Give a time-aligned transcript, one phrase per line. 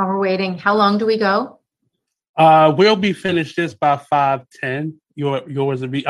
[0.00, 1.58] While we're waiting, how long do we go?
[2.34, 4.98] Uh, we'll be finished this by five ten.
[5.14, 6.06] Your yours will be.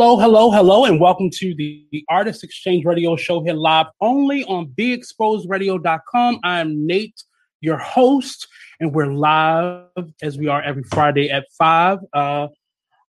[0.00, 4.44] Hello, hello, hello, and welcome to the, the Artist Exchange Radio Show here live only
[4.44, 6.40] on BeExposedRadio.com.
[6.42, 7.22] I'm Nate,
[7.60, 8.48] your host,
[8.80, 9.84] and we're live
[10.22, 11.98] as we are every Friday at five.
[12.14, 12.48] Uh,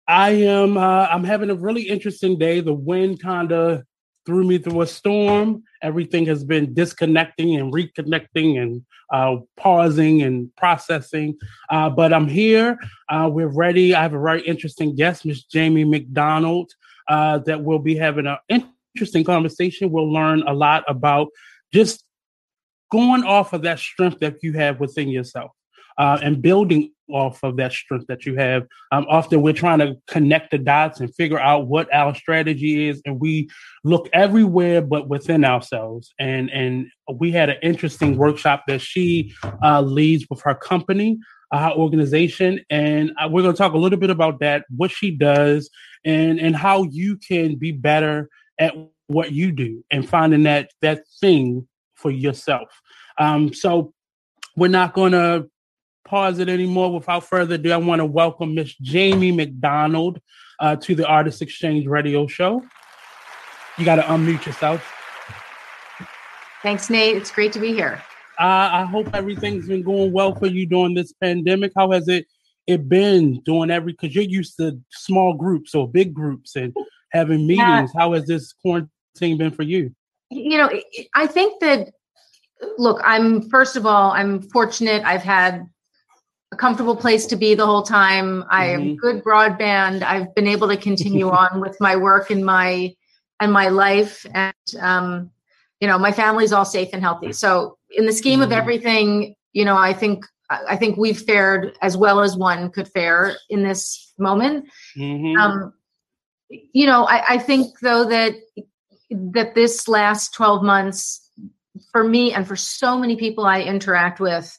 [0.05, 2.59] I am uh, I'm having a really interesting day.
[2.59, 3.83] The wind kind of
[4.25, 5.63] threw me through a storm.
[5.81, 11.37] Everything has been disconnecting and reconnecting and uh, pausing and processing.
[11.69, 12.77] Uh, but I'm here.
[13.09, 13.95] Uh, we're ready.
[13.95, 16.71] I have a very interesting guest, Miss Jamie McDonald,
[17.11, 18.37] uh, that will be having an
[18.95, 19.91] interesting conversation.
[19.91, 21.27] We'll learn a lot about
[21.73, 22.05] just
[22.89, 25.51] going off of that strength that you have within yourself
[25.97, 28.65] uh, and building off of that strength that you have.
[28.93, 33.01] Um, often we're trying to connect the dots and figure out what our strategy is,
[33.05, 33.49] and we
[33.83, 36.13] look everywhere but within ourselves.
[36.17, 41.19] And and we had an interesting workshop that she uh, leads with her company,
[41.51, 45.11] uh, organization, and uh, we're going to talk a little bit about that, what she
[45.11, 45.69] does,
[46.05, 48.73] and and how you can be better at
[49.07, 52.69] what you do, and finding that that thing for yourself.
[53.17, 53.93] Um, so
[54.55, 55.49] we're not going to
[56.05, 56.93] pause it anymore.
[56.93, 60.19] Without further ado, I want to welcome Miss Jamie McDonald
[60.59, 62.63] uh, to the Artist Exchange Radio Show.
[63.77, 64.93] You got to unmute yourself.
[66.61, 67.17] Thanks, Nate.
[67.17, 68.03] It's great to be here.
[68.41, 71.73] Uh, I hope everything's been going well for you during this pandemic.
[71.77, 72.25] How has it
[72.65, 73.91] it been doing every?
[73.91, 76.75] Because you're used to small groups or big groups and
[77.11, 77.91] having meetings.
[77.95, 79.93] How has this quarantine been for you?
[80.31, 80.71] You know,
[81.13, 81.91] I think that
[82.79, 85.03] look, I'm first of all, I'm fortunate.
[85.05, 85.63] I've had
[86.51, 88.43] a comfortable place to be the whole time.
[88.49, 88.95] I have mm-hmm.
[88.95, 90.01] good broadband.
[90.01, 92.95] I've been able to continue on with my work and my
[93.39, 95.29] and my life, and um,
[95.79, 97.33] you know, my family's all safe and healthy.
[97.33, 98.43] So, in the scheme mm-hmm.
[98.43, 102.89] of everything, you know, I think I think we've fared as well as one could
[102.89, 104.65] fare in this moment.
[104.97, 105.37] Mm-hmm.
[105.37, 105.73] Um,
[106.49, 108.33] you know, I, I think though that
[109.09, 111.29] that this last twelve months
[111.91, 114.57] for me and for so many people I interact with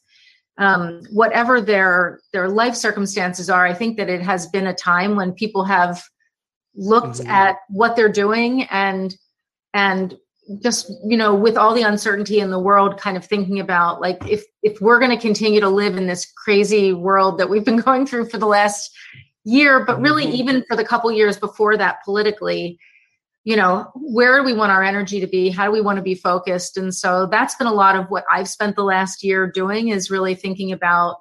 [0.59, 5.17] um, whatever their their life circumstances are i think that it has been a time
[5.17, 6.03] when people have
[6.75, 7.31] looked mm-hmm.
[7.31, 9.17] at what they're doing and
[9.75, 10.17] and
[10.61, 14.19] just you know with all the uncertainty in the world kind of thinking about like
[14.29, 17.77] if if we're going to continue to live in this crazy world that we've been
[17.89, 18.91] going through for the last
[19.45, 20.35] year but really mm-hmm.
[20.35, 22.79] even for the couple years before that politically
[23.45, 25.51] you know, where do we want our energy to be?
[25.51, 26.77] How do we want to be focused?
[26.77, 30.11] And so that's been a lot of what I've spent the last year doing is
[30.11, 31.17] really thinking about,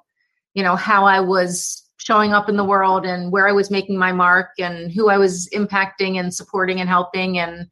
[0.54, 3.98] you know, how I was showing up in the world and where I was making
[3.98, 7.68] my mark and who I was impacting and supporting and helping and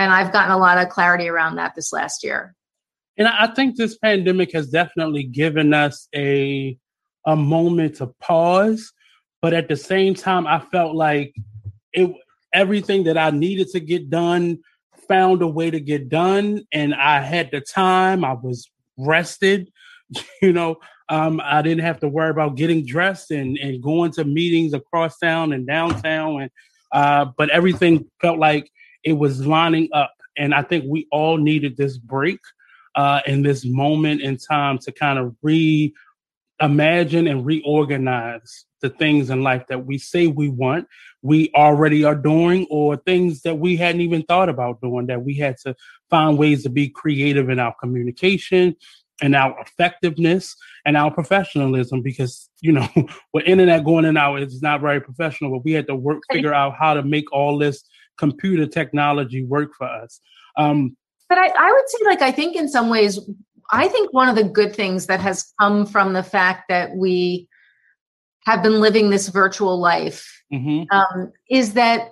[0.00, 2.54] and I've gotten a lot of clarity around that this last year.
[3.18, 6.76] And I think this pandemic has definitely given us a
[7.26, 8.92] a moment to pause,
[9.42, 11.34] but at the same time I felt like
[11.92, 12.10] it
[12.54, 14.60] everything that I needed to get done,
[15.06, 18.24] found a way to get done, and I had the time.
[18.24, 19.70] I was rested,
[20.42, 20.76] you know.
[21.10, 25.18] Um, I didn't have to worry about getting dressed and, and going to meetings across
[25.18, 26.50] town and downtown, and
[26.90, 28.70] uh, but everything felt like
[29.04, 30.14] it was lining up.
[30.36, 32.40] And I think we all needed this break
[32.94, 35.92] uh, in this moment in time to kind of reimagine
[37.30, 40.86] and reorganize the things in life that we say we want,
[41.22, 45.34] we already are doing, or things that we hadn't even thought about doing, that we
[45.34, 45.76] had to
[46.08, 48.74] find ways to be creative in our communication
[49.22, 50.56] and our effectiveness
[50.86, 52.88] and our professionalism because you know
[53.32, 56.54] with internet going in now it's not very professional but we had to work figure
[56.54, 57.84] out how to make all this
[58.20, 60.20] computer technology work for us
[60.56, 60.96] um,
[61.28, 63.18] but I, I would say like i think in some ways
[63.72, 67.48] i think one of the good things that has come from the fact that we
[68.46, 70.84] have been living this virtual life mm-hmm.
[70.96, 72.10] um, is that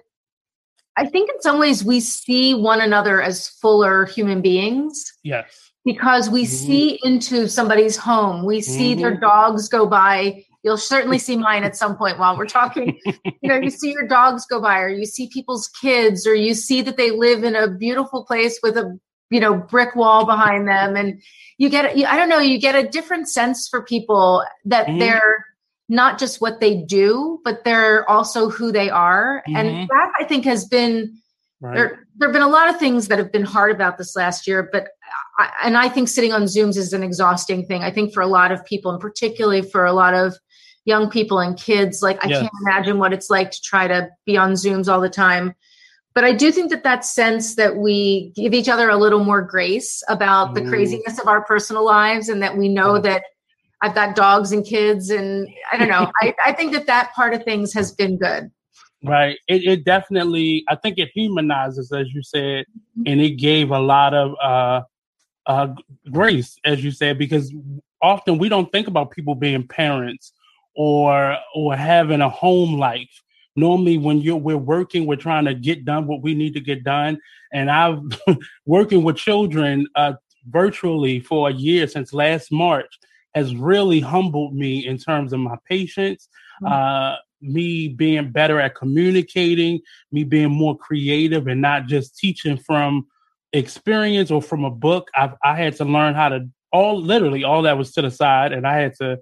[0.99, 5.13] I think in some ways we see one another as fuller human beings.
[5.23, 5.71] Yes.
[5.85, 6.67] Because we mm-hmm.
[6.67, 9.03] see into somebody's home, we see mm-hmm.
[9.03, 10.45] their dogs go by.
[10.63, 12.99] You'll certainly see mine at some point while we're talking.
[13.25, 16.55] you know, you see your dogs go by, or you see people's kids, or you
[16.55, 18.99] see that they live in a beautiful place with a
[19.31, 21.21] you know brick wall behind them and
[21.59, 24.99] you get i don't know you get a different sense for people that mm-hmm.
[24.99, 25.45] they're
[25.89, 29.57] not just what they do but they're also who they are mm-hmm.
[29.57, 31.15] and that i think has been
[31.61, 31.75] right.
[31.75, 34.47] there there have been a lot of things that have been hard about this last
[34.47, 34.89] year but
[35.39, 38.27] I, and i think sitting on zooms is an exhausting thing i think for a
[38.27, 40.37] lot of people and particularly for a lot of
[40.89, 44.37] young people and kids like i can't imagine what it's like to try to be
[44.37, 45.55] on zooms all the time
[46.19, 49.41] but I do think that that sense that we give each other a little more
[49.41, 53.03] grace about the craziness of our personal lives and that we know yeah.
[53.03, 53.23] that
[53.83, 56.11] I've got dogs and kids and I don't know.
[56.23, 58.51] I, I think that that part of things has been good.
[59.05, 59.39] Right.
[59.47, 63.03] It, it definitely, I think it humanizes, as you said, mm-hmm.
[63.07, 64.81] and it gave a lot of uh,
[65.47, 65.69] uh,
[66.11, 67.55] grace, as you said, because
[68.03, 70.33] often we don't think about people being parents
[70.79, 73.23] or or having a home life.
[73.57, 76.85] Normally when you're we're working we're trying to get done what we need to get
[76.85, 77.19] done.
[77.53, 78.01] And i've
[78.67, 80.15] working with children uh,
[80.49, 82.99] virtually for a year since last march
[83.35, 86.29] has really humbled me in terms of my patience
[86.63, 86.73] mm-hmm.
[86.73, 89.81] uh, me being better at communicating
[90.13, 93.07] me being more creative and not just teaching from
[93.53, 95.09] experience or from a book.
[95.17, 98.53] I've, i had to learn how to all literally all that was to the side
[98.53, 99.19] and i had to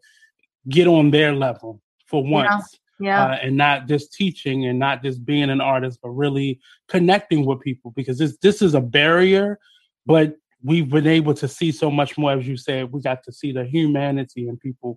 [0.68, 3.26] get on their level for once yeah yeah.
[3.26, 7.60] uh, and not just teaching and not just being an artist but really connecting with
[7.60, 9.58] people because this this is a barrier
[10.06, 13.32] but we've been able to see so much more as you said we got to
[13.32, 14.96] see the humanity in people.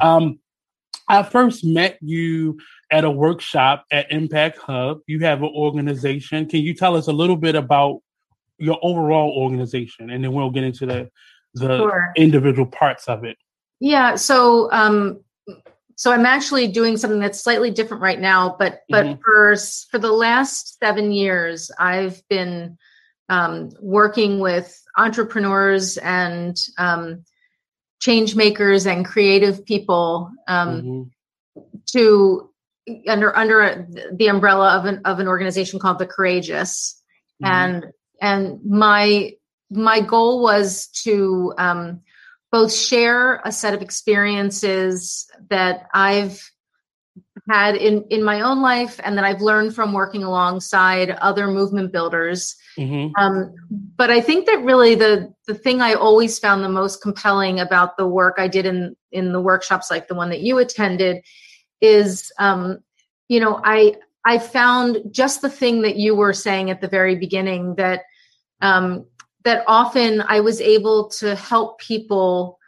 [0.00, 0.38] Um
[1.08, 2.56] i first met you
[2.92, 5.00] at a workshop at impact hub.
[5.06, 6.46] You have an organization.
[6.46, 8.00] Can you tell us a little bit about
[8.58, 10.10] your overall organization?
[10.10, 11.10] And then we'll get into the
[11.54, 12.12] the sure.
[12.16, 13.36] individual parts of it
[13.80, 15.20] yeah so um
[15.96, 19.20] so i'm actually doing something that's slightly different right now but but mm-hmm.
[19.22, 19.56] for
[19.90, 22.78] for the last seven years i've been
[23.30, 27.24] um, working with entrepreneurs and um,
[28.00, 31.78] change makers and creative people um, mm-hmm.
[31.86, 32.50] to
[33.06, 37.00] under under the umbrella of an of an organization called the courageous
[37.42, 37.52] mm-hmm.
[37.52, 37.86] and
[38.20, 39.32] and my
[39.70, 42.00] my goal was to um,
[42.52, 46.50] both share a set of experiences that I've
[47.48, 51.92] had in in my own life and that I've learned from working alongside other movement
[51.92, 52.56] builders.
[52.78, 53.12] Mm-hmm.
[53.20, 53.54] Um,
[53.96, 57.96] but I think that really the the thing I always found the most compelling about
[57.96, 61.24] the work I did in in the workshops like the one that you attended
[61.80, 62.78] is um,
[63.28, 67.16] you know I I found just the thing that you were saying at the very
[67.16, 68.02] beginning that
[68.60, 69.06] um,
[69.44, 72.58] that often I was able to help people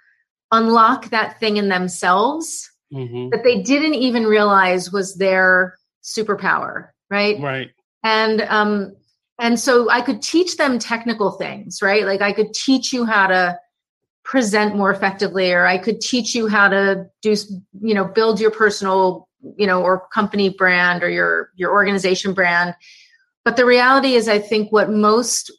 [0.51, 3.31] unlock that thing in themselves mm-hmm.
[3.31, 7.41] that they didn't even realize was their superpower, right?
[7.41, 7.71] Right.
[8.05, 8.97] And um
[9.39, 12.05] and so I could teach them technical things, right?
[12.05, 13.59] Like I could teach you how to
[14.25, 17.35] present more effectively or I could teach you how to do
[17.81, 22.75] you know build your personal, you know, or company brand or your your organization brand.
[23.45, 25.51] But the reality is I think what most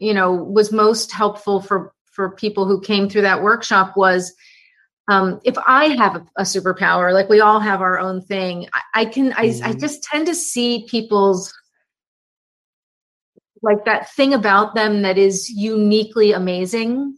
[0.00, 4.32] you know was most helpful for for people who came through that workshop was
[5.08, 9.00] um, if I have a, a, superpower, like we all have our own thing, I,
[9.00, 9.66] I can, I, mm-hmm.
[9.66, 11.52] I just tend to see people's
[13.62, 17.16] like that thing about them that is uniquely amazing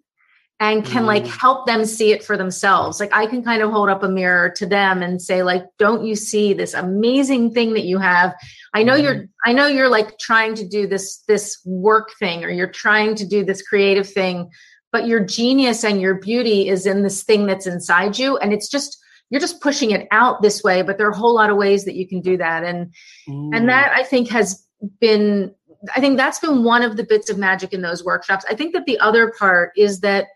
[0.61, 1.07] and can mm.
[1.07, 4.09] like help them see it for themselves like i can kind of hold up a
[4.09, 8.35] mirror to them and say like don't you see this amazing thing that you have
[8.73, 9.03] i know mm.
[9.03, 9.51] you're mm-hmm.
[9.51, 13.27] i know you're like trying to do this this work thing or you're trying to
[13.27, 14.49] do this creative thing
[14.93, 18.69] but your genius and your beauty is in this thing that's inside you and it's
[18.69, 21.57] just you're just pushing it out this way but there are a whole lot of
[21.57, 22.93] ways that you can do that and
[23.29, 23.51] mm.
[23.53, 24.65] and that i think has
[25.01, 25.53] been
[25.97, 28.73] i think that's been one of the bits of magic in those workshops i think
[28.73, 30.27] that the other part is that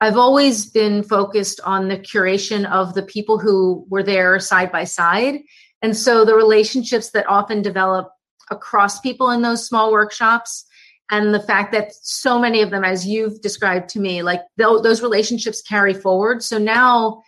[0.00, 4.84] I've always been focused on the curation of the people who were there side by
[4.84, 5.40] side.
[5.82, 8.10] And so the relationships that often develop
[8.50, 10.64] across people in those small workshops
[11.10, 15.02] and the fact that so many of them as you've described to me like those
[15.02, 17.22] relationships carry forward so now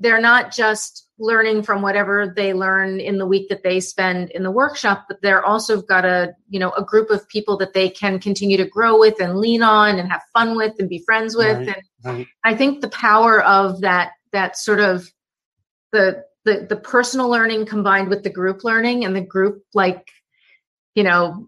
[0.00, 4.42] they're not just learning from whatever they learn in the week that they spend in
[4.42, 7.90] the workshop but they're also got a you know a group of people that they
[7.90, 11.36] can continue to grow with and lean on and have fun with and be friends
[11.36, 12.26] with right, and right.
[12.42, 15.06] i think the power of that that sort of
[15.92, 20.08] the the the personal learning combined with the group learning and the group like
[20.94, 21.46] you know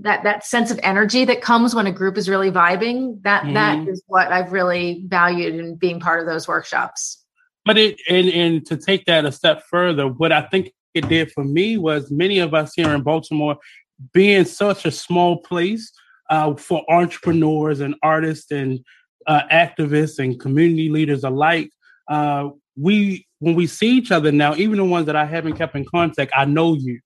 [0.00, 3.54] that that sense of energy that comes when a group is really vibing that, mm-hmm.
[3.54, 7.24] that is what i've really valued in being part of those workshops
[7.66, 11.32] but it and, and to take that a step further, what I think it did
[11.32, 13.58] for me was many of us here in Baltimore
[14.12, 15.92] being such a small place,
[16.30, 18.80] uh, for entrepreneurs and artists and
[19.26, 21.70] uh, activists and community leaders alike.
[22.08, 25.74] Uh, we when we see each other now, even the ones that I haven't kept
[25.74, 27.00] in contact, I know you,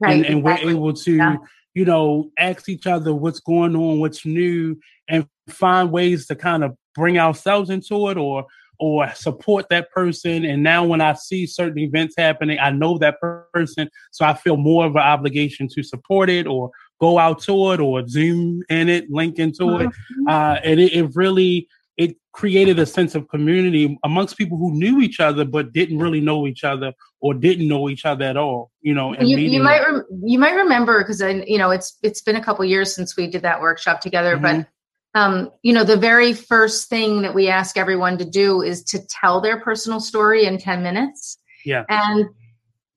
[0.00, 0.74] right, and, and exactly.
[0.74, 1.16] we're able to.
[1.16, 1.36] Yeah.
[1.76, 4.78] You know, ask each other what's going on, what's new,
[5.08, 8.46] and find ways to kind of bring ourselves into it or
[8.78, 10.44] or support that person.
[10.44, 13.20] And now when I see certain events happening, I know that
[13.52, 13.88] person.
[14.10, 17.80] So I feel more of an obligation to support it or go out to it
[17.80, 19.88] or zoom in it, link into it.
[19.88, 20.28] Mm-hmm.
[20.28, 25.00] Uh, and it, it really, it created a sense of community amongst people who knew
[25.00, 28.72] each other but didn't really know each other or didn't know each other at all
[28.82, 32.34] you know you, you might rem- you might remember because you know it's it's been
[32.34, 34.58] a couple years since we did that workshop together mm-hmm.
[34.58, 34.66] but
[35.14, 38.98] um, you know, the very first thing that we ask everyone to do is to
[39.06, 41.38] tell their personal story in 10 minutes.
[41.64, 41.84] Yeah.
[41.88, 42.28] And,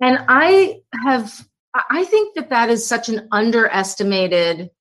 [0.02, 4.72] and I have, I think that that is such an underestimated,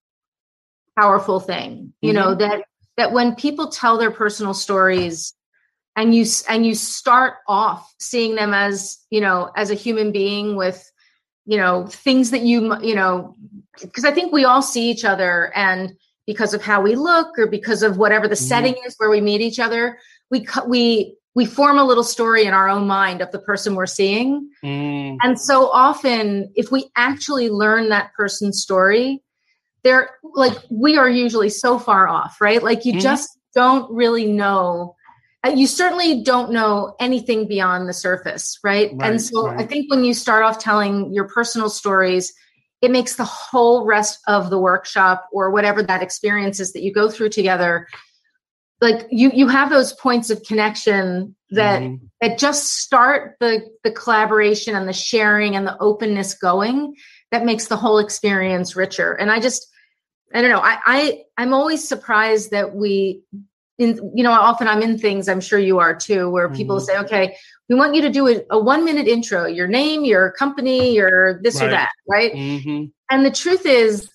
[0.98, 2.16] powerful thing, you mm-hmm.
[2.16, 2.64] know, that,
[2.96, 5.34] that when people tell their personal stories
[5.94, 10.56] and you, and you start off seeing them as, you know, as a human being
[10.56, 10.90] with,
[11.44, 13.36] you know, things that you, you know,
[13.80, 15.92] because I think we all see each other and,
[16.26, 18.45] because of how we look or because of whatever the mm-hmm.
[18.45, 19.99] setting is where we meet each other
[20.30, 23.87] we we we form a little story in our own mind of the person we're
[23.87, 25.16] seeing mm.
[25.23, 29.23] and so often if we actually learn that person's story
[29.85, 33.00] they're like we are usually so far off right like you mm.
[33.00, 34.95] just don't really know
[35.45, 39.61] uh, you certainly don't know anything beyond the surface right, right and so right.
[39.61, 42.33] i think when you start off telling your personal stories
[42.83, 46.92] it makes the whole rest of the workshop or whatever that experience is that you
[46.92, 47.87] go through together
[48.80, 52.04] like you you have those points of connection that mm-hmm.
[52.21, 56.95] that just start the the collaboration and the sharing and the openness going
[57.30, 59.68] that makes the whole experience richer and i just
[60.35, 63.23] i don't know i, I i'm always surprised that we
[63.78, 66.85] in you know often i'm in things i'm sure you are too where people mm-hmm.
[66.85, 67.37] say okay
[67.68, 71.40] we want you to do a, a, one minute intro your name your company your
[71.42, 71.66] this right.
[71.66, 72.85] or that right mm-hmm.
[73.11, 74.11] and the truth is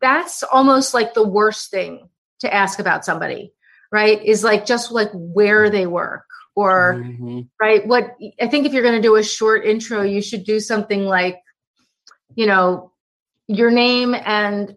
[0.00, 2.08] that's almost like the worst thing
[2.40, 3.52] to ask about somebody
[3.92, 6.24] right is like just like where they work
[6.56, 7.40] or mm-hmm.
[7.60, 10.58] right what i think if you're going to do a short intro you should do
[10.58, 11.38] something like
[12.34, 12.90] you know
[13.46, 14.74] your name and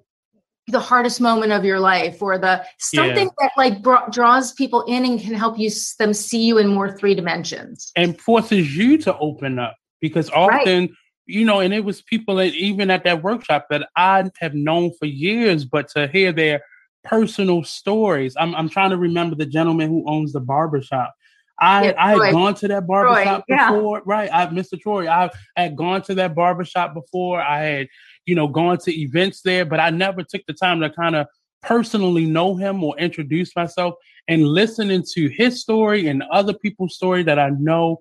[0.71, 3.47] the hardest moment of your life or the something yeah.
[3.47, 7.15] that like draws people in and can help you them see you in more three
[7.15, 10.91] dimensions and forces you to open up because often right.
[11.25, 14.91] you know and it was people that even at that workshop that i have known
[14.99, 16.61] for years but to hear their
[17.03, 21.13] personal stories i'm, I'm trying to remember the gentleman who owns the barbershop
[21.61, 24.03] I, yeah, I had gone to that barbershop Troy, before, yeah.
[24.05, 24.29] right?
[24.31, 24.79] I, Mr.
[24.79, 27.41] Troy, I had gone to that barbershop before.
[27.41, 27.87] I had
[28.25, 31.27] you know, going to events there, but I never took the time to kind of
[31.61, 33.95] personally know him or introduce myself
[34.27, 37.99] and listening to his story and other people's story that I know.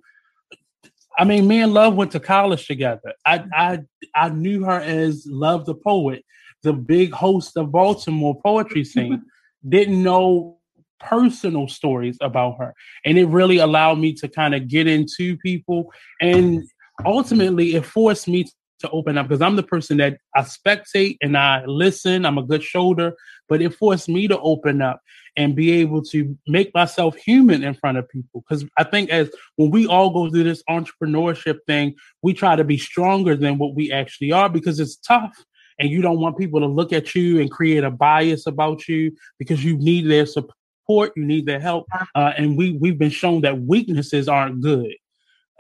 [1.19, 3.15] I mean, me and Love went to college together.
[3.27, 3.79] I I
[4.15, 6.25] I knew her as Love the Poet,
[6.63, 9.23] the big host of Baltimore poetry scene.
[9.69, 10.59] Didn't know
[11.01, 12.75] personal stories about her.
[13.05, 16.65] And it really allowed me to kind of get into people and
[17.05, 18.45] ultimately it forced me
[18.81, 22.25] to open up because I'm the person that I spectate and I listen.
[22.25, 23.15] I'm a good shoulder,
[23.49, 25.01] but it forced me to open up
[25.37, 28.45] and be able to make myself human in front of people.
[28.49, 32.65] Because I think as when we all go through this entrepreneurship thing, we try to
[32.65, 35.37] be stronger than what we actually are because it's tough.
[35.81, 39.13] And you don't want people to look at you and create a bias about you
[39.39, 41.87] because you need their support, you need their help.
[42.17, 44.93] Uh, and we we've been shown that weaknesses aren't good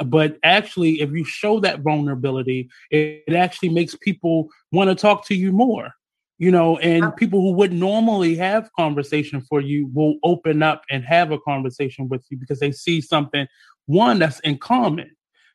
[0.07, 5.26] but actually if you show that vulnerability it, it actually makes people want to talk
[5.26, 5.93] to you more
[6.38, 11.05] you know and people who would normally have conversation for you will open up and
[11.05, 13.47] have a conversation with you because they see something
[13.87, 15.11] one that's in common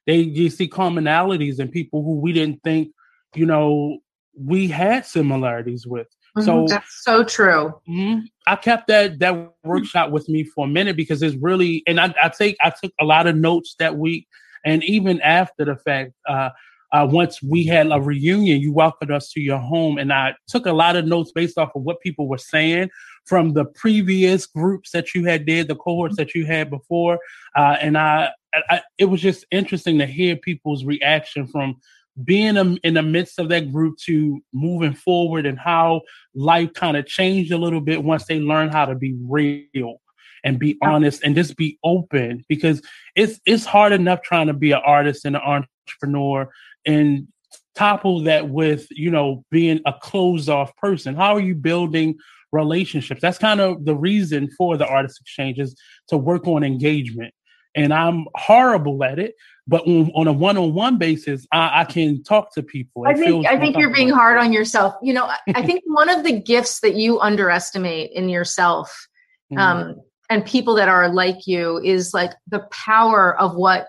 [0.06, 2.90] they you see commonalities in people who we didn't think
[3.36, 4.00] you know
[4.36, 6.08] we had similarities with.
[6.40, 7.80] So that's so true.
[7.88, 12.00] Mm-hmm, I kept that that workshop with me for a minute because it's really, and
[12.00, 14.28] I, I take I took a lot of notes that week,
[14.66, 16.50] and even after the fact, uh,
[16.92, 20.66] uh, once we had a reunion, you welcomed us to your home, and I took
[20.66, 22.90] a lot of notes based off of what people were saying
[23.26, 27.20] from the previous groups that you had did, the cohorts that you had before,
[27.56, 28.32] uh, and I,
[28.70, 31.78] I, it was just interesting to hear people's reaction from
[32.24, 36.02] being in the midst of that group to moving forward and how
[36.36, 40.00] life kind of changed a little bit once they learn how to be real
[40.44, 42.82] and be honest and just be open because
[43.16, 45.42] it's it's hard enough trying to be an artist and an
[45.88, 46.50] entrepreneur
[46.86, 47.28] and
[47.76, 51.16] topple that with you know being a closed off person.
[51.16, 52.16] How are you building
[52.52, 53.22] relationships?
[53.22, 55.76] That's kind of the reason for the artist exchanges
[56.10, 57.34] to work on engagement.
[57.76, 59.34] And i'm horrible at it
[59.68, 63.58] but on, on a one-on-one basis I, I, can talk to people i think i
[63.58, 66.96] think you're being hard on yourself you know i think one of the gifts that
[66.96, 69.08] you underestimate in yourself
[69.52, 69.60] mm-hmm.
[69.60, 73.88] um, and people that are like you is like the power of what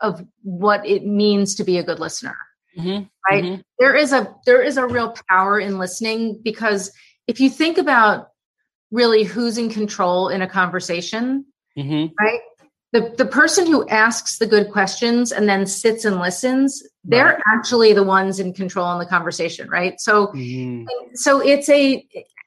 [0.00, 2.36] of what it means to be a good listener
[2.76, 3.04] mm-hmm.
[3.30, 3.60] right mm-hmm.
[3.78, 6.92] There is a there is a real power in listening because
[7.26, 8.28] if you think about
[8.90, 11.44] really who's in control in a conversation
[11.76, 12.12] mm-hmm.
[12.22, 12.40] right
[12.92, 17.42] the the person who asks the good questions and then sits and listens they're right.
[17.54, 20.84] actually the ones in control in the conversation right so mm-hmm.
[21.14, 22.06] so it's a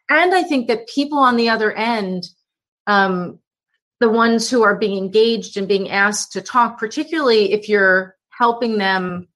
[0.10, 2.28] and i think that people on the other end
[2.88, 3.40] um
[4.00, 8.78] the ones who are being engaged and being asked to talk particularly if you're helping
[8.78, 9.28] them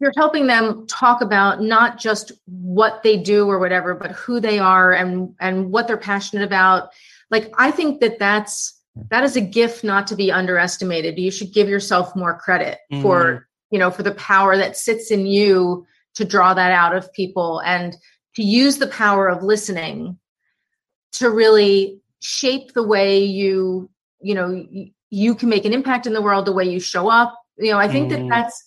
[0.00, 4.58] you're helping them talk about not just what they do or whatever but who they
[4.58, 6.90] are and and what they're passionate about
[7.30, 11.52] like i think that that's that is a gift not to be underestimated you should
[11.52, 13.02] give yourself more credit mm-hmm.
[13.02, 17.12] for you know for the power that sits in you to draw that out of
[17.12, 17.96] people and
[18.34, 20.18] to use the power of listening
[21.12, 23.88] to really shape the way you
[24.20, 27.08] you know you, you can make an impact in the world the way you show
[27.08, 28.16] up you know i think mm.
[28.16, 28.64] that that's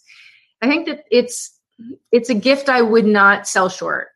[0.61, 1.59] I think that it's
[2.11, 4.07] it's a gift I would not sell short.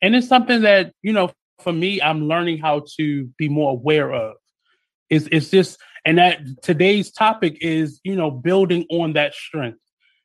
[0.00, 1.30] And it's something that, you know,
[1.60, 4.36] for me, I'm learning how to be more aware of.
[5.12, 9.78] It's it's just and that today's topic is, you know, building on that strength.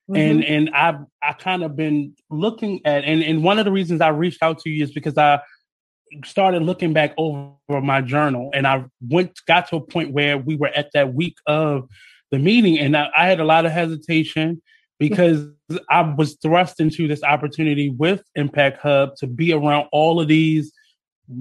[0.09, 0.15] Mm-hmm.
[0.15, 3.99] And and I've I kind of been looking at and, and one of the reasons
[3.99, 5.41] I reached out to you is because I
[6.23, 10.55] started looking back over my journal and I went got to a point where we
[10.55, 11.89] were at that week of
[12.31, 14.61] the meeting and I, I had a lot of hesitation
[14.99, 15.45] because
[15.89, 20.71] I was thrust into this opportunity with Impact Hub to be around all of these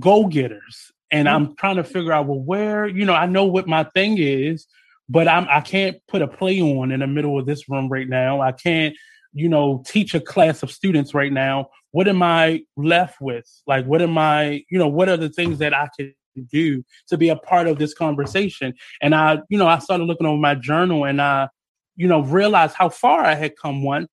[0.00, 0.92] go getters.
[1.10, 1.34] And mm-hmm.
[1.34, 4.66] I'm trying to figure out, well, where, you know, I know what my thing is,
[5.08, 8.08] but I'm I can't put a play on in the middle of this room right
[8.08, 8.40] now.
[8.40, 8.94] I can't,
[9.32, 11.68] you know, teach a class of students right now.
[11.92, 13.48] What am I left with?
[13.66, 16.12] Like, what am I, you know, what are the things that I can
[16.50, 18.74] do to be a part of this conversation?
[19.00, 21.48] And I, you know, I started looking over my journal and I
[21.96, 24.08] you know, realized how far I had come once.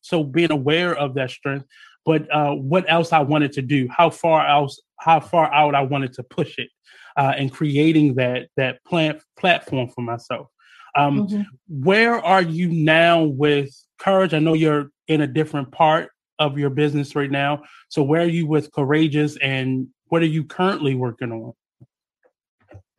[0.00, 1.66] So being aware of that strength,
[2.04, 5.82] but uh, what else I wanted to do, how far else, how far out I
[5.82, 6.70] wanted to push it,
[7.16, 10.48] uh, and creating that that plant platform for myself.
[10.96, 11.42] Um, mm-hmm.
[11.68, 14.34] Where are you now with courage?
[14.34, 17.62] I know you're in a different part of your business right now.
[17.88, 21.52] So where are you with courageous, and what are you currently working on?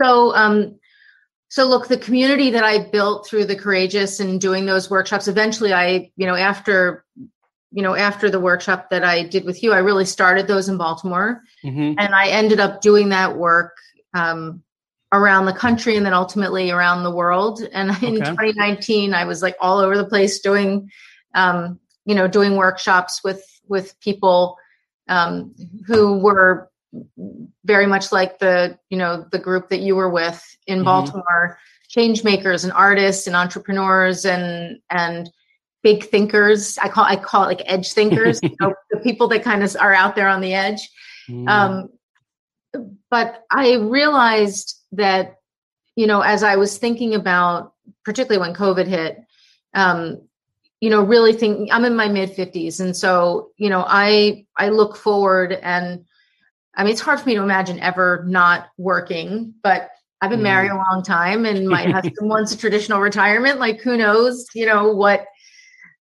[0.01, 0.79] So um,
[1.49, 5.73] so look, the community that I built through the courageous and doing those workshops, eventually
[5.73, 7.05] I, you know, after
[7.71, 10.77] you know, after the workshop that I did with you, I really started those in
[10.77, 11.41] Baltimore.
[11.63, 11.99] Mm-hmm.
[11.99, 13.75] And I ended up doing that work
[14.13, 14.63] um,
[15.11, 17.61] around the country and then ultimately around the world.
[17.73, 18.07] And okay.
[18.07, 20.89] in 2019, I was like all over the place doing,
[21.33, 24.57] um, you know, doing workshops with with people
[25.09, 25.55] um,
[25.87, 26.69] who were
[27.65, 30.85] very much like the you know the group that you were with in mm-hmm.
[30.85, 35.29] baltimore change makers and artists and entrepreneurs and and
[35.85, 39.43] big thinkers i call i call it like edge thinkers you know, the people that
[39.43, 40.89] kind of are out there on the edge
[41.29, 41.47] mm.
[41.47, 41.89] um,
[43.11, 45.35] but i realized that
[45.95, 49.19] you know as i was thinking about particularly when covid hit
[49.75, 50.19] um,
[50.81, 54.69] you know really think i'm in my mid 50s and so you know i i
[54.69, 56.03] look forward and
[56.77, 60.71] I mean, it's hard for me to imagine ever not working, but I've been married
[60.71, 60.75] mm.
[60.75, 63.59] a long time and my husband wants a traditional retirement.
[63.59, 65.25] Like who knows, you know, what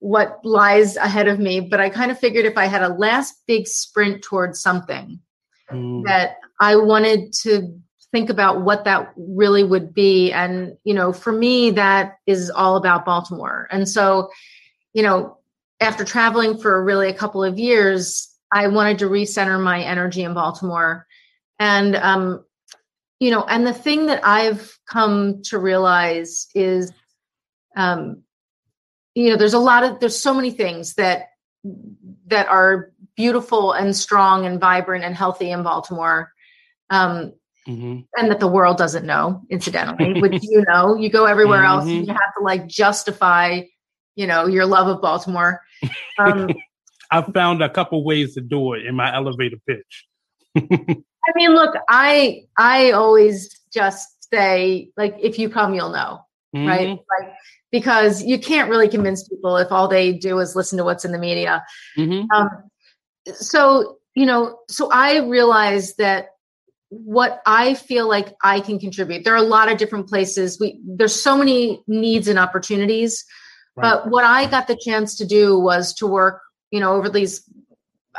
[0.02, 1.60] what lies ahead of me.
[1.60, 5.20] But I kind of figured if I had a last big sprint towards something
[5.72, 6.04] mm.
[6.06, 7.80] that I wanted to
[8.12, 10.32] think about what that really would be.
[10.32, 13.68] And, you know, for me, that is all about Baltimore.
[13.72, 14.30] And so,
[14.94, 15.38] you know,
[15.80, 20.34] after traveling for really a couple of years, I wanted to recenter my energy in
[20.34, 21.06] Baltimore.
[21.60, 22.44] And, um,
[23.20, 26.92] you know, and the thing that I've come to realize is,
[27.78, 28.24] um,
[29.16, 31.30] you know, there's a lot of, there's so many things that,
[32.28, 36.34] that are beautiful and strong and vibrant and healthy in Baltimore.
[36.90, 37.34] Um,
[37.68, 38.00] mm-hmm.
[38.18, 41.90] and that the world doesn't know, incidentally, which you know, you go everywhere mm-hmm.
[41.90, 43.62] else, you have to like justify,
[44.16, 45.62] you know, your love of Baltimore.
[46.20, 46.50] Um,
[47.12, 50.08] I've found a couple ways to do it in my elevator pitch.
[50.58, 56.26] I mean, look, I I always just say like if you come, you'll know.
[56.56, 56.68] mm-hmm.
[56.68, 56.90] right?
[56.90, 57.34] Like,
[57.72, 61.12] because you can't really convince people if all they do is listen to what's in
[61.12, 61.64] the media.
[61.98, 62.30] Mm-hmm.
[62.32, 62.50] Um,
[63.34, 66.30] so, you know, so I realized that
[66.90, 69.24] what I feel like I can contribute.
[69.24, 70.60] There are a lot of different places.
[70.60, 73.24] We there's so many needs and opportunities.
[73.78, 73.84] Right.
[73.84, 77.50] But what I got the chance to do was to work, you know, over these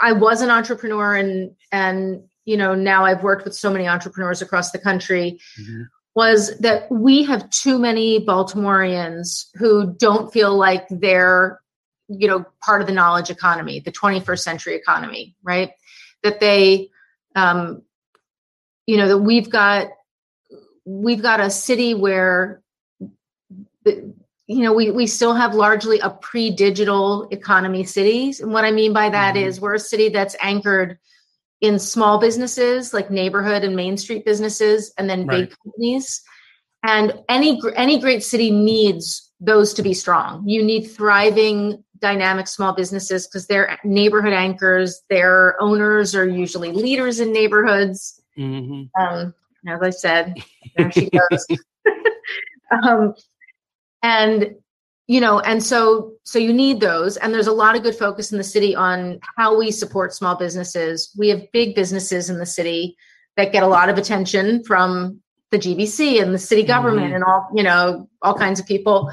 [0.01, 4.41] I was an entrepreneur and and you know, now I've worked with so many entrepreneurs
[4.41, 5.39] across the country.
[5.61, 5.83] Mm-hmm.
[6.15, 11.61] Was that we have too many Baltimoreans who don't feel like they're,
[12.09, 15.71] you know, part of the knowledge economy, the 21st century economy, right?
[16.23, 16.91] That they
[17.35, 17.83] um,
[18.87, 19.89] you know that we've got
[20.85, 22.63] we've got a city where
[23.85, 24.13] the,
[24.47, 28.93] you know we we still have largely a pre-digital economy cities and what i mean
[28.93, 29.47] by that mm-hmm.
[29.47, 30.99] is we're a city that's anchored
[31.63, 35.49] in small businesses like neighborhood and main street businesses and then right.
[35.49, 36.23] big companies
[36.85, 42.75] and any any great city needs those to be strong you need thriving dynamic small
[42.75, 49.01] businesses because they're neighborhood anchors their owners are usually leaders in neighborhoods Mm-hmm.
[49.01, 49.35] Um,
[49.67, 50.35] as I said,
[50.77, 51.47] there she goes.
[52.83, 53.15] um,
[54.03, 54.57] and
[55.13, 58.33] you know, and so so you need those, and there's a lot of good focus
[58.33, 61.15] in the city on how we support small businesses.
[61.19, 62.97] We have big businesses in the city
[63.37, 65.21] that get a lot of attention from
[65.51, 67.17] the GBC and the city government mm-hmm.
[67.17, 69.13] and all you know all kinds of people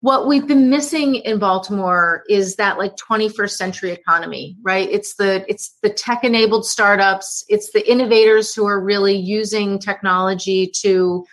[0.00, 5.46] what we've been missing in baltimore is that like 21st century economy right it's the
[5.48, 11.24] it's the tech enabled startups it's the innovators who are really using technology to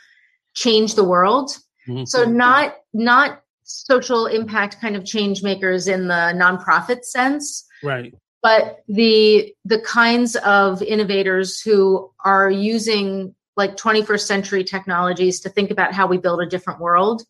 [0.54, 2.06] change the world mm-hmm.
[2.06, 7.66] so not not social impact kind of change makers in the nonprofit sense.
[7.84, 8.14] Right.
[8.42, 15.70] But the the kinds of innovators who are using like 21st century technologies to think
[15.70, 17.24] about how we build a different world.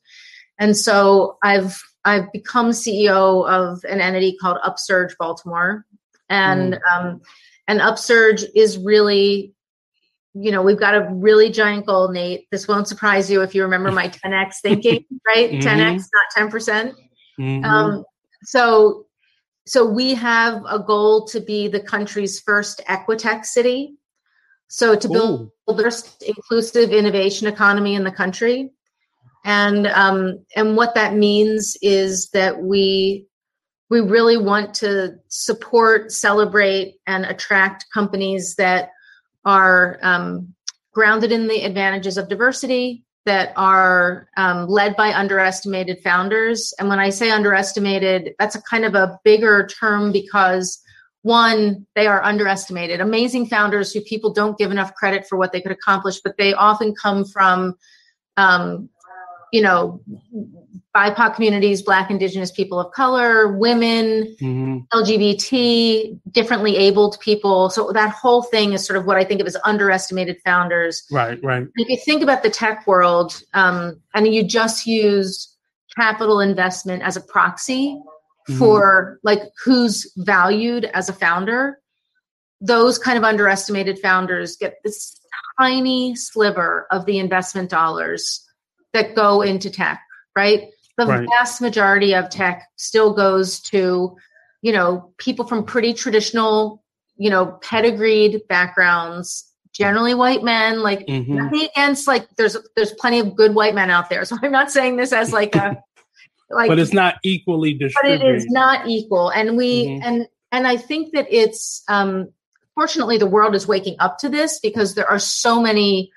[0.60, 5.86] And so I've I've become CEO of an entity called Upsurge Baltimore,
[6.30, 6.80] and mm.
[6.92, 7.22] um,
[7.68, 9.54] and Upsurge is really,
[10.40, 12.48] you know, we've got a really giant goal, Nate.
[12.52, 15.52] This won't surprise you if you remember my 10x thinking, right?
[15.52, 15.68] Mm-hmm.
[15.68, 16.96] 10x, not 10 percent.
[17.40, 17.66] Mm-hmm.
[17.66, 18.04] Um,
[18.44, 19.06] so
[19.68, 23.96] so we have a goal to be the country's first equitech city.
[24.68, 25.76] So to build Ooh.
[25.76, 28.72] the first inclusive innovation economy in the country
[29.46, 33.26] and um, and what that means is that we
[33.90, 38.92] we really want to support, celebrate, and attract companies that
[39.46, 40.54] are um,
[40.94, 46.74] grounded in the advantages of diversity, that are um, led by underestimated founders.
[46.80, 50.82] And when I say underestimated, that's a kind of a bigger term because
[51.22, 53.02] one, they are underestimated.
[53.02, 56.54] Amazing founders who people don't give enough credit for what they could accomplish, but they
[56.54, 57.76] often come from
[58.38, 58.90] um,
[59.52, 60.02] you know
[60.96, 64.78] bipoc communities black indigenous people of color women mm-hmm.
[64.94, 69.48] lgbt differently abled people so that whole thing is sort of what i think of
[69.48, 74.44] as underestimated founders right right if you think about the tech world um, and you
[74.44, 75.56] just use
[75.96, 78.00] capital investment as a proxy
[78.50, 78.58] mm-hmm.
[78.58, 81.80] for like who's valued as a founder
[82.62, 85.20] those kind of underestimated founders get this
[85.60, 88.46] tiny sliver of the investment dollars
[88.94, 90.02] that go into tech,
[90.36, 90.70] right?
[91.06, 91.28] The right.
[91.30, 94.16] vast majority of tech still goes to,
[94.62, 96.84] you know, people from pretty traditional,
[97.18, 100.82] you know, pedigreed backgrounds, generally white men.
[100.82, 101.36] Like mm-hmm.
[101.36, 104.26] nothing against like there's there's plenty of good white men out there.
[104.26, 105.82] So I'm not saying this as like a
[106.50, 108.22] like but it's not equally distributed.
[108.22, 109.30] But it is not equal.
[109.30, 110.04] And we mm-hmm.
[110.04, 112.30] and and I think that it's um
[112.76, 116.12] fortunately the world is waking up to this because there are so many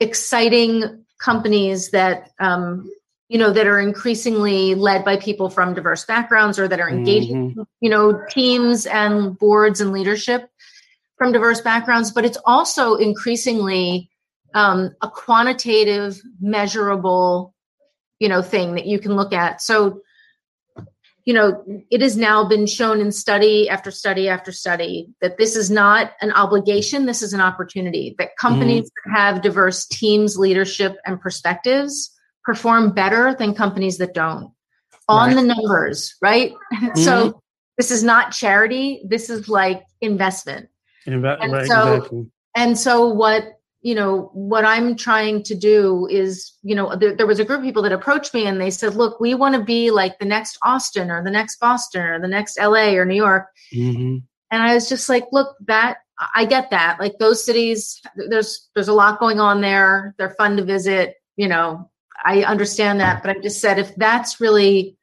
[0.00, 2.90] exciting companies that um,
[3.30, 7.50] you know that are increasingly led by people from diverse backgrounds or that are engaging
[7.52, 7.62] mm-hmm.
[7.80, 10.50] you know teams and boards and leadership
[11.16, 14.10] from diverse backgrounds but it's also increasingly
[14.54, 17.54] um, a quantitative measurable
[18.18, 20.00] you know thing that you can look at so
[21.24, 25.54] you know it has now been shown in study after study after study that this
[25.54, 28.90] is not an obligation this is an opportunity that companies mm.
[29.04, 34.52] that have diverse teams leadership and perspectives perform better than companies that don't
[35.08, 35.36] on right.
[35.36, 36.96] the numbers right mm.
[37.04, 37.42] so
[37.76, 40.68] this is not charity this is like investment
[41.06, 42.26] Inve- and right, so exactly.
[42.54, 47.26] and so what you know what i'm trying to do is you know there, there,
[47.26, 49.64] was a group of people that approached me and they said look we want to
[49.64, 53.14] be like the next austin or the next boston or the next la or new
[53.14, 54.18] york mm-hmm.
[54.50, 55.98] and i was just like look that
[56.34, 60.56] i get that like those cities there's there's a lot going on there they're fun
[60.56, 61.89] to visit you know
[62.24, 64.96] I understand that, but I just said if that's really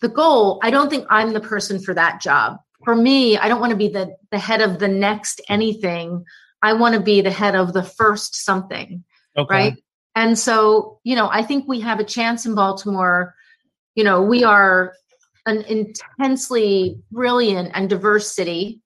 [0.00, 2.58] the goal, I don't think I'm the person for that job.
[2.84, 6.24] For me, I don't want to be the the head of the next anything.
[6.62, 9.04] I want to be the head of the first something.
[9.36, 9.54] Okay.
[9.54, 9.84] Right.
[10.14, 13.34] And so, you know, I think we have a chance in Baltimore.
[13.94, 14.94] You know, we are
[15.46, 18.80] an intensely brilliant and diverse city.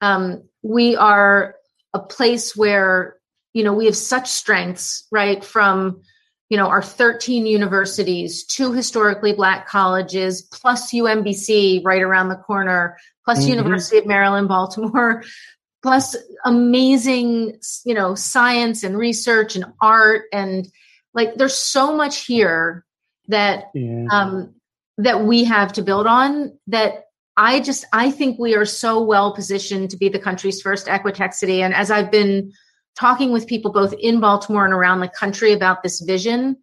[0.00, 1.56] Um, we are
[1.94, 3.16] a place where,
[3.54, 5.42] you know, we have such strengths, right?
[5.42, 6.02] From
[6.48, 12.96] you know, our 13 universities, two historically black colleges, plus UMBC right around the corner,
[13.24, 13.54] plus mm-hmm.
[13.54, 15.24] University of Maryland, Baltimore,
[15.82, 20.24] plus amazing, you know, science and research and art.
[20.32, 20.68] And
[21.14, 22.84] like, there's so much here
[23.28, 24.06] that, yeah.
[24.10, 24.54] um,
[24.98, 27.06] that we have to build on that
[27.36, 31.34] I just, I think we are so well positioned to be the country's first equitech
[31.34, 31.62] city.
[31.62, 32.52] And as I've been
[32.98, 36.56] talking with people both in Baltimore and around the country about this vision,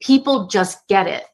[0.00, 1.24] people just get it.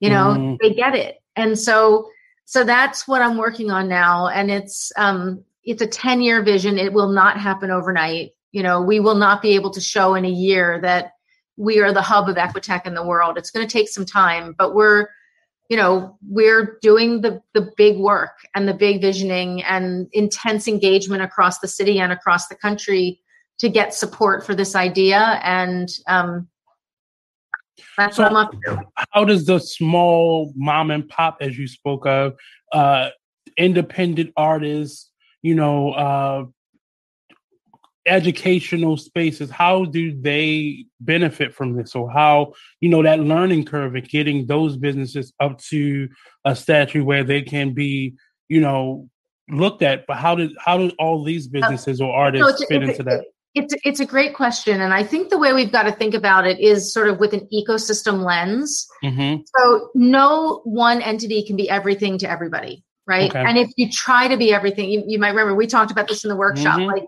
[0.00, 0.58] You know, mm.
[0.60, 1.16] they get it.
[1.36, 2.08] And so
[2.44, 6.78] so that's what I'm working on now and it's um it's a 10 year vision.
[6.78, 8.32] It will not happen overnight.
[8.52, 11.12] You know, we will not be able to show in a year that
[11.56, 13.38] we are the hub of equitech in the world.
[13.38, 15.08] It's going to take some time, but we're
[15.70, 21.22] you know we're doing the the big work and the big visioning and intense engagement
[21.22, 23.20] across the city and across the country
[23.58, 26.48] to get support for this idea and um,
[27.96, 28.80] that's so what I'm up to.
[29.12, 32.34] How does the small mom and pop, as you spoke of,
[32.72, 33.10] uh,
[33.56, 35.10] independent artists,
[35.42, 36.44] you know, uh,
[38.06, 41.94] educational spaces, how do they benefit from this?
[41.94, 46.08] Or how, you know, that learning curve and getting those businesses up to
[46.44, 48.14] a statue where they can be,
[48.48, 49.08] you know,
[49.48, 53.02] looked at, but how did how do all these businesses or artists so fit into
[53.02, 53.24] that?
[53.54, 56.46] It's it's a great question, and I think the way we've got to think about
[56.46, 58.88] it is sort of with an ecosystem lens.
[59.04, 59.42] Mm-hmm.
[59.56, 63.30] So no one entity can be everything to everybody, right?
[63.30, 63.44] Okay.
[63.46, 66.24] And if you try to be everything, you, you, might remember we talked about this
[66.24, 66.80] in the workshop.
[66.80, 66.90] Mm-hmm.
[66.90, 67.04] Like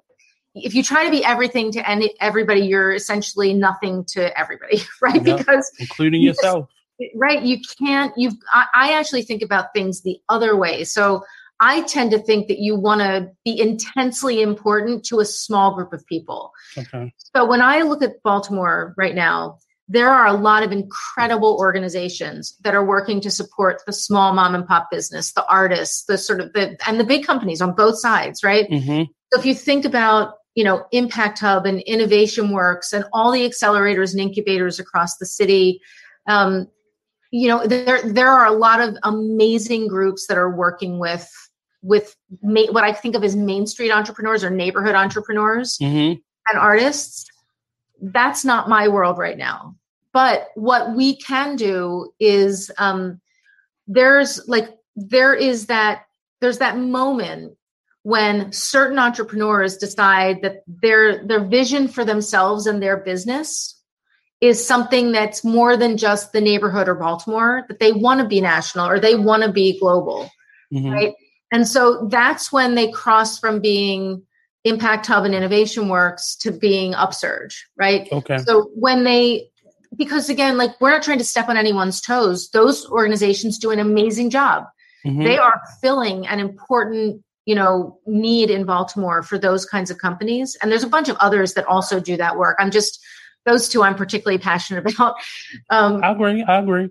[0.55, 5.25] if you try to be everything to any, everybody, you're essentially nothing to everybody, right?
[5.25, 5.39] Yep.
[5.39, 6.69] Because including yourself,
[7.15, 7.43] right?
[7.43, 8.13] You can't.
[8.17, 8.35] You've.
[8.53, 10.85] I, I actually think about things the other way.
[10.85, 11.25] So
[11.61, 15.93] I tend to think that you want to be intensely important to a small group
[15.93, 16.53] of people.
[16.77, 17.13] Okay.
[17.35, 22.57] So when I look at Baltimore right now, there are a lot of incredible organizations
[22.63, 26.41] that are working to support the small mom and pop business, the artists, the sort
[26.41, 28.69] of the and the big companies on both sides, right?
[28.69, 29.05] Mm-hmm.
[29.33, 33.49] So if you think about you know Impact Hub and Innovation Works and all the
[33.49, 35.81] accelerators and incubators across the city,
[36.27, 36.67] um,
[37.31, 41.29] you know there there are a lot of amazing groups that are working with
[41.83, 46.19] with ma- what I think of as main street entrepreneurs or neighborhood entrepreneurs mm-hmm.
[46.49, 47.27] and artists.
[48.01, 49.77] That's not my world right now.
[50.13, 53.21] But what we can do is um,
[53.87, 56.07] there's like there is that
[56.41, 57.57] there's that moment
[58.03, 63.77] when certain entrepreneurs decide that their their vision for themselves and their business
[64.41, 68.41] is something that's more than just the neighborhood or Baltimore, that they want to be
[68.41, 70.31] national or they want to be global.
[70.73, 70.91] Mm-hmm.
[70.91, 71.15] Right.
[71.53, 74.23] And so that's when they cross from being
[74.65, 78.09] Impact Hub and Innovation Works to being Upsurge, right?
[78.11, 78.39] Okay.
[78.39, 79.49] So when they,
[79.97, 83.79] because again, like we're not trying to step on anyone's toes, those organizations do an
[83.79, 84.65] amazing job.
[85.07, 85.23] Mm-hmm.
[85.23, 90.57] They are filling an important you know need in baltimore for those kinds of companies
[90.61, 92.99] and there's a bunch of others that also do that work i'm just
[93.47, 95.15] those two i'm particularly passionate about
[95.71, 96.91] um, i agree i agree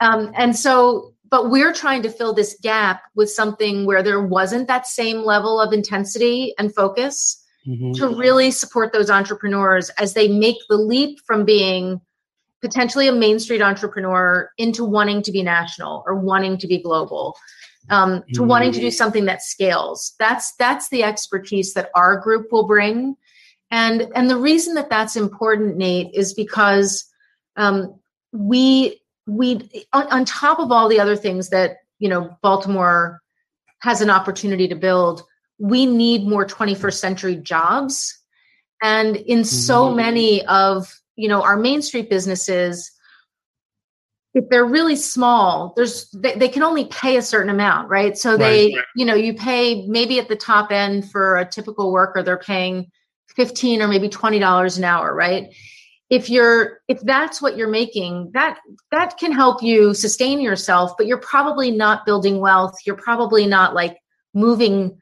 [0.00, 4.68] um, and so but we're trying to fill this gap with something where there wasn't
[4.68, 7.92] that same level of intensity and focus mm-hmm.
[7.92, 12.00] to really support those entrepreneurs as they make the leap from being
[12.62, 17.36] potentially a main street entrepreneur into wanting to be national or wanting to be global
[17.90, 18.48] um, to mm-hmm.
[18.48, 23.14] wanting to do something that scales that's that's the expertise that our group will bring
[23.70, 27.04] and and the reason that that's important nate is because
[27.56, 27.98] um,
[28.32, 33.20] we we on, on top of all the other things that you know baltimore
[33.80, 35.22] has an opportunity to build
[35.58, 38.18] we need more 21st century jobs
[38.82, 39.96] and in so mm-hmm.
[39.96, 42.92] many of you know our main street businesses
[44.34, 48.36] if they're really small there's they, they can only pay a certain amount right so
[48.36, 48.84] they right.
[48.94, 52.90] you know you pay maybe at the top end for a typical worker they're paying
[53.28, 55.52] 15 or maybe 20 dollars an hour right
[56.08, 58.58] if you're if that's what you're making that
[58.90, 62.74] that can help you sustain yourself but you're probably not building wealth.
[62.86, 63.98] You're probably not like
[64.34, 64.98] moving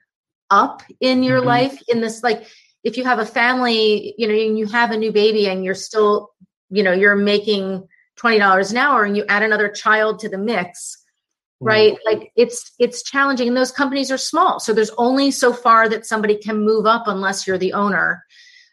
[0.50, 1.48] up in your mm-hmm.
[1.48, 2.46] life in this like
[2.84, 5.74] if you have a family you know and you have a new baby and you're
[5.74, 6.30] still
[6.70, 7.86] you know you're making
[8.18, 10.98] $20 an hour and you add another child to the mix
[11.60, 11.96] right?
[12.04, 14.60] Like it's it's challenging and those companies are small.
[14.60, 18.22] So there's only so far that somebody can move up unless you're the owner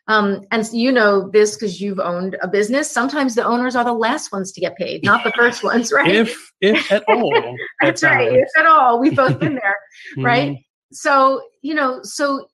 [0.07, 3.93] um, and you know this because you've owned a business sometimes the owners are the
[3.93, 8.03] last ones to get paid not the first ones right if if at all that's
[8.03, 9.77] right if at all we've both been there
[10.17, 10.61] right mm-hmm.
[10.91, 12.47] so you know so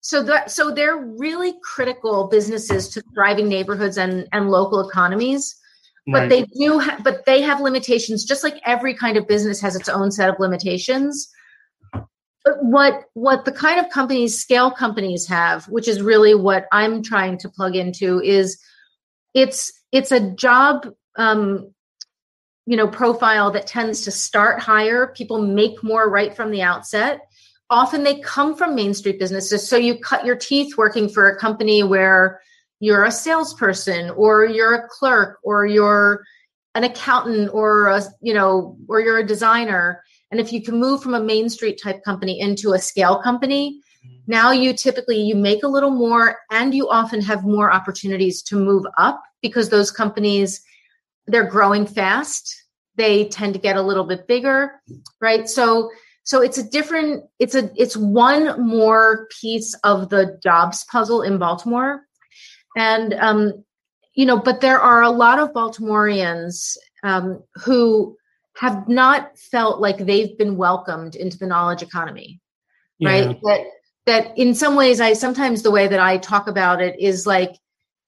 [0.00, 5.54] so that so they're really critical businesses to thriving neighborhoods and and local economies
[6.10, 6.28] but right.
[6.30, 9.88] they do ha- but they have limitations just like every kind of business has its
[9.88, 11.30] own set of limitations
[12.60, 17.38] what what the kind of companies scale companies have which is really what i'm trying
[17.38, 18.60] to plug into is
[19.34, 21.72] it's it's a job um
[22.68, 25.06] you know profile that tends to start higher.
[25.16, 27.22] People make more right from the outset.
[27.70, 29.66] Often they come from main street businesses.
[29.66, 32.42] So you cut your teeth working for a company where
[32.78, 36.26] you're a salesperson or you're a clerk or you're
[36.74, 41.02] an accountant or a you know or you're a designer and if you can move
[41.02, 43.80] from a main street type company into a scale company
[44.26, 48.56] now you typically you make a little more and you often have more opportunities to
[48.56, 50.62] move up because those companies
[51.26, 52.64] they're growing fast.
[52.96, 54.80] They tend to get a little bit bigger
[55.20, 55.48] right?
[55.48, 55.90] So
[56.24, 61.38] so it's a different it's a it's one more piece of the jobs puzzle in
[61.38, 62.02] baltimore.
[62.76, 63.64] And um,
[64.14, 68.17] you know, but there are a lot of Baltimoreans um, who
[68.58, 72.40] have not felt like they've been welcomed into the knowledge economy,
[72.98, 73.10] yeah.
[73.10, 73.40] right?
[73.42, 73.60] That
[74.06, 77.52] that in some ways, I sometimes the way that I talk about it is like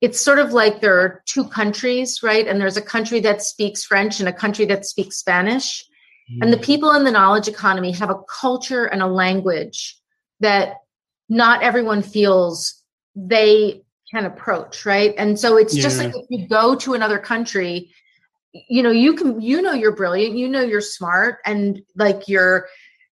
[0.01, 2.49] it's sort of like there are two countries, right?
[2.49, 5.85] And there's a country that speaks French and a country that speaks Spanish.
[6.33, 6.39] Mm.
[6.43, 6.65] And the mm.
[6.65, 9.97] people in the knowledge economy have a culture and a language
[10.41, 10.79] that
[11.29, 12.83] not everyone feels
[13.15, 15.15] they can approach, right?
[15.17, 15.83] And so it's yeah.
[15.83, 17.93] just like if you go to another country,
[18.53, 22.67] you know, you can, you know, you're brilliant, you know, you're smart, and like you're,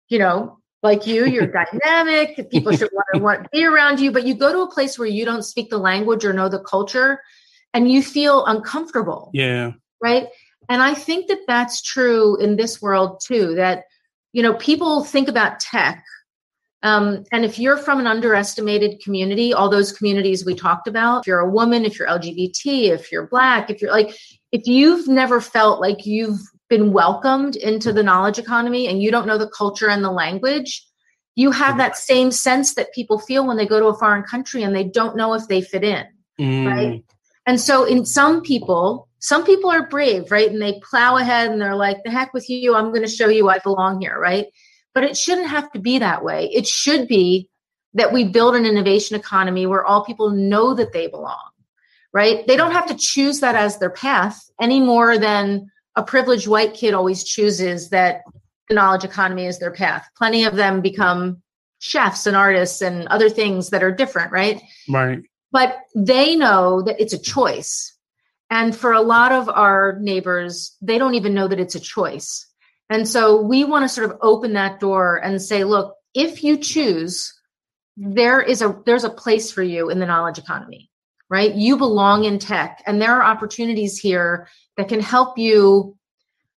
[0.09, 1.47] you know, like you, you're
[1.83, 2.49] dynamic.
[2.49, 4.97] People should want to want to be around you, but you go to a place
[4.97, 7.21] where you don't speak the language or know the culture,
[7.73, 9.29] and you feel uncomfortable.
[9.33, 9.73] Yeah.
[10.01, 10.27] Right.
[10.69, 13.55] And I think that that's true in this world too.
[13.55, 13.83] That
[14.33, 16.03] you know, people think about tech
[16.83, 21.27] um, and if you're from an underestimated community, all those communities we talked about, if
[21.27, 24.15] you're a woman, if you're LGBT, if you're black, if you're like,
[24.51, 29.25] if you've never felt like you've been welcomed into the knowledge economy and you don't
[29.25, 30.85] know the culture and the language,
[31.35, 34.63] you have that same sense that people feel when they go to a foreign country
[34.63, 36.05] and they don't know if they fit in.
[36.39, 36.67] Mm.
[36.67, 37.05] Right.
[37.47, 40.51] And so, in some people, some people are brave, right?
[40.51, 43.29] And they plow ahead and they're like, the heck with you, I'm going to show
[43.29, 44.47] you I belong here, right?
[44.97, 46.49] But it shouldn't have to be that way.
[46.51, 47.51] It should be
[47.93, 51.51] that we build an innovation economy where all people know that they belong,
[52.13, 52.47] right?
[52.47, 56.73] They don't have to choose that as their path any more than a privileged white
[56.73, 58.23] kid always chooses that
[58.69, 60.09] the knowledge economy is their path.
[60.17, 61.43] Plenty of them become
[61.77, 64.63] chefs and artists and other things that are different, right?
[64.89, 65.21] Right.
[65.51, 67.95] But they know that it's a choice.
[68.49, 72.47] And for a lot of our neighbors, they don't even know that it's a choice.
[72.89, 76.57] And so we want to sort of open that door and say, look, if you
[76.57, 77.33] choose,
[77.97, 80.89] there is a there's a place for you in the knowledge economy,
[81.29, 81.53] right?
[81.53, 84.47] You belong in tech and there are opportunities here
[84.77, 85.97] that can help you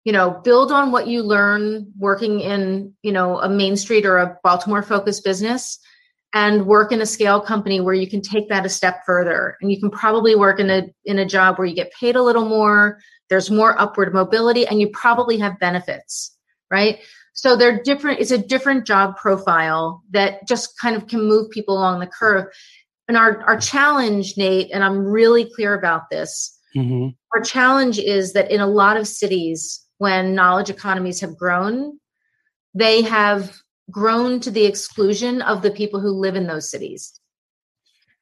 [0.06, 4.18] you know build on what you learn working in you know a main street or
[4.18, 5.80] a baltimore focused business
[6.34, 9.58] and work in a scale company where you can take that a step further.
[9.62, 12.24] And you can probably work in a in a job where you get paid a
[12.24, 16.36] little more there's more upward mobility and you probably have benefits
[16.72, 17.00] right?
[17.34, 21.78] So they're different it's a different job profile that just kind of can move people
[21.78, 22.46] along the curve.
[23.08, 27.08] And our our challenge nate and i'm really clear about this mm-hmm.
[27.36, 32.00] our challenge is that in a lot of cities when knowledge economies have grown
[32.76, 33.58] they have
[33.90, 37.20] grown to the exclusion of the people who live in those cities.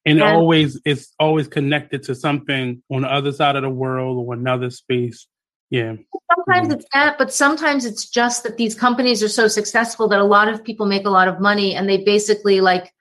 [0.06, 4.26] And, and always it's always connected to something on the other side of the world
[4.26, 5.28] or another space.
[5.70, 5.96] Yeah.
[6.34, 6.78] Sometimes mm-hmm.
[6.78, 10.48] it's that but sometimes it's just that these companies are so successful that a lot
[10.48, 12.94] of people make a lot of money and they basically like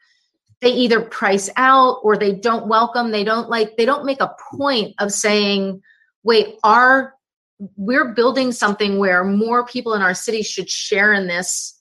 [0.60, 3.12] they either price out or they don't welcome.
[3.12, 5.82] They don't like they don't make a point of saying
[6.24, 7.14] wait our
[7.76, 11.75] we're building something where more people in our city should share in this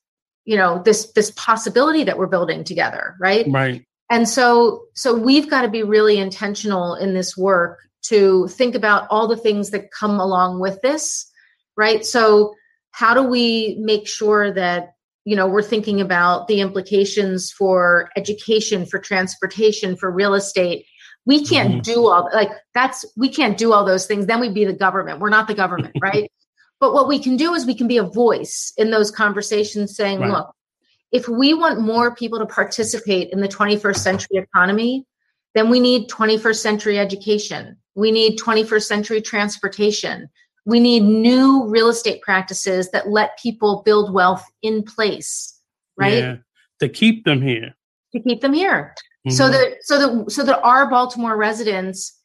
[0.46, 5.50] you know this this possibility that we're building together right right and so so we've
[5.50, 9.92] got to be really intentional in this work to think about all the things that
[9.92, 11.30] come along with this
[11.76, 12.54] right so
[12.92, 14.94] how do we make sure that
[15.26, 20.86] you know we're thinking about the implications for education for transportation for real estate
[21.26, 21.80] We can't mm-hmm.
[21.82, 24.28] do all like that's we can't do all those things.
[24.28, 25.20] Then we'd be the government.
[25.20, 26.32] We're not the government, right?
[26.86, 30.20] But what we can do is we can be a voice in those conversations saying,
[30.20, 30.30] right.
[30.30, 30.54] look,
[31.12, 35.04] if we want more people to participate in the 21st century economy,
[35.56, 37.76] then we need 21st century education.
[37.96, 40.30] We need 21st century transportation.
[40.68, 45.60] We need new real estate practices that let people build wealth in place,
[45.98, 46.14] right?
[46.20, 46.36] Yeah,
[46.82, 47.74] to keep them here.
[48.12, 48.94] To keep them here.
[49.26, 49.36] Mm-hmm.
[49.36, 52.16] So that so that so that our Baltimore residents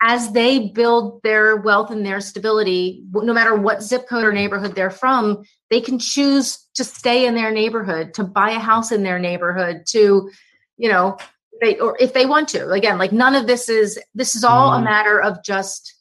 [0.00, 4.74] as they build their wealth and their stability, no matter what zip code or neighborhood
[4.74, 9.02] they're from, they can choose to stay in their neighborhood, to buy a house in
[9.02, 10.30] their neighborhood, to,
[10.76, 11.16] you know,
[11.60, 12.70] they or if they want to.
[12.70, 14.74] Again, like none of this is this is all mm.
[14.74, 14.84] a mm-hmm.
[14.84, 15.94] matter of just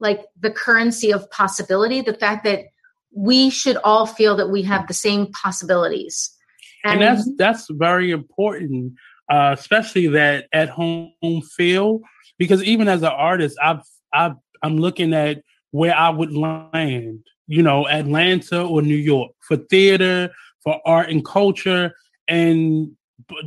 [0.00, 2.66] like the currency of possibility, the fact that
[3.14, 6.30] we should all feel that we have the same possibilities.
[6.84, 8.94] And, and that's that's very important,
[9.30, 11.12] uh, especially that at home
[11.56, 12.00] feel
[12.38, 13.82] because even as an artist, I've
[14.12, 19.56] I've I'm looking at where I would land, you know, Atlanta or New York for
[19.56, 20.30] theater,
[20.62, 21.92] for art and culture,
[22.28, 22.92] and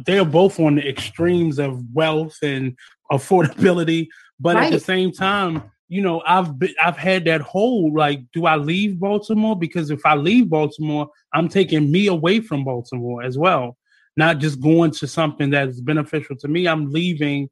[0.06, 2.78] they're both on the extremes of wealth and
[3.12, 4.08] affordability.
[4.40, 4.66] But right.
[4.66, 8.58] at the same time, you know, I've been, I've had that whole like, do I
[8.58, 9.58] leave Baltimore?
[9.58, 13.78] Because if I leave Baltimore, I'm taking me away from Baltimore as well.
[14.16, 16.68] Not just going to something that's beneficial to me.
[16.68, 17.50] I'm leaving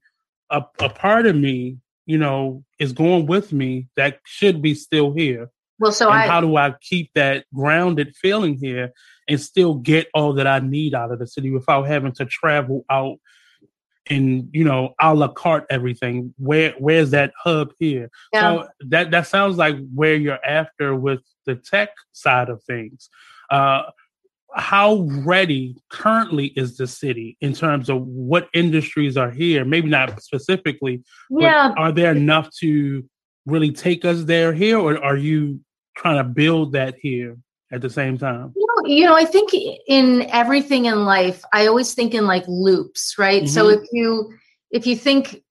[0.50, 5.12] a, a part of me, you know, is going with me that should be still
[5.14, 5.50] here.
[5.80, 8.94] Well, so I, how do I keep that grounded feeling here
[9.28, 12.86] and still get all that I need out of the city without having to travel
[12.90, 13.18] out
[14.08, 16.34] and you know a la carte everything?
[16.38, 18.10] Where where's that hub here?
[18.32, 18.42] Yeah.
[18.42, 23.10] So that that sounds like where you're after with the tech side of things.
[23.50, 23.84] Uh,
[24.56, 29.66] how ready currently is the city in terms of what industries are here?
[29.66, 31.74] Maybe not specifically, yeah.
[31.78, 33.08] are there enough to
[33.46, 35.60] really take us there here, or are you
[35.98, 37.38] trying to build that here
[37.72, 38.54] at the same time?
[38.56, 39.52] You know, you know I think
[39.88, 43.44] in everything in life, I always think in like loops, right?
[43.44, 43.50] Mm-hmm.
[43.50, 44.34] So if you
[44.72, 45.44] if you think,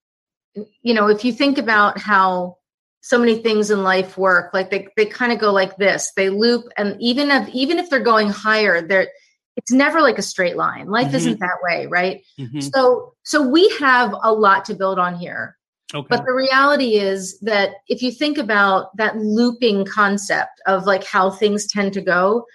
[0.82, 2.56] you know, if you think about how
[3.04, 6.30] so many things in life work like they, they kind of go like this they
[6.30, 9.08] loop and even if even if they're going higher they're
[9.56, 11.16] it's never like a straight line life mm-hmm.
[11.16, 12.60] isn't that way right mm-hmm.
[12.60, 15.54] so so we have a lot to build on here
[15.92, 16.06] okay.
[16.08, 21.30] but the reality is that if you think about that looping concept of like how
[21.30, 22.46] things tend to go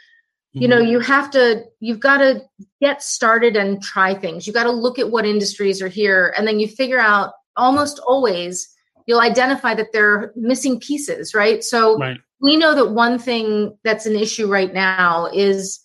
[0.53, 0.93] you know mm-hmm.
[0.93, 2.41] you have to you've got to
[2.81, 6.47] get started and try things you got to look at what industries are here and
[6.47, 8.67] then you figure out almost always
[9.09, 11.63] you'll identify that there are missing pieces, right?
[11.63, 12.19] So right.
[12.39, 15.79] we know that one thing that's an issue right now is,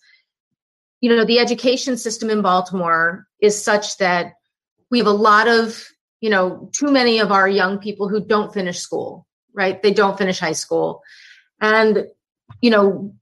[1.01, 4.35] you know, the education system in Baltimore is such that
[4.91, 5.89] we have a lot of,
[6.21, 9.83] you know, too many of our young people who don't finish school, right?
[9.83, 11.01] They don't finish high school.
[11.63, 12.05] And,
[12.61, 13.15] you know,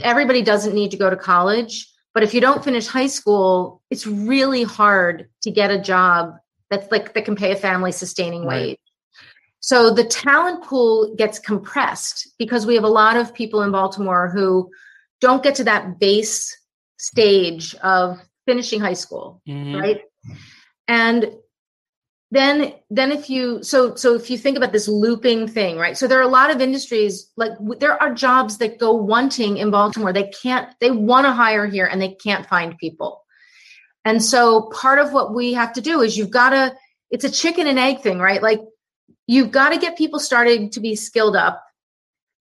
[0.00, 1.90] everybody doesn't need to go to college.
[2.14, 6.36] But if you don't finish high school, it's really hard to get a job
[6.70, 8.66] that's like that can pay a family sustaining right.
[8.66, 8.78] wage.
[9.64, 14.28] So the talent pool gets compressed because we have a lot of people in Baltimore
[14.28, 14.70] who
[15.22, 16.54] don't get to that base
[16.98, 19.80] stage of finishing high school, mm-hmm.
[19.80, 20.02] right?
[20.86, 21.32] And
[22.30, 26.08] then then if you so so if you think about this looping thing right so
[26.08, 30.12] there are a lot of industries like there are jobs that go wanting in baltimore
[30.12, 33.22] they can't they want to hire here and they can't find people
[34.04, 36.74] and so part of what we have to do is you've got to
[37.10, 38.60] it's a chicken and egg thing right like
[39.26, 41.64] you've got to get people started to be skilled up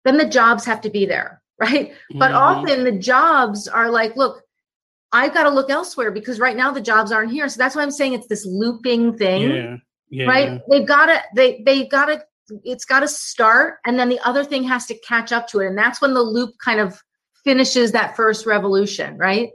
[0.03, 2.19] then the jobs have to be there right mm-hmm.
[2.19, 4.41] but often the jobs are like look
[5.11, 7.81] i've got to look elsewhere because right now the jobs aren't here so that's why
[7.81, 9.75] i'm saying it's this looping thing yeah.
[10.09, 10.25] Yeah.
[10.25, 12.23] right they've got to they they've got to
[12.63, 15.67] it's got to start and then the other thing has to catch up to it
[15.67, 17.01] and that's when the loop kind of
[17.43, 19.49] finishes that first revolution right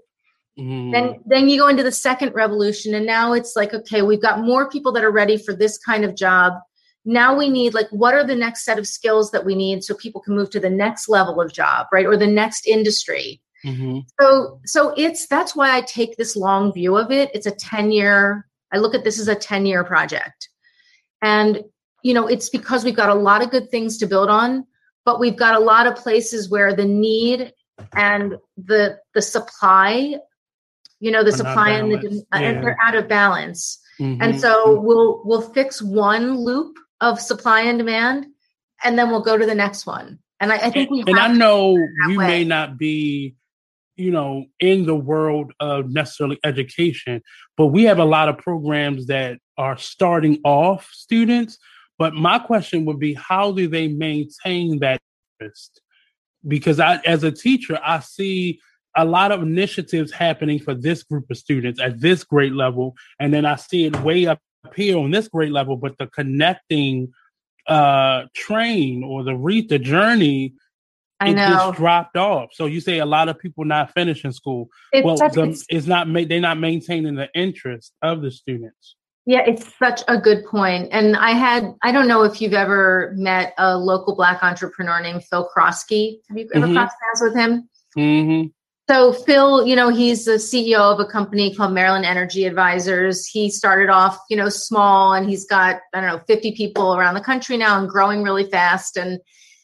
[0.58, 0.92] mm.
[0.92, 4.40] then then you go into the second revolution and now it's like okay we've got
[4.40, 6.54] more people that are ready for this kind of job
[7.08, 9.94] now we need like what are the next set of skills that we need so
[9.94, 14.00] people can move to the next level of job right or the next industry mm-hmm.
[14.20, 17.90] so so it's that's why i take this long view of it it's a 10
[17.90, 20.50] year i look at this as a 10 year project
[21.22, 21.64] and
[22.02, 24.64] you know it's because we've got a lot of good things to build on
[25.06, 27.52] but we've got a lot of places where the need
[27.94, 30.14] and the the supply
[31.00, 32.38] you know the supply and the yeah.
[32.40, 34.20] and they're out of balance mm-hmm.
[34.20, 38.26] and so we'll we'll fix one loop of supply and demand,
[38.84, 40.18] and then we'll go to the next one.
[40.40, 41.76] And I, I think we and I know
[42.08, 42.26] you way.
[42.26, 43.34] may not be,
[43.96, 47.22] you know, in the world of necessarily education,
[47.56, 51.58] but we have a lot of programs that are starting off students.
[51.98, 55.00] But my question would be, how do they maintain that
[55.40, 55.80] interest?
[56.46, 58.60] Because I, as a teacher, I see
[58.96, 63.34] a lot of initiatives happening for this group of students at this grade level, and
[63.34, 64.38] then I see it way up
[64.74, 65.76] here on this great level.
[65.76, 67.12] But the connecting
[67.66, 70.54] uh train or the read the journey
[71.20, 71.48] I it know.
[71.48, 72.50] just dropped off.
[72.52, 74.68] So you say a lot of people not finishing school.
[74.92, 78.30] It's well, such- the, it's- it's not ma- they're not maintaining the interest of the
[78.30, 78.94] students.
[79.26, 80.88] Yeah, it's such a good point.
[80.90, 85.22] And I had, I don't know if you've ever met a local Black entrepreneur named
[85.24, 86.20] Phil Croskey.
[86.30, 86.72] Have you ever Mhm.
[86.74, 87.68] crossed paths with him?
[87.94, 88.46] hmm
[88.90, 93.26] So Phil, you know, he's the CEO of a company called Maryland Energy Advisors.
[93.26, 97.14] He started off, you know, small and he's got, I don't know, 50 people around
[97.14, 98.96] the country now and growing really fast.
[98.96, 99.20] And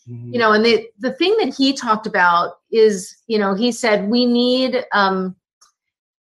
[0.06, 4.10] you know and the the thing that he talked about is you know he said
[4.10, 5.34] we need um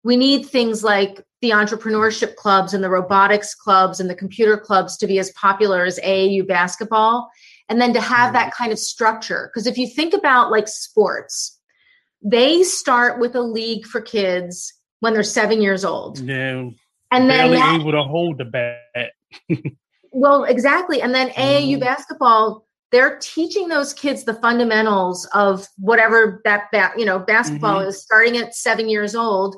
[0.04, 4.98] we need things like the entrepreneurship clubs and the robotics clubs and the computer clubs
[4.98, 7.30] to be as popular as AAU basketball
[7.70, 11.58] and then to have that kind of structure because if you think about like sports
[12.22, 16.70] they start with a league for kids when they're 7 years old yeah,
[17.12, 19.12] and then barely that, able to hold the bat.
[20.12, 21.02] well, exactly.
[21.02, 21.80] And then AAU Mhm.
[21.80, 27.88] basketball, they're teaching those kids the fundamentals of whatever that, ba- you know basketball Mhm.
[27.88, 29.56] is starting at seven years old,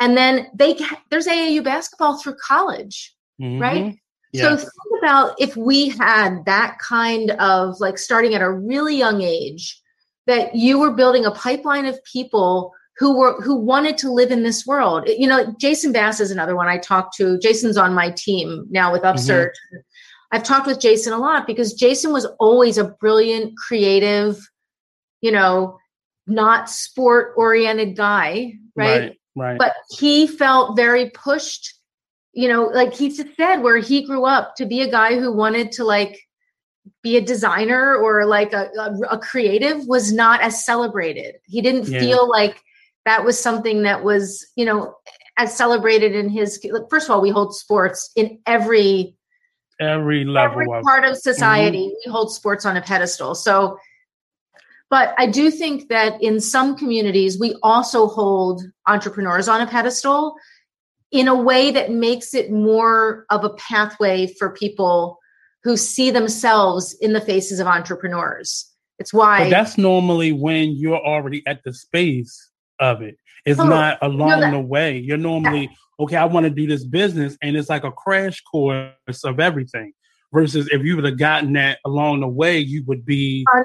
[0.00, 3.14] and then they get, there's AAU basketball through college.
[3.38, 3.84] Right?
[3.84, 3.98] Mhm.
[4.34, 4.56] So Yeah.
[4.56, 4.70] think
[5.02, 9.79] about if we had that kind of like starting at a really young age,
[10.30, 14.44] that you were building a pipeline of people who were who wanted to live in
[14.44, 15.08] this world.
[15.08, 17.38] You know, Jason Bass is another one I talked to.
[17.40, 19.10] Jason's on my team now with mm-hmm.
[19.10, 19.54] Upsurge.
[20.32, 24.38] I've talked with Jason a lot because Jason was always a brilliant, creative,
[25.20, 25.76] you know,
[26.28, 29.00] not sport oriented guy, right?
[29.00, 29.58] right, right.
[29.58, 31.74] but he felt very pushed
[32.32, 35.32] you know like he just said where he grew up to be a guy who
[35.32, 36.16] wanted to like
[37.02, 41.86] be a designer or like a, a, a creative was not as celebrated he didn't
[41.88, 42.00] Yeah.
[42.00, 42.62] feel like
[43.04, 44.94] that was something that was you know
[45.38, 49.14] as celebrated in his first of all we hold sports in every
[49.78, 50.82] every level every Mm-hmm.
[50.86, 53.78] part of society we hold sports on a pedestal so
[54.90, 60.34] but i do think that in some communities we also hold entrepreneurs on a pedestal
[61.12, 65.18] in a way that makes it more of a pathway for people
[65.62, 68.66] who see themselves in the faces of entrepreneurs
[68.98, 72.50] it's why But that's normally when you're already at the space
[72.80, 73.16] of it.
[73.46, 74.98] It's Oh, not along that- the way.
[74.98, 79.24] You're normally, okay, I want to do this business, and it's like a crash course
[79.24, 79.94] of everything.
[80.34, 83.46] Versus if you would have gotten that along the way, you would be.
[83.54, 83.62] uh,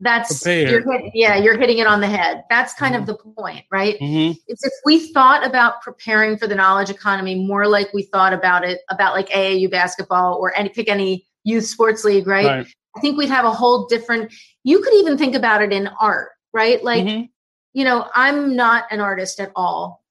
[0.00, 0.70] that's prepared.
[0.70, 3.98] you're hit, yeah you're hitting it on the head that's kind of the point right
[4.00, 4.36] Mhm.
[4.48, 8.64] it's if we thought about preparing for the knowledge economy more like we thought about
[8.64, 12.46] it about like AAU basketball or any pick any youth sports league, right?
[12.46, 12.66] Right.
[12.96, 14.32] I think we'd have a whole different
[14.64, 16.82] you could even think about it in art, right?
[16.82, 17.28] Like, Mhm.
[17.74, 20.02] you know, I'm not an artist at all.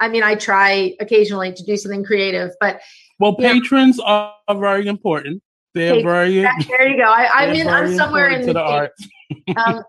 [0.00, 2.80] I mean, I try occasionally to do something creative, but
[3.20, 3.52] Well, Yeah.
[3.52, 5.42] patrons are, are very important.
[5.74, 6.40] They're Hey, very.
[6.40, 7.04] that- there you go.
[7.04, 8.64] I, I'm in I'm somewhere in the between.
[8.64, 8.92] art.
[9.56, 9.84] um,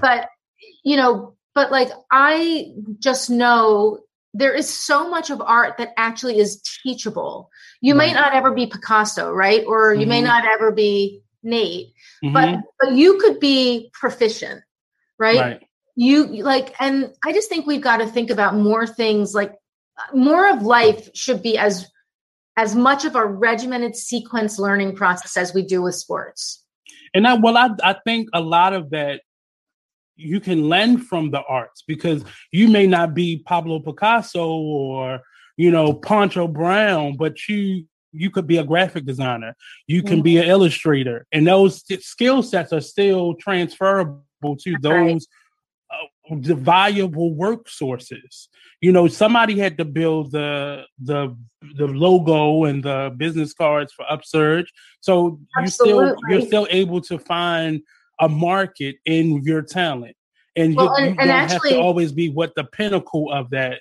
[0.00, 0.28] but
[0.84, 3.98] you know, but like I just know
[4.32, 7.50] there is so much of art that actually is teachable.
[7.80, 9.64] You may not ever be Picasso, right?
[9.66, 10.24] Or you may Mhm.
[10.24, 11.92] not ever be Nate,
[12.24, 12.32] Mhm.
[12.32, 14.62] but but you could be proficient,
[15.18, 15.38] right?
[15.38, 15.62] right.
[15.94, 19.34] You like, and I just think we've got to think about more things.
[19.34, 19.54] Like
[20.12, 21.86] more of life should be as
[22.56, 26.64] as much of a regimented sequence learning process as we do with sports.
[27.12, 29.20] And I, well, I, I think a lot of that
[30.16, 35.20] you can lend from the arts because you may not be Pablo Picasso or
[35.56, 39.54] you know Poncho Brown, but you you could be a graphic designer,
[39.86, 44.84] you can be an illustrator, and those st- skill sets are still transferable to That's
[44.84, 45.12] right.
[45.12, 45.26] those
[45.90, 48.48] uh, the valuable work sources.
[48.80, 51.36] You know, somebody had to build the the
[51.76, 54.66] the logo and the business cards for Upsurge,
[55.00, 57.82] so you still you're still able to find
[58.20, 60.16] a market in your talent,
[60.56, 63.50] and you, Well, and- you and don't have to always be what the pinnacle of
[63.50, 63.80] that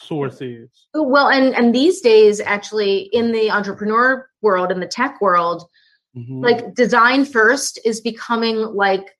[0.00, 0.68] source is.
[0.94, 5.68] Well, and and these days, actually, in the entrepreneur world, in the tech world,
[6.16, 6.42] Mhm.
[6.42, 9.16] like design first is becoming like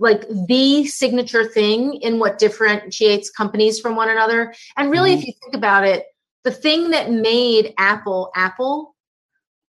[0.00, 4.52] like the signature thing in what differentiates companies from one another.
[4.76, 6.04] And really, if you think about it,
[6.42, 8.96] the thing that made Apple Apple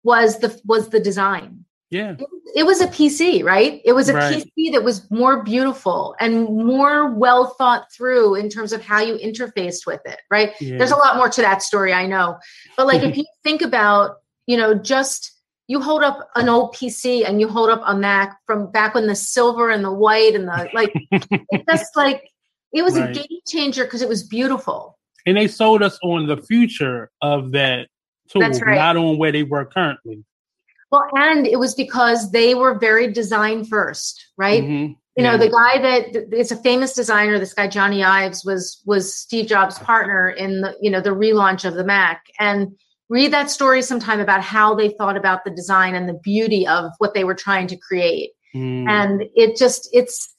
[0.03, 1.65] was the was the design.
[1.89, 2.15] Yeah,
[2.55, 3.81] It was a PC, right?
[3.83, 4.45] It was a Right.
[4.57, 9.15] PC that was more beautiful and more well thought through in terms of how you
[9.15, 10.53] interfaced with it, right?
[10.59, 10.77] yeah.
[10.77, 12.37] there's a lot more to that story i know
[12.77, 14.17] but like if you think about
[14.49, 15.31] you know, just
[15.67, 19.05] you hold up an old PC and you hold up a Mac from back when
[19.05, 22.31] the silver and the white and the like, it's just like
[22.73, 23.11] it was right.
[23.11, 24.97] a game changer because it was beautiful.
[25.27, 27.89] And they sold us on the future of that
[28.27, 28.75] tool, right.
[28.75, 30.23] not on where they were currently.
[30.91, 34.63] Well, and it was because they were very design first, right?
[34.63, 34.93] Mm-hmm.
[35.15, 39.13] You know, the guy that it's a famous designer, this guy Johnny Ives was was
[39.13, 42.23] Steve Jobs' partner in the, you know, the relaunch of the Mac.
[42.39, 42.77] And
[43.09, 46.91] read that story sometime about how they thought about the design and the beauty of
[46.99, 48.31] what they were trying to create.
[48.55, 48.87] Mm.
[48.87, 50.33] And it just it's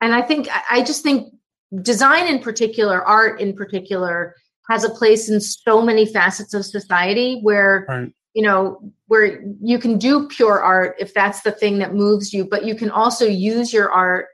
[0.00, 1.34] and I think I just think
[1.82, 4.34] design in particular, art in particular,
[4.70, 8.12] has a place in so many facets of society where right.
[8.34, 12.44] You know where you can do pure art if that's the thing that moves you
[12.44, 14.26] but you can also use your art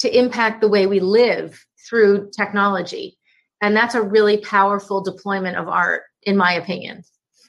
[0.00, 3.16] to impact the way we live through technology.
[3.62, 7.02] And that's a really powerful deployment of art in my opinion.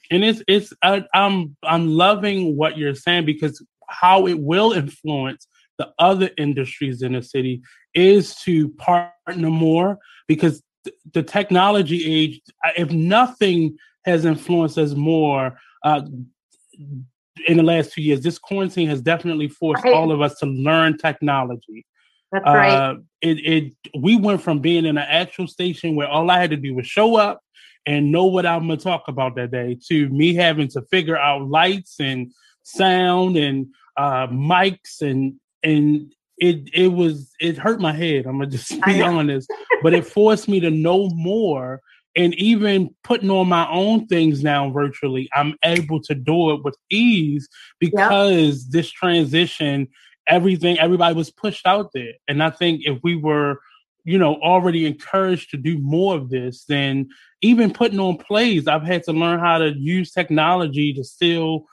[0.09, 5.47] And it's it's I, i'm i'm loving what you're saying because how it will influence
[5.77, 7.61] the other industries in the city
[7.93, 10.63] is to partner more because
[11.13, 12.41] the technology age,
[12.77, 16.01] if nothing has influenced us more uh,
[17.47, 19.93] in the last two years, this quarantine has definitely forced right.
[19.93, 21.85] all of us to learn technology.
[22.31, 22.71] That's right.
[22.71, 26.49] Uh, it, it we went from being in an actual station where all I had
[26.49, 27.41] to do was show up
[27.85, 31.47] and know what I'm gonna talk about that day to me having to figure out
[31.47, 38.25] lights and sound and uh, mics and and it it was it hurt my head.
[38.25, 39.51] I'm gonna just be honest,
[39.81, 41.81] but it forced me to know more.
[42.17, 46.75] And even putting on my own things now virtually, I'm able to do it with
[46.89, 47.47] ease
[47.79, 48.71] because yep.
[48.71, 49.87] this transition,
[50.27, 52.13] everything, everybody was pushed out there.
[52.27, 53.59] And I think if we were,
[54.03, 57.09] you know, already encouraged to do more of this, then
[57.41, 61.65] even putting on plays, I've had to learn how to use technology to still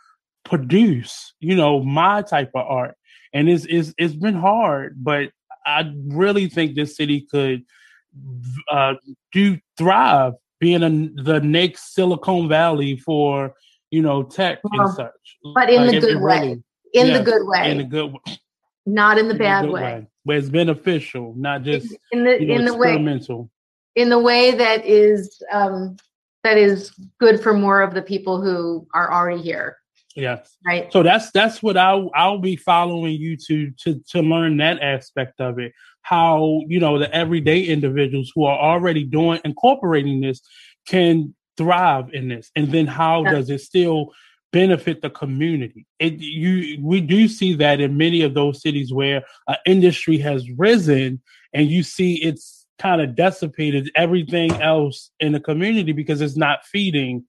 [0.44, 2.96] produce, you know, my type of art
[3.34, 5.30] and it's it's it's been hard, but
[5.66, 7.64] I really think this city could
[8.70, 8.94] uh,
[9.32, 13.54] do thrive, being a, the next Silicon Valley for
[13.90, 15.38] you know tech well, and such.
[15.54, 16.62] But in like the good way, really,
[16.92, 18.38] in yeah, the good way, in the good way,
[18.86, 19.82] not in the in bad way.
[19.82, 20.06] way.
[20.24, 22.96] Where it's beneficial, not just in the you know, in the way
[23.96, 25.96] in the way that is um,
[26.42, 29.78] that is good for more of the people who are already here.
[30.16, 30.56] Yes.
[30.64, 30.92] Right.
[30.92, 35.40] So that's that's what I'll I'll be following you to to to learn that aspect
[35.40, 35.72] of it.
[36.04, 40.40] How you know the everyday individuals who are already doing incorporating this
[40.86, 44.12] can thrive in this, and then how does it still
[44.52, 45.86] benefit the community?
[45.98, 50.48] It you we do see that in many of those cities where an industry has
[50.58, 51.22] risen,
[51.54, 56.66] and you see it's kind of dissipated everything else in the community because it's not
[56.66, 57.24] feeding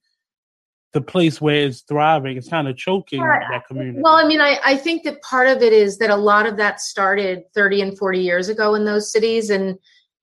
[0.96, 2.38] the place where it's thriving.
[2.38, 3.40] It's kind of choking yeah.
[3.50, 4.00] that community.
[4.02, 6.56] Well, I mean, I, I think that part of it is that a lot of
[6.56, 9.50] that started 30 and 40 years ago in those cities.
[9.50, 9.78] And,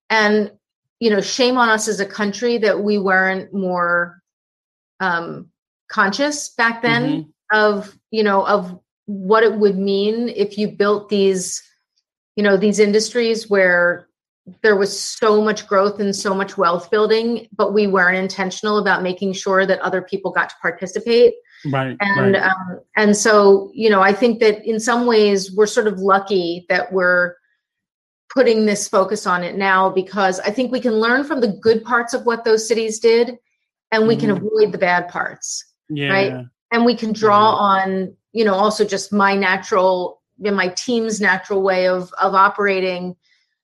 [0.09, 0.51] and,
[0.99, 4.19] you know, shame on us as a country that we weren't more
[4.99, 5.51] um,
[5.91, 7.55] conscious back then mm-hmm.
[7.55, 11.61] of, you know, of what it would mean if you built these,
[12.35, 14.07] you know, these industries where
[14.61, 19.01] there was so much growth and so much wealth building, but we weren't intentional about
[19.01, 21.33] making sure that other people got to participate.
[21.65, 21.95] Right.
[21.99, 22.43] And right.
[22.43, 26.65] Um, and so you know, I think that in some ways we're sort of lucky
[26.67, 27.35] that we're
[28.33, 31.83] putting this focus on it now because I think we can learn from the good
[31.83, 33.37] parts of what those cities did,
[33.91, 34.27] and we mm-hmm.
[34.27, 35.65] can avoid the bad parts.
[35.89, 36.11] Yeah.
[36.11, 36.45] Right.
[36.71, 37.91] And we can draw mm-hmm.
[37.91, 43.15] on you know also just my natural, know, my team's natural way of of operating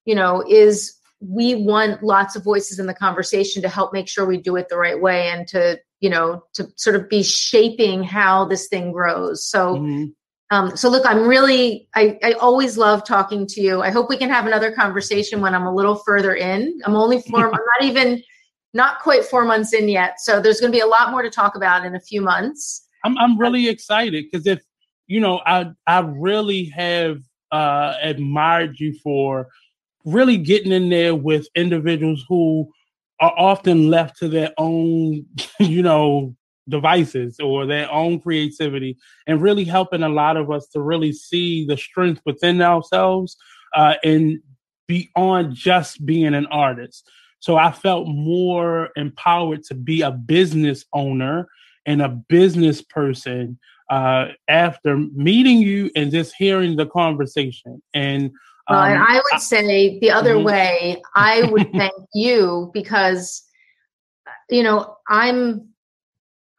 [0.10, 4.26] you know, is we want lots of voices in the conversation to help make sure
[4.26, 8.02] we do it the right way and to, you know, to sort of be shaping
[8.02, 9.46] how this thing grows.
[9.46, 10.06] So, mm-hmm.
[10.50, 13.84] um, so look, I'm really, I, I always love talking to you.
[13.84, 16.80] I hope we can have another conversation when I'm a little further in.
[16.86, 18.24] I'm only four, I'm not even,
[18.74, 20.20] not quite four months in yet.
[20.22, 22.84] So there's going to be a lot more to talk about in a few months.
[23.06, 24.60] I'm, I'm really excited because if,
[25.06, 27.20] you know, I, I really have
[27.52, 29.50] uh, admired you for
[30.12, 32.72] really getting in there with individuals who
[33.20, 35.26] are often left to their own,
[35.60, 36.36] you know,
[36.70, 38.98] devices or their own creativity
[39.28, 43.36] and really helping a lot of us to really see the strength within ourselves
[43.76, 44.40] uh, and
[44.88, 47.10] beyond just being an artist.
[47.40, 51.48] So I felt more empowered to be a business owner
[51.86, 53.58] and a business person
[53.90, 57.82] uh, after meeting you and just hearing the conversation.
[57.94, 58.32] And
[58.70, 60.46] well, and um, I would say the other mm-hmm.
[60.46, 63.44] way, I would thank you because,
[64.50, 65.70] you know, I'm,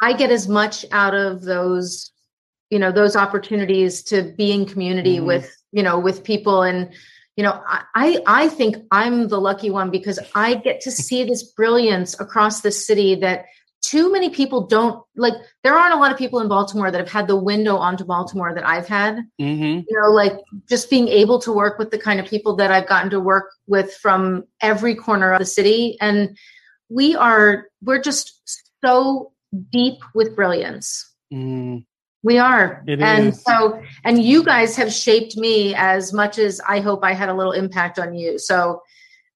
[0.02, 2.10] I get as much out of those,
[2.70, 5.26] you know, those opportunities to be in community mm-hmm.
[5.26, 6.90] with, you know, with people and
[7.36, 7.62] you know
[7.94, 12.60] I, I think i'm the lucky one because i get to see this brilliance across
[12.60, 13.46] the city that
[13.82, 17.10] too many people don't like there aren't a lot of people in baltimore that have
[17.10, 19.80] had the window onto baltimore that i've had mm-hmm.
[19.88, 20.34] you know like
[20.68, 23.52] just being able to work with the kind of people that i've gotten to work
[23.66, 26.36] with from every corner of the city and
[26.88, 29.32] we are we're just so
[29.70, 31.82] deep with brilliance mm.
[32.22, 33.42] we are it and is.
[33.42, 37.34] so and you guys have shaped me as much as i hope i had a
[37.34, 38.82] little impact on you so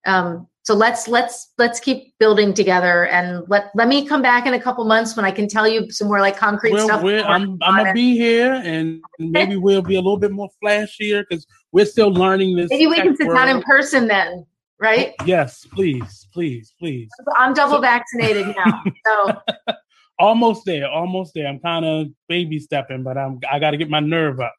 [0.05, 4.55] um so let's let's let's keep building together and let let me come back in
[4.55, 7.03] a couple months when I can tell you some more like concrete well, stuff.
[7.03, 11.45] I'm, I'm gonna be here and maybe we'll be a little bit more flashier because
[11.71, 12.71] we're still learning this.
[12.71, 13.37] Maybe we can sit world.
[13.37, 14.43] down in person then,
[14.79, 15.13] right?
[15.23, 17.09] Yes, please, please, please.
[17.37, 19.41] I'm double so- vaccinated now, so.
[20.19, 21.45] almost there, almost there.
[21.45, 24.55] I'm kind of baby stepping, but I'm I got to get my nerve up,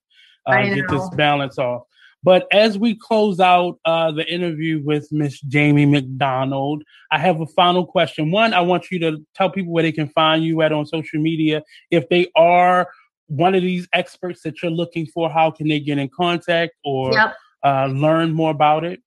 [0.47, 1.83] uh, get this balance off.
[2.27, 7.47] But as we close out uh, the interview with Miss Jamie McDonald, I have a
[7.47, 8.33] final question.
[8.33, 11.21] One, I want you to tell people where they can find you at on social
[11.21, 11.63] media.
[11.93, 12.89] If they are
[13.29, 17.13] one of these experts that you're looking for, how can they get in contact or
[17.13, 17.37] yep.
[17.65, 19.01] uh, learn more about it?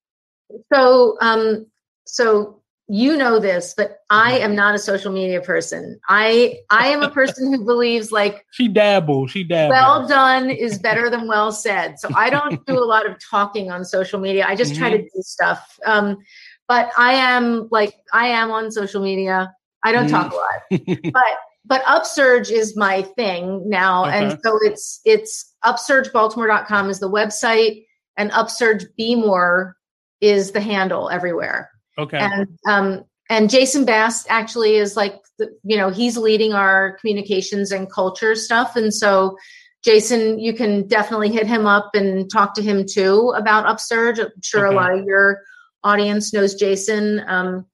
[0.72, 1.66] So, um,
[2.06, 2.59] so
[2.92, 4.44] you know this, but I mm-hmm.
[4.44, 6.00] am not a social media person.
[6.08, 9.30] I I am a person who believes like she dabbles.
[9.30, 9.70] She dabbles.
[9.70, 12.00] Well done is better than well said.
[12.00, 14.44] So I don't do a lot of talking on social media.
[14.44, 14.80] I just mm-hmm.
[14.80, 15.78] try to do stuff.
[15.86, 16.18] Um,
[16.66, 19.54] but I am like I am on social media.
[19.84, 20.28] I don't mm-hmm.
[20.28, 24.18] talk a lot, but but Upsurge is my thing now, okay.
[24.18, 27.84] and so it's it's upsurgebaltimore.com is the website,
[28.16, 29.76] and Upsurge Be More
[30.20, 31.70] is the handle everywhere.
[32.00, 32.18] Okay.
[32.18, 37.70] And um, and Jason Bass actually is like, the, you know, he's leading our communications
[37.70, 39.36] and culture stuff, and so
[39.82, 44.18] Jason, you can definitely hit him up and talk to him too about Upsurge.
[44.18, 44.74] I'm sure okay.
[44.74, 45.42] a lot of your
[45.82, 47.66] audience knows Jason, um,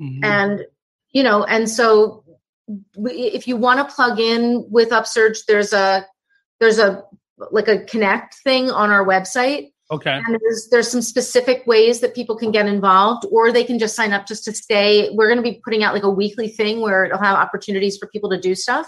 [0.00, 0.24] mm-hmm.
[0.24, 0.64] and
[1.12, 2.24] you know, and so
[2.96, 6.06] if you want to plug in with Upsurge, there's a
[6.58, 7.04] there's a
[7.50, 10.20] like a connect thing on our website Okay.
[10.24, 13.94] And there's there's some specific ways that people can get involved, or they can just
[13.94, 15.10] sign up just to stay.
[15.12, 18.06] We're going to be putting out like a weekly thing where it'll have opportunities for
[18.06, 18.86] people to do stuff.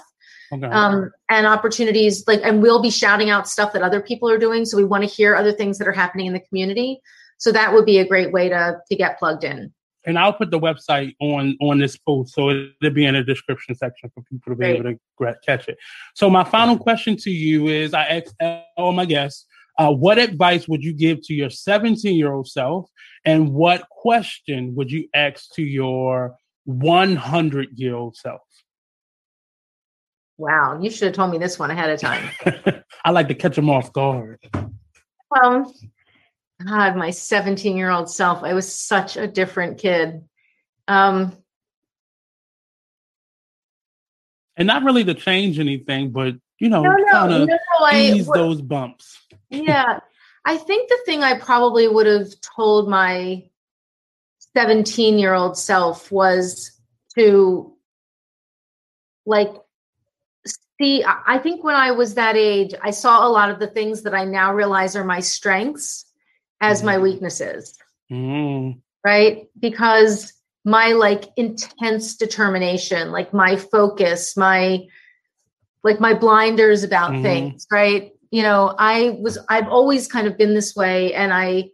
[0.53, 0.67] Okay.
[0.67, 4.65] Um, and opportunities like, and we'll be shouting out stuff that other people are doing.
[4.65, 7.01] So we want to hear other things that are happening in the community.
[7.39, 9.73] So that would be a great way to to get plugged in.
[10.07, 13.75] And I'll put the website on on this post, so it'll be in the description
[13.75, 14.77] section for people to be great.
[14.77, 15.79] able to catch it.
[16.15, 18.05] So my final question to you is: I
[18.41, 19.47] ask all my guests
[19.79, 22.89] uh, what advice would you give to your 17 year old self?
[23.25, 28.43] And what question would you ask to your 100 year old self?
[30.37, 32.29] Wow, you should have told me this one ahead of time.
[33.05, 34.41] I like to catch them off guard.
[35.43, 35.73] Um,
[36.65, 40.23] God, my 17 year old self, I was such a different kid.
[40.89, 41.37] Um,
[44.57, 48.27] and not really to change anything, but you know, no, no, kind of no, ease
[48.27, 49.25] those bumps
[49.63, 50.01] yeah.
[50.45, 53.45] I think the thing I probably would have told my
[54.57, 56.71] 17 year old self was
[57.17, 57.73] to
[59.27, 59.51] like
[60.79, 64.03] see i think when i was that age i saw a lot of the things
[64.03, 66.05] that i now realize are my strengths
[66.61, 66.87] as mm.
[66.87, 67.79] my weaknesses
[68.13, 68.79] mm.
[69.05, 70.35] right because
[70.65, 74.85] my like intense determination like my focus my
[75.85, 77.23] like my blinders about mm.
[77.23, 81.65] things right you know i was i've always kind of been this way and i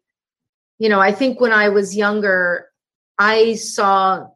[0.79, 2.69] you know i think when i was younger
[3.19, 4.27] i saw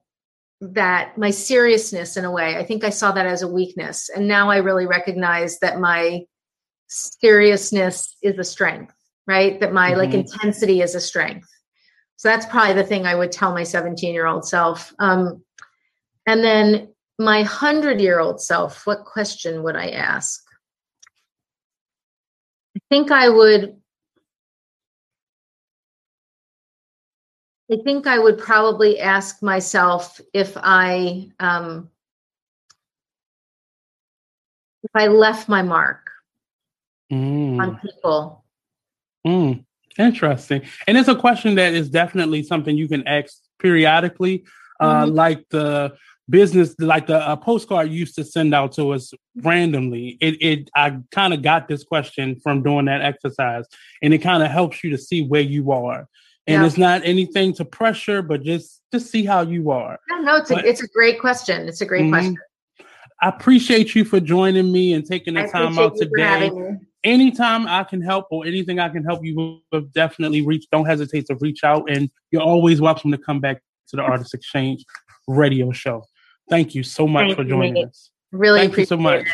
[0.61, 4.27] that my seriousness in a way i think i saw that as a weakness and
[4.27, 6.22] now i really recognize that my
[6.89, 8.95] seriousness is a strength
[9.27, 9.99] right that my mm-hmm.
[9.99, 11.49] like intensity is a strength
[12.16, 15.43] so that's probably the thing i would tell my 17 year old self um,
[16.27, 20.45] and then my 100 year old self what question would i ask
[22.77, 23.77] I think I would
[27.73, 31.89] I think I would probably ask myself if I um,
[34.83, 36.11] if I left my mark
[37.11, 37.59] mm.
[37.61, 38.45] on people.
[39.27, 39.65] Mm.
[39.97, 44.45] Interesting, and it's a question that is definitely something you can ask periodically,
[44.81, 45.15] uh, mm-hmm.
[45.15, 45.97] like the
[46.29, 49.12] business like the a postcard used to send out to us
[49.43, 53.66] randomly it it i kind of got this question from doing that exercise
[54.03, 56.09] and it kind of helps you to see where you are
[56.47, 56.66] and yeah.
[56.66, 60.49] it's not anything to pressure but just just see how you are no no it's
[60.49, 62.12] but, a it's a great question it's a great mm-hmm.
[62.12, 62.37] question
[63.22, 66.51] I appreciate you for joining me and taking the I time out today.
[67.05, 70.66] Anytime I can help or anything I can help you with, definitely reach.
[70.70, 74.35] Don't hesitate to reach out, and you're always welcome to come back to the Artist
[74.35, 74.85] Exchange
[75.27, 76.05] Radio Show.
[76.49, 78.11] Thank you so much Thank for joining you, us.
[78.33, 79.27] Really Thank appreciate you so much.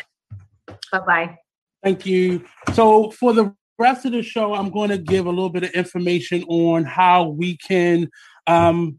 [0.93, 1.39] Bye bye.
[1.83, 2.45] Thank you.
[2.75, 5.71] So for the rest of the show, I'm going to give a little bit of
[5.71, 8.11] information on how we can
[8.47, 8.99] um,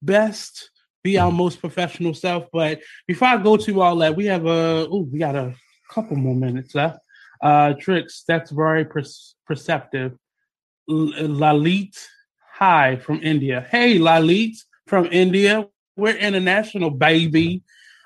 [0.00, 0.70] best
[1.02, 2.46] be our most professional self.
[2.52, 5.54] But before I go to all that, we have a oh, we got a
[5.90, 7.00] couple more minutes left.
[7.42, 9.02] Uh, tricks that's very per-
[9.46, 10.12] perceptive.
[10.88, 11.96] L- Lalit,
[12.52, 13.66] hi from India.
[13.70, 14.56] Hey, Lalit
[14.86, 15.66] from India.
[16.00, 17.62] We're international, baby.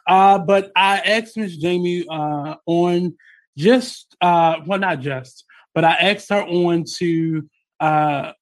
[0.06, 3.16] Uh, but I asked Miss Jamie uh, on
[3.56, 7.48] just uh, well, not just, but I asked her on to
[7.80, 8.32] uh,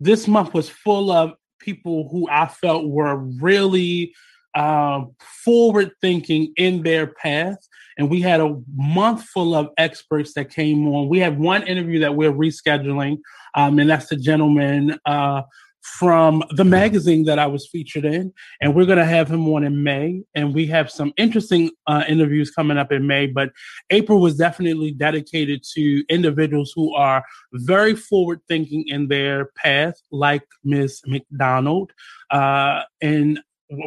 [0.00, 4.14] this month was full of people who I felt were really
[4.54, 5.04] uh,
[5.44, 7.58] forward thinking in their path.
[7.98, 11.08] And we had a month full of experts that came on.
[11.08, 13.18] We have one interview that we're rescheduling,
[13.54, 15.42] um, and that's the gentleman uh,
[15.82, 19.64] from the magazine that I was featured in, and we're going to have him on
[19.64, 20.22] in May.
[20.34, 23.26] And we have some interesting uh, interviews coming up in May.
[23.26, 23.50] But
[23.90, 30.44] April was definitely dedicated to individuals who are very forward thinking in their path, like
[30.64, 31.92] Miss McDonald.
[32.30, 33.40] Uh, and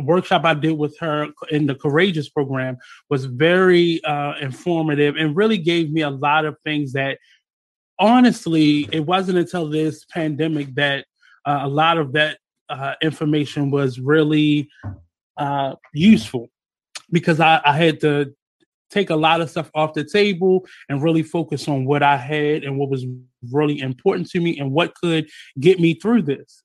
[0.04, 2.78] workshop I did with her in the Courageous program
[3.10, 7.20] was very uh, informative and really gave me a lot of things that
[8.00, 11.06] honestly, it wasn't until this pandemic that
[11.46, 12.40] uh, a lot of that
[12.70, 14.70] uh, information was really
[15.38, 16.50] uh, useful
[17.12, 18.34] because I, I, had to
[18.90, 22.64] take a lot of stuff off the table and really focus on what I had
[22.64, 23.06] and what was
[23.52, 25.30] really important to me and what could
[25.60, 26.64] get me through this,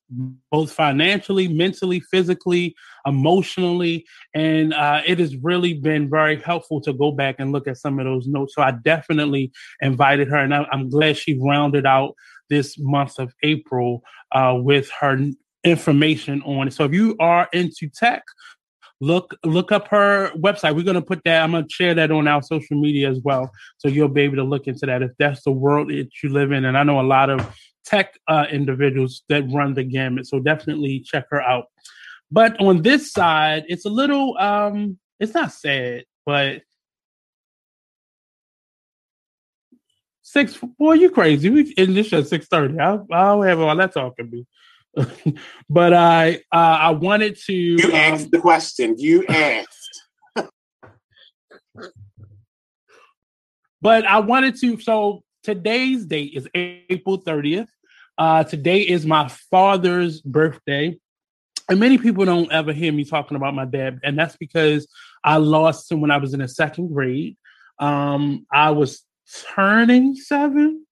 [0.49, 2.75] both financially, mentally, physically,
[3.05, 4.05] emotionally.
[4.33, 7.99] And uh, it has really been very helpful to go back and look at some
[7.99, 8.55] of those notes.
[8.55, 9.51] So I definitely
[9.81, 12.15] invited her, and I, I'm glad she rounded out
[12.51, 15.17] this month of April uh, with her
[15.63, 16.73] information on it.
[16.73, 18.23] So if you are into tech,
[18.99, 20.75] look look up her website.
[20.75, 21.41] We're gonna put that.
[21.41, 24.43] I'm gonna share that on our social media as well, so you'll be able to
[24.43, 26.65] look into that if that's the world that you live in.
[26.65, 30.99] And I know a lot of tech uh, individuals that run the gamut, so definitely
[30.99, 31.65] check her out.
[32.29, 36.61] But on this side, it's a little um, it's not sad, but
[40.31, 40.57] six.
[40.79, 41.49] Boy, you crazy?
[41.49, 42.79] We in this at six thirty.
[42.79, 45.37] I'll, I'll have all that talking to me.
[45.69, 47.53] but I uh, I wanted to.
[47.53, 48.95] You um, asked the question.
[48.97, 50.01] You asked.
[53.81, 54.79] but I wanted to.
[54.79, 57.69] So today's date is April thirtieth.
[58.17, 60.97] Uh, today is my father's birthday.
[61.69, 64.87] And many people don't ever hear me talking about my dad, and that's because
[65.23, 67.37] I lost him when I was in the second grade.
[67.79, 69.05] Um, I was
[69.55, 70.85] turning seven.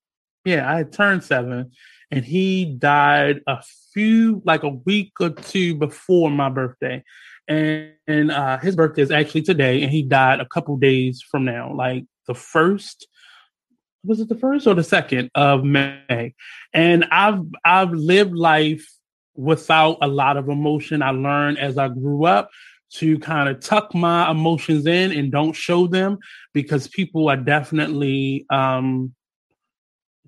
[0.46, 1.72] Yeah, I had turned seven,
[2.12, 3.62] and he died a
[3.94, 7.04] few, like a week or two before my birthday.
[7.48, 11.46] And, and uh, his birthday is actually today, and he died a couple days from
[11.46, 13.08] now, like the first.
[14.06, 16.34] Was it the first or the second of May?
[16.74, 18.88] And I've I've lived life
[19.36, 21.02] without a lot of emotion.
[21.02, 22.50] I learned as I grew up
[22.92, 26.18] to kind of tuck my emotions in and don't show them
[26.54, 29.14] because people are definitely um,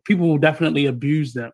[0.06, 1.52] people will definitely abuse them.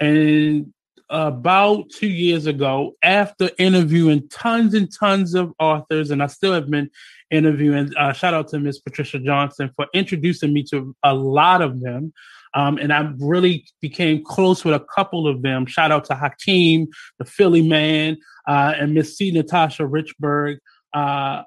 [0.00, 0.72] And
[1.08, 6.70] about two years ago, after interviewing tons and tons of authors, and I still have
[6.70, 6.90] been
[7.30, 11.80] interviewing, uh, shout out to Miss Patricia Johnson for introducing me to a lot of
[11.80, 12.12] them.
[12.54, 15.66] Um, and I really became close with a couple of them.
[15.66, 16.88] Shout out to Hakeem,
[17.18, 19.30] the Philly man, uh, and Miss C.
[19.30, 20.58] Natasha Richburg.
[20.92, 21.42] Uh,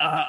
[0.00, 0.24] uh,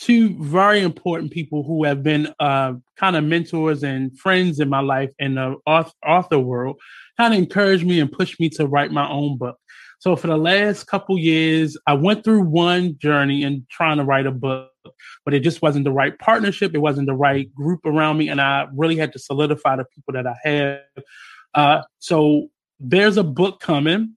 [0.00, 4.80] two very important people who have been uh, kind of mentors and friends in my
[4.80, 6.80] life in the author world
[7.16, 9.56] kind of encouraged me and pushed me to write my own book.
[10.00, 14.26] So for the last couple years, I went through one journey in trying to write
[14.26, 14.71] a book,
[15.24, 16.74] but it just wasn't the right partnership.
[16.74, 20.14] It wasn't the right group around me, and I really had to solidify the people
[20.14, 21.04] that I have.
[21.54, 22.48] Uh, so
[22.80, 24.16] there's a book coming,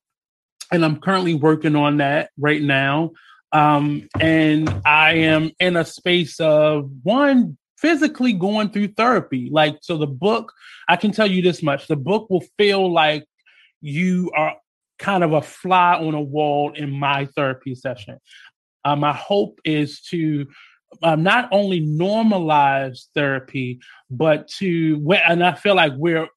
[0.72, 3.12] and I'm currently working on that right now.
[3.52, 9.50] Um, and I am in a space of one physically going through therapy.
[9.52, 10.52] Like, so the book,
[10.90, 13.26] I can tell you this much the book will feel like
[13.82, 14.56] you are
[14.98, 18.18] kind of a fly on a wall in my therapy session.
[18.86, 20.46] Uh, my hope is to
[21.04, 23.80] uh, not only normalize therapy,
[24.10, 26.28] but to, and I feel like we're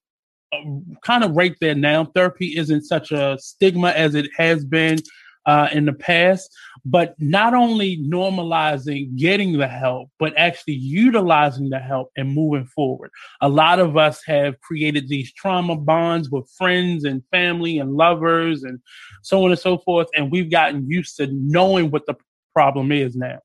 [0.53, 0.59] uh,
[1.05, 2.07] kind of right there now.
[2.07, 4.99] Therapy isn't such a stigma as it has been
[5.47, 11.79] uh, in the past, but not only normalizing getting the help, but actually utilizing the
[11.79, 13.11] help and moving forward.
[13.41, 18.63] A lot of us have created these trauma bonds with friends and family and lovers
[18.63, 18.79] and
[19.23, 20.09] so on and so forth.
[20.15, 22.17] And we've gotten used to knowing what the
[22.59, 23.39] problem is now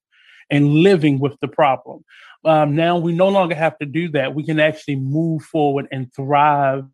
[0.50, 2.04] and living with the problem.
[2.46, 4.34] Um, now we no longer have to do that.
[4.34, 6.86] We can actually move forward and thrive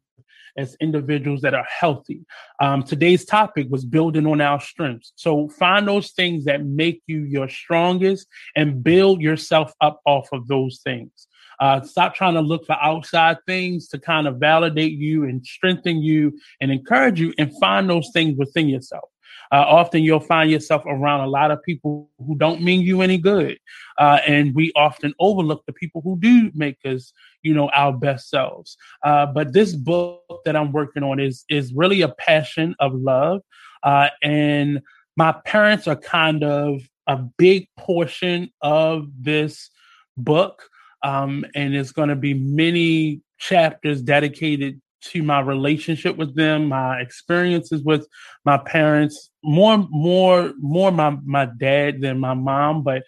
[0.58, 2.26] as individuals that are healthy.
[2.60, 5.14] Um, today's topic was building on our strengths.
[5.16, 10.50] So find those things that make you your strongest and build yourself up off of
[10.50, 11.28] those things.
[11.62, 16.04] Uh, stop trying to look for outside things to kind of validate you and strengthen
[16.04, 19.10] you and encourage you and find those things within yourself
[19.52, 23.18] uh, often you'll find yourself around a lot of people who don't mean you any
[23.18, 23.58] good.
[23.98, 28.30] Uh, and we often overlook the people who do make us, you know, our best
[28.30, 28.78] selves.
[29.04, 33.42] Uh, but this book that I'm working on is is really a passion of love.
[33.84, 34.82] Uh, and
[35.16, 39.70] my parents are kind of a big portion of this
[40.16, 40.70] book.
[41.04, 47.00] Um, and it's going to be many chapters dedicated to my relationship with them, my
[47.00, 48.08] experiences with
[48.46, 53.04] my parents, more more more my my dad than my mom, but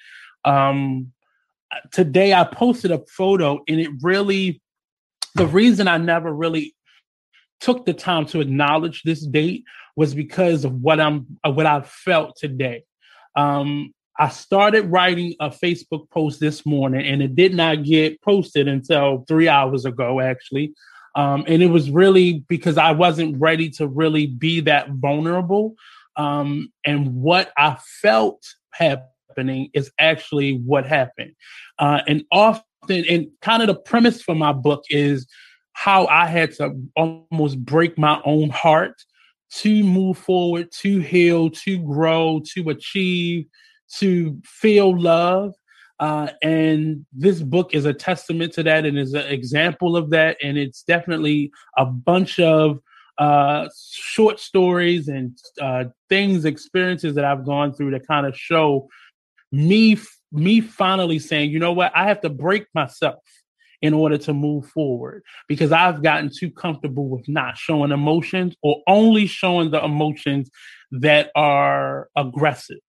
[0.45, 1.11] um
[1.91, 4.61] today I posted a photo and it really
[5.35, 6.75] the reason I never really
[7.59, 9.63] took the time to acknowledge this date
[9.95, 12.83] was because of what I'm what I felt today.
[13.35, 18.67] Um I started writing a Facebook post this morning and it did not get posted
[18.67, 20.73] until three hours ago, actually.
[21.15, 25.75] Um, and it was really because I wasn't ready to really be that vulnerable.
[26.15, 31.33] Um, and what I felt happening is actually what happened.
[31.79, 35.27] Uh, and often, and kind of the premise for my book is
[35.73, 39.01] how I had to almost break my own heart
[39.51, 43.45] to move forward, to heal, to grow, to achieve,
[43.97, 45.53] to feel love.
[46.01, 50.35] Uh, and this book is a testament to that and is an example of that.
[50.41, 52.79] And it's definitely a bunch of
[53.19, 58.89] uh, short stories and uh, things, experiences that I've gone through that kind of show
[59.51, 59.99] me,
[60.31, 63.21] me finally saying, you know what, I have to break myself
[63.83, 68.81] in order to move forward because I've gotten too comfortable with not showing emotions or
[68.87, 70.49] only showing the emotions
[70.91, 72.79] that are aggressive.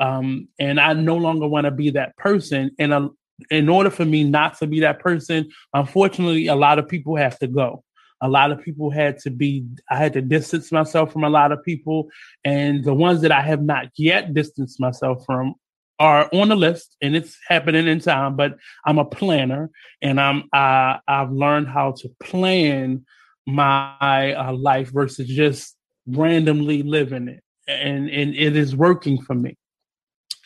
[0.00, 2.70] Um, and I no longer want to be that person.
[2.78, 3.10] And uh,
[3.50, 7.38] in order for me not to be that person, unfortunately, a lot of people have
[7.38, 7.84] to go.
[8.22, 11.52] A lot of people had to be, I had to distance myself from a lot
[11.52, 12.08] of people.
[12.44, 15.54] And the ones that I have not yet distanced myself from
[15.98, 19.70] are on the list and it's happening in time, but I'm a planner
[20.00, 23.04] and I'm, I, I've learned how to plan
[23.46, 25.76] my uh, life versus just
[26.06, 27.42] randomly living it.
[27.68, 29.56] And, and it is working for me.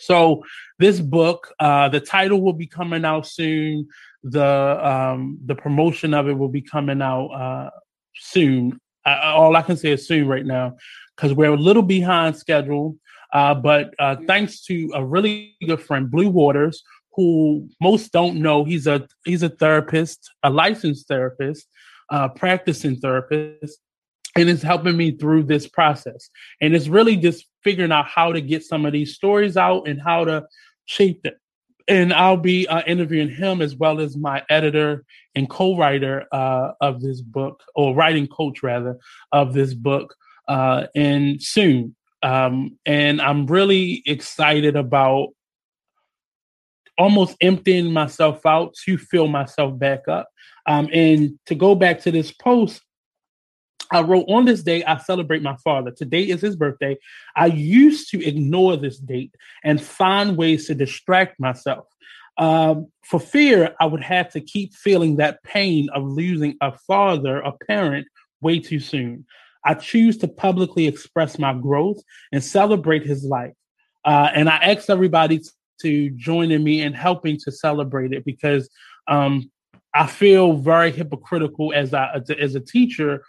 [0.05, 0.45] So
[0.79, 3.89] this book, uh, the title will be coming out soon.
[4.23, 7.71] The um, the promotion of it will be coming out uh,
[8.17, 8.81] soon.
[9.07, 10.77] Uh, all I can say is soon right now
[11.17, 12.97] because we're a little behind schedule.
[13.33, 16.83] Uh, but uh, thanks to a really good friend, Blue Waters,
[17.15, 21.67] who most don't know, he's a he's a therapist, a licensed therapist,
[22.11, 23.81] uh, practicing therapist,
[24.37, 26.29] and it's helping me through this process.
[26.61, 30.01] And it's really just figuring out how to get some of these stories out and
[30.01, 30.47] how to
[30.87, 31.35] shape them.
[31.87, 35.05] And I'll be uh, interviewing him as well as my editor
[35.35, 38.99] and co-writer uh, of this book, or writing coach rather,
[39.33, 40.15] of this book,
[40.49, 41.95] uh, and soon.
[42.23, 45.29] Um, and I'm really excited about
[46.97, 50.29] almost emptying myself out to fill myself back up.
[50.67, 52.81] Um, and to go back to this post,
[53.91, 55.91] I wrote on this day, I celebrate my father.
[55.91, 56.97] Today is his birthday.
[57.37, 61.87] I used to ignore this date and find ways to distract myself.
[62.37, 67.39] Um, for fear, I would have to keep feeling that pain of losing a father,
[67.39, 68.09] a parent,
[68.41, 69.27] way too soon.
[69.65, 73.55] I choose to publicly express my growth and celebrate his life.
[74.05, 75.41] Uh, and I ask everybody
[75.81, 78.69] to join in me in helping to celebrate it because
[79.09, 79.51] um,
[79.95, 83.25] I feel very hypocritical as a as a teacher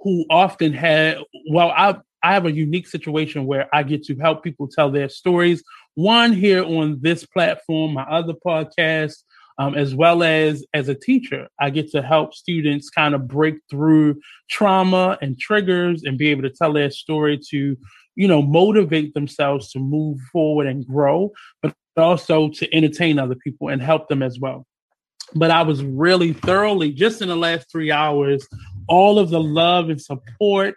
[0.00, 1.18] who often had
[1.50, 5.08] well i i have a unique situation where i get to help people tell their
[5.08, 5.62] stories.
[5.94, 9.14] One here on this platform my other podcast
[9.58, 13.56] um, as well as as a teacher i get to help students kind of break
[13.68, 17.76] through trauma and triggers and be able to tell their story to
[18.14, 21.32] you know motivate themselves to move forward and grow
[21.62, 24.66] but also to entertain other people and help them as well.
[25.34, 28.46] But I was really thoroughly just in the last three hours,
[28.88, 30.74] all of the love and support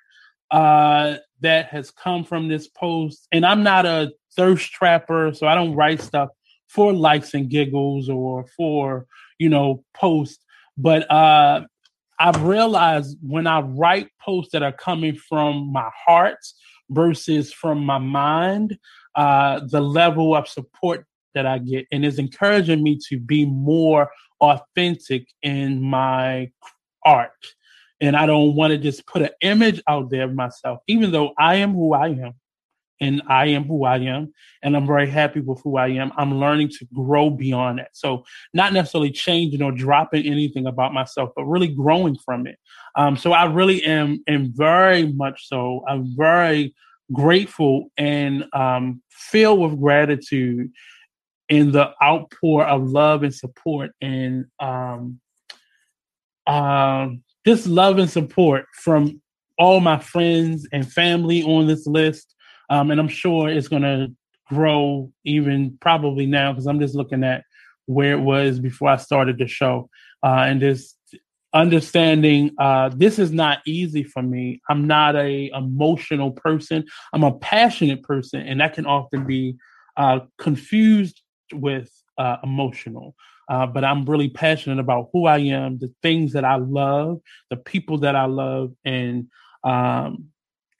[0.51, 5.55] uh, that has come from this post, and I'm not a thirst trapper, so I
[5.55, 6.29] don't write stuff
[6.67, 9.05] for likes and giggles or for
[9.39, 10.43] you know posts.
[10.77, 11.65] But uh,
[12.19, 16.37] I've realized when I write posts that are coming from my heart
[16.89, 18.77] versus from my mind,
[19.15, 24.11] uh, the level of support that I get, and is encouraging me to be more
[24.41, 26.51] authentic in my
[27.05, 27.31] art.
[28.01, 31.33] And I don't want to just put an image out there of myself, even though
[31.37, 32.33] I am who I am
[32.99, 34.31] and I am who I am,
[34.61, 36.11] and I'm very happy with who I am.
[36.17, 37.89] I'm learning to grow beyond that.
[37.93, 38.23] So,
[38.53, 42.57] not necessarily changing or dropping anything about myself, but really growing from it.
[42.95, 45.83] Um, so, I really am, am very much so.
[45.87, 46.75] I'm very
[47.11, 50.71] grateful and um, filled with gratitude
[51.49, 55.19] in the outpour of love and support and um,
[56.47, 59.21] um, just love and support from
[59.57, 62.35] all my friends and family on this list.
[62.69, 64.07] Um, and I'm sure it's going to
[64.47, 67.43] grow even probably now because I'm just looking at
[67.85, 69.89] where it was before I started the show.
[70.23, 70.97] Uh, and just
[71.53, 74.61] understanding uh, this is not easy for me.
[74.69, 76.85] I'm not a emotional person.
[77.13, 79.57] I'm a passionate person, and that can often be
[79.97, 81.21] uh, confused
[81.53, 83.15] with uh, emotional.
[83.51, 87.57] Uh, but I'm really passionate about who I am, the things that I love, the
[87.57, 89.27] people that I love, and
[89.65, 90.27] um,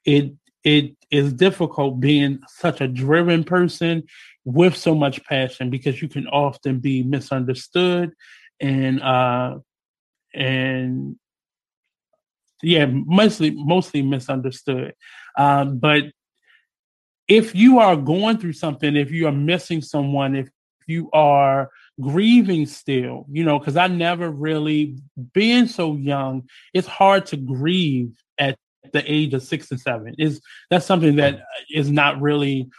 [0.05, 0.31] it
[0.63, 4.03] it is difficult being such a driven person
[4.45, 8.13] with so much passion because you can often be misunderstood
[8.61, 9.57] and uh,
[10.33, 11.17] and
[12.63, 14.93] yeah, mostly mostly misunderstood.
[15.37, 16.03] Um, but
[17.27, 20.47] if you are going through something, if you are missing someone, if
[20.87, 21.69] you are
[21.99, 24.97] grieving still, you know, because I never really,
[25.33, 28.57] being so young, it's hard to grieve at
[28.93, 30.15] the age of six and seven.
[30.17, 32.69] Is that's something that is not really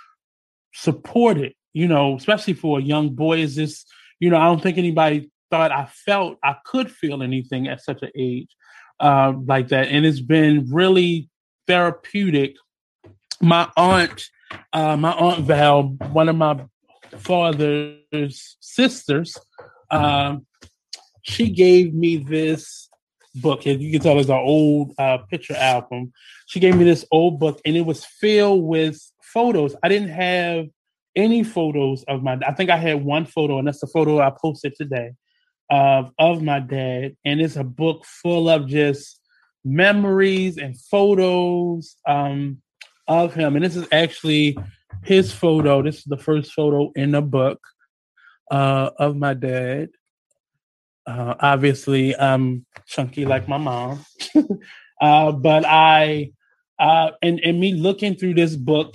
[0.74, 3.38] supported, you know, especially for a young boy.
[3.38, 3.84] Is this,
[4.18, 8.02] you know, I don't think anybody thought I felt I could feel anything at such
[8.02, 8.48] an age
[9.00, 11.28] uh, like that, and it's been really
[11.66, 12.56] therapeutic.
[13.40, 14.24] My aunt,
[14.72, 16.64] uh, my aunt Val, one of my
[17.18, 19.36] father's sisters,
[19.90, 20.46] um,
[21.22, 22.88] she gave me this
[23.34, 23.66] book.
[23.66, 26.12] As you can tell, it's an old uh, picture album.
[26.46, 29.74] She gave me this old book, and it was filled with photos.
[29.82, 30.66] I didn't have
[31.14, 32.38] any photos of my.
[32.46, 35.12] I think I had one photo, and that's the photo I posted today
[35.70, 37.16] of of my dad.
[37.24, 39.20] And it's a book full of just
[39.64, 42.60] memories and photos um,
[43.06, 43.56] of him.
[43.56, 44.56] And this is actually
[45.04, 45.82] his photo.
[45.82, 47.60] This is the first photo in the book
[48.50, 49.90] uh, of my dad.
[51.06, 54.04] Uh, obviously, I'm chunky like my mom,
[55.00, 56.32] uh, but I
[56.78, 58.94] uh, and and me looking through this book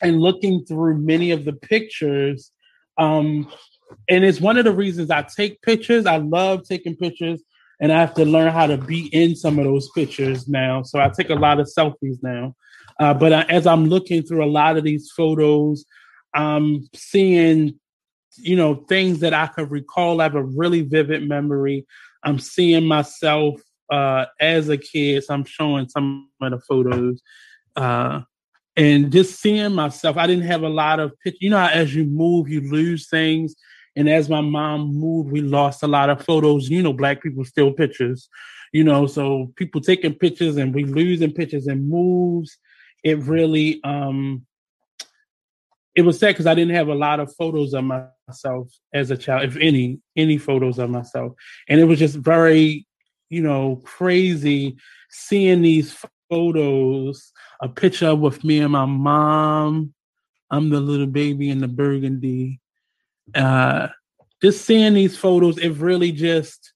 [0.00, 2.52] and looking through many of the pictures,
[2.96, 3.50] um,
[4.08, 6.06] and it's one of the reasons I take pictures.
[6.06, 7.42] I love taking pictures,
[7.80, 10.82] and I have to learn how to be in some of those pictures now.
[10.82, 12.54] So I take a lot of selfies now.
[13.00, 15.86] Uh, but as I'm looking through a lot of these photos,
[16.34, 17.80] I'm seeing,
[18.36, 20.20] you know, things that I could recall.
[20.20, 21.86] I have a really vivid memory.
[22.22, 25.24] I'm seeing myself uh, as a kid.
[25.24, 27.22] So I'm showing some of the photos.
[27.74, 28.20] Uh,
[28.76, 31.40] and just seeing myself, I didn't have a lot of pictures.
[31.40, 33.54] You know, as you move, you lose things.
[33.96, 36.68] And as my mom moved, we lost a lot of photos.
[36.68, 38.28] You know, black people steal pictures,
[38.72, 42.58] you know, so people taking pictures and we losing pictures and moves
[43.02, 44.46] it really um
[45.94, 49.16] it was sad because I didn't have a lot of photos of myself as a
[49.16, 51.32] child, if any, any photos of myself.
[51.68, 52.86] And it was just very,
[53.28, 54.76] you know, crazy
[55.10, 55.96] seeing these
[56.30, 59.92] photos, a picture with me and my mom.
[60.50, 62.60] I'm the little baby in the burgundy.
[63.34, 63.88] Uh
[64.42, 66.72] just seeing these photos, it really just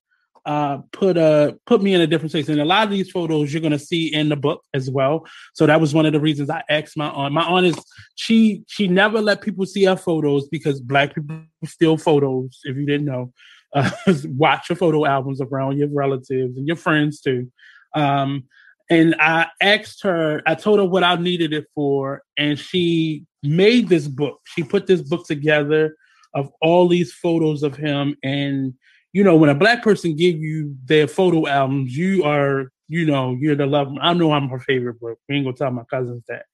[0.47, 2.49] uh, put a put me in a different space.
[2.49, 5.27] And a lot of these photos you're gonna see in the book as well.
[5.55, 7.35] So that was one of the reasons I asked my aunt.
[7.35, 7.77] My aunt is
[8.17, 12.61] she she never let people see her photos because black people steal photos.
[12.65, 13.33] If you didn't know,
[13.75, 13.91] uh,
[14.25, 17.51] watch your photo albums around your relatives and your friends too.
[17.95, 18.45] Um,
[18.91, 23.89] and I asked her, I told her what I needed it for, and she made
[23.89, 24.41] this book.
[24.45, 25.97] She put this book together
[26.35, 28.75] of all these photos of him and
[29.15, 33.37] you know, when a black person give you their photo albums, you are, you know,
[33.39, 33.95] you're the love.
[34.01, 36.47] I know I'm her favorite, but we ain't gonna tell my cousins that.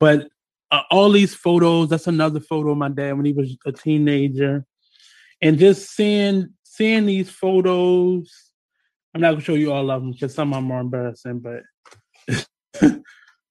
[0.00, 0.26] But
[0.72, 4.66] uh, all these photos, that's another photo of my dad when he was a teenager,
[5.40, 8.28] and just seeing seeing these photos.
[9.14, 11.62] I'm not gonna show you all of them because some of them are embarrassing, but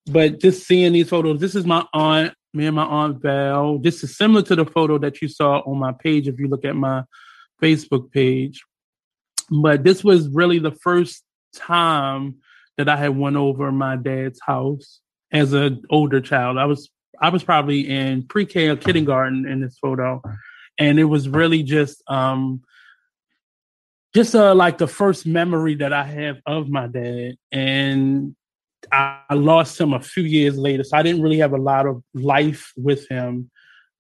[0.05, 3.77] but just seeing these photos, this is my aunt, me and my aunt Val.
[3.77, 6.65] This is similar to the photo that you saw on my page if you look
[6.65, 7.05] at my
[7.61, 8.63] Facebook page.
[9.49, 11.23] But this was really the first
[11.55, 12.35] time
[12.77, 16.57] that I had went over my dad's house as an older child.
[16.57, 16.89] I was
[17.21, 20.21] I was probably in pre-K or kindergarten in this photo,
[20.77, 22.61] and it was really just um
[24.15, 28.35] just uh like the first memory that I have of my dad, and
[28.91, 31.85] I, I lost him a few years later, so I didn't really have a lot
[31.85, 33.51] of life with him.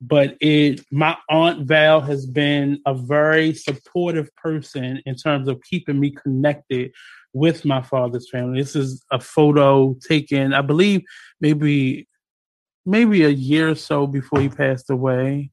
[0.01, 5.99] But it, my aunt Val has been a very supportive person in terms of keeping
[5.99, 6.93] me connected
[7.33, 8.61] with my father's family.
[8.61, 11.01] This is a photo taken, I believe,
[11.41, 12.07] maybe
[12.85, 15.51] maybe a year or so before he passed away.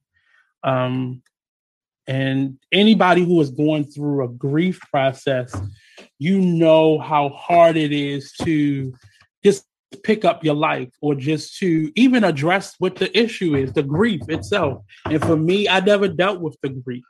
[0.62, 1.22] Um,
[2.06, 5.54] and anybody who is going through a grief process,
[6.18, 8.94] you know how hard it is to
[9.44, 9.64] just
[10.02, 14.22] pick up your life or just to even address what the issue is, the grief
[14.28, 14.82] itself.
[15.04, 17.04] And for me, I never dealt with the grief.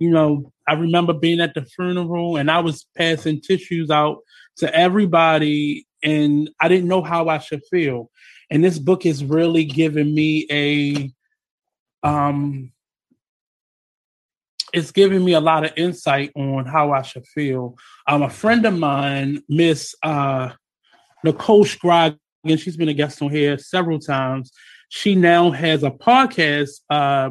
[0.00, 4.18] You know, I remember being at the funeral and I was passing tissues out
[4.58, 8.10] to everybody and I didn't know how I should feel.
[8.50, 11.12] And this book has really given me a
[12.02, 12.72] um
[14.72, 17.76] it's giving me a lot of insight on how I should feel.
[18.06, 20.50] Um, a friend of mine, Miss uh,
[21.24, 21.64] Nicole
[22.46, 24.52] Scrogin, she's been a guest on here several times.
[24.88, 27.30] She now has a podcast uh,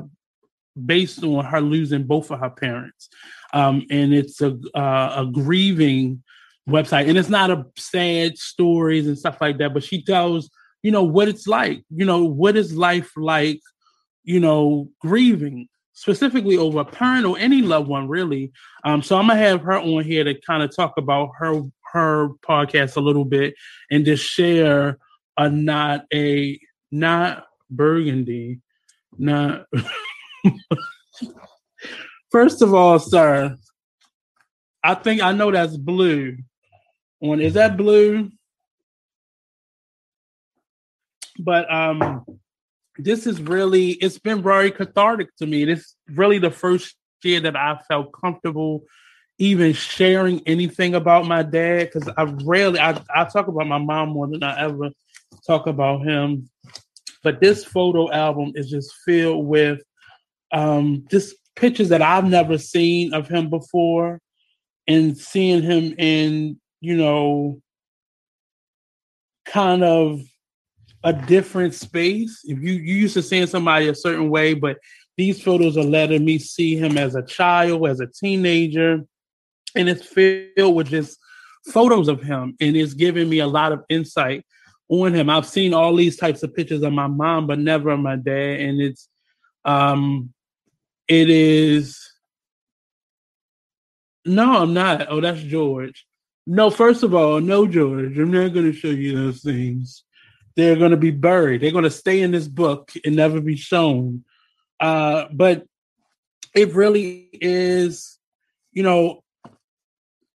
[0.86, 3.10] based on her losing both of her parents,
[3.53, 6.23] um, and it's a uh, a grieving
[6.68, 10.49] website, and it's not a sad stories and stuff like that, but she tells
[10.84, 13.60] you know what it's like you know what is life like
[14.23, 18.52] you know grieving specifically over a parent or any loved one really.
[18.84, 22.29] Um so i'm gonna have her on here to kind of talk about her her
[22.47, 23.55] podcast a little bit
[23.91, 24.97] and just share
[25.37, 26.59] a not a
[26.91, 28.59] not burgundy
[29.17, 29.65] not
[32.31, 33.55] first of all sir
[34.83, 36.37] i think i know that's blue
[37.21, 38.29] on is that blue
[41.39, 42.23] but um
[42.99, 45.65] this is really it's been very cathartic to me.
[45.65, 48.83] This really the first year that I felt comfortable
[49.39, 54.09] even sharing anything about my dad because I rarely I, I talk about my mom
[54.09, 54.91] more than I ever
[55.47, 56.49] talk about him.
[57.23, 59.81] But this photo album is just filled with
[60.51, 64.19] um just pictures that I've never seen of him before
[64.87, 67.61] and seeing him in, you know,
[69.45, 70.21] kind of
[71.03, 72.41] a different space.
[72.43, 74.79] If you you used to seeing somebody a certain way, but
[75.17, 79.05] these photos are letting me see him as a child, as a teenager,
[79.75, 81.17] and it's filled with just
[81.71, 84.45] photos of him, and it's giving me a lot of insight
[84.89, 85.29] on him.
[85.29, 88.59] I've seen all these types of pictures of my mom, but never of my dad,
[88.59, 89.07] and it's
[89.65, 90.33] um,
[91.07, 92.05] it is.
[94.25, 95.07] No, I'm not.
[95.09, 96.05] Oh, that's George.
[96.45, 98.17] No, first of all, no, George.
[98.17, 100.03] I'm not going to show you those things
[100.59, 101.61] they're going to be buried.
[101.61, 104.25] They're going to stay in this book and never be shown.
[104.79, 105.65] Uh, but
[106.53, 108.17] it really is,
[108.73, 109.23] you know,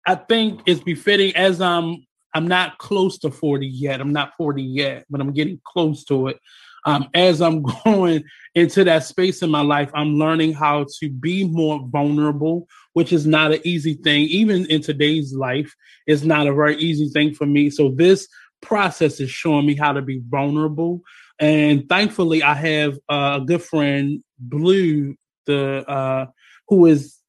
[0.06, 2.06] I think it's befitting as I'm
[2.36, 4.02] I'm not close to 40 yet.
[4.02, 6.40] I'm not 40 yet, but I'm getting close to it.
[6.86, 8.24] Um, as I'm going
[8.56, 13.26] into that space in my life, I'm learning how to be more vulnerable, which is
[13.28, 14.24] not an easy thing.
[14.26, 15.74] Even in today's life,
[16.08, 17.70] it's not a very easy thing for me.
[17.70, 18.28] So this
[18.62, 21.02] process is showing me how to be vulnerable.
[21.40, 25.16] And thankfully, I have a good friend, Blue,
[25.46, 26.28] the uh,
[26.68, 27.20] who is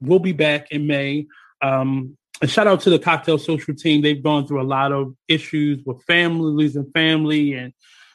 [0.00, 1.26] will be back in May.
[1.62, 4.02] Um, a shout out to the cocktail social team.
[4.02, 7.72] They've gone through a lot of issues with families and family, and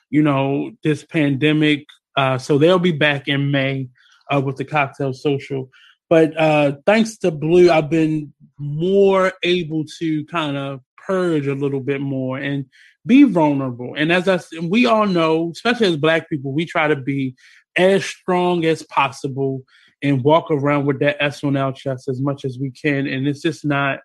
[0.10, 1.86] you know this pandemic.
[2.16, 3.90] Uh, so they'll be back in May
[4.34, 5.70] uh, with the cocktail social.
[6.10, 11.80] But uh, thanks to Blue, I've been more able to kind of purge a little
[11.80, 12.66] bit more and
[13.06, 13.94] be vulnerable.
[13.96, 17.36] And as I we all know, especially as Black people, we try to be
[17.78, 19.64] as strong as possible
[20.02, 21.42] and walk around with that S
[21.76, 23.08] chest as much as we can.
[23.08, 24.00] And it's just not.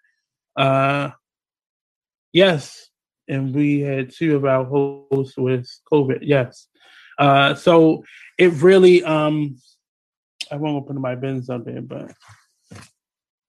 [0.56, 1.10] uh
[2.32, 2.88] Yes,
[3.28, 6.20] and we had two of our hosts with COVID.
[6.22, 6.66] Yes,
[7.18, 8.04] uh, so
[8.38, 9.04] it really.
[9.04, 9.58] um
[10.50, 12.12] I won't open my bins up there, but.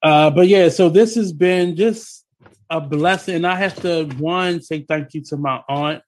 [0.04, 2.26] Uh, but yeah, so this has been just
[2.70, 3.36] a blessing.
[3.36, 6.02] And I have to one say thank you to my aunt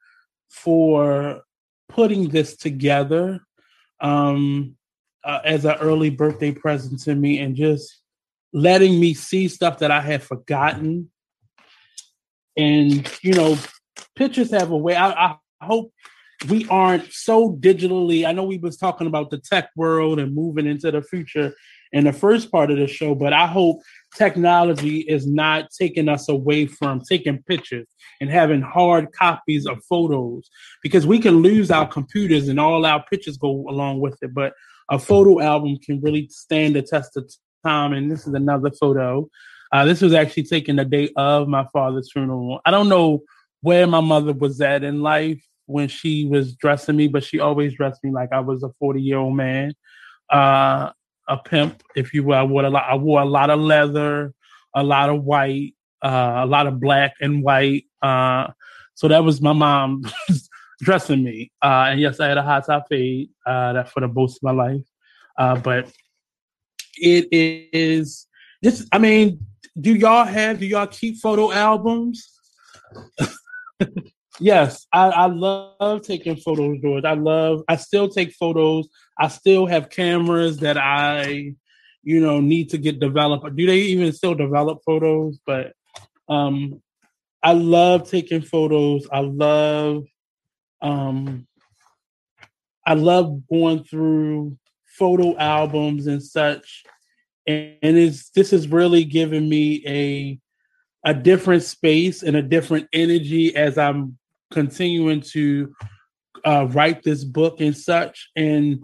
[0.50, 1.42] for
[1.88, 3.40] putting this together
[4.02, 4.76] um,
[5.26, 8.02] uh, as an early birthday present to me, and just
[8.54, 11.10] letting me see stuff that I had forgotten.
[12.56, 13.58] And you know,
[14.16, 14.96] pictures have a way.
[14.96, 15.92] I, I hope
[16.50, 18.26] we aren't so digitally.
[18.26, 21.54] I know we was talking about the tech world and moving into the future
[21.92, 23.82] in the first part of the show, but I hope
[24.16, 27.88] technology is not taking us away from taking pictures
[28.20, 30.50] and having hard copies of photos
[30.84, 34.34] because we can lose our computers and all our pictures go along with it.
[34.34, 34.54] But
[34.90, 37.32] a photo album can really stand the test of
[37.66, 37.94] time.
[37.94, 39.30] And this is another photo.
[39.72, 42.62] Uh, this was actually taken the day of my father's funeral.
[42.66, 43.24] I don't know
[43.62, 47.74] where my mother was at in life when she was dressing me, but she always
[47.74, 49.74] dressed me like I was a 40 year old man,
[50.32, 50.92] uh,
[51.28, 52.36] a pimp, if you will.
[52.36, 54.34] I wore a lot, I wore a lot of leather,
[54.76, 57.86] a lot of white, uh, a lot of black and white.
[58.02, 58.48] Uh,
[58.94, 60.04] so that was my mom
[60.82, 61.52] dressing me.
[61.62, 64.44] Uh, and yes, I had a hot top fade uh, that for the most of
[64.44, 64.82] my life.
[65.38, 65.92] Uh, but
[66.98, 68.28] it is
[68.62, 68.88] this.
[68.92, 69.40] I mean,
[69.80, 70.60] do y'all have?
[70.60, 72.32] Do y'all keep photo albums?
[74.40, 77.04] yes, I, I love taking photos, George.
[77.04, 77.64] I love.
[77.68, 78.88] I still take photos.
[79.20, 81.54] I still have cameras that I,
[82.04, 83.56] you know, need to get developed.
[83.56, 85.40] Do they even still develop photos?
[85.46, 85.74] But
[86.30, 86.82] um,
[87.44, 89.08] I love taking photos.
[89.12, 90.06] I love
[90.82, 91.48] um
[92.86, 94.58] I love going through
[94.98, 96.84] photo albums and such.
[97.48, 100.40] And, and it's this is really giving me a
[101.08, 104.18] a different space and a different energy as I'm
[104.52, 105.74] continuing to
[106.44, 108.30] uh, write this book and such.
[108.36, 108.84] And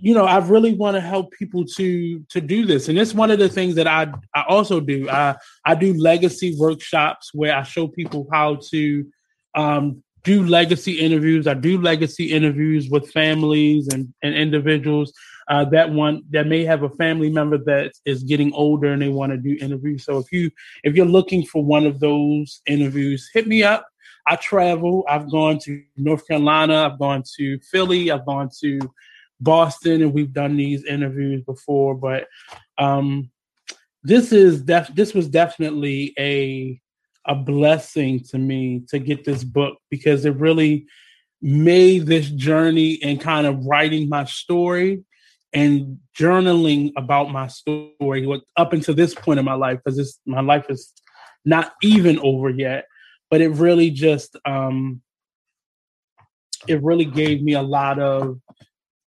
[0.00, 3.30] you know, I really want to help people to to do this, and it's one
[3.30, 5.08] of the things that I I also do.
[5.08, 9.06] I I do legacy workshops where I show people how to
[9.54, 11.46] um, do legacy interviews.
[11.46, 15.12] I do legacy interviews with families and and individuals
[15.48, 19.08] uh, that want that may have a family member that is getting older and they
[19.08, 20.04] want to do interviews.
[20.04, 20.50] So if you
[20.82, 23.86] if you're looking for one of those interviews, hit me up.
[24.26, 25.04] I travel.
[25.08, 26.90] I've gone to North Carolina.
[26.90, 28.10] I've gone to Philly.
[28.10, 28.80] I've gone to
[29.40, 31.94] Boston, and we've done these interviews before.
[31.94, 32.26] But
[32.76, 33.30] um,
[34.02, 36.80] this is def- this was definitely a
[37.26, 40.86] a blessing to me to get this book because it really
[41.42, 45.04] made this journey and kind of writing my story
[45.52, 50.66] and journaling about my story up until this point in my life because my life
[50.68, 50.92] is
[51.44, 52.86] not even over yet
[53.30, 55.00] but it really just um
[56.68, 58.40] it really gave me a lot of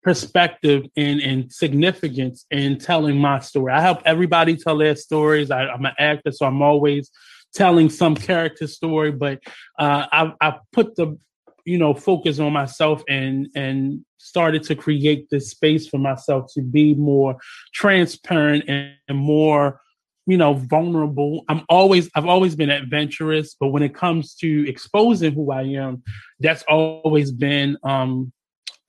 [0.02, 3.72] perspective and, and significance in telling my story.
[3.72, 5.50] I help everybody tell their stories.
[5.50, 7.10] I, am an actor, so I'm always
[7.54, 9.40] telling some character story, but
[9.78, 11.18] uh, I, I put the
[11.64, 16.62] you know focus on myself and and started to create this space for myself to
[16.62, 17.36] be more
[17.74, 19.78] transparent and, and more
[20.26, 25.32] you know vulnerable i'm always i've always been adventurous but when it comes to exposing
[25.34, 26.02] who i am
[26.40, 28.32] that's always been um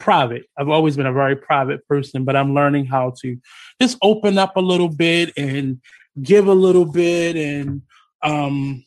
[0.02, 0.46] private.
[0.58, 3.38] I've always been a very private person, but I'm learning how to
[3.80, 5.80] just open up a little bit and
[6.22, 7.84] give a little bit and
[8.24, 8.84] um,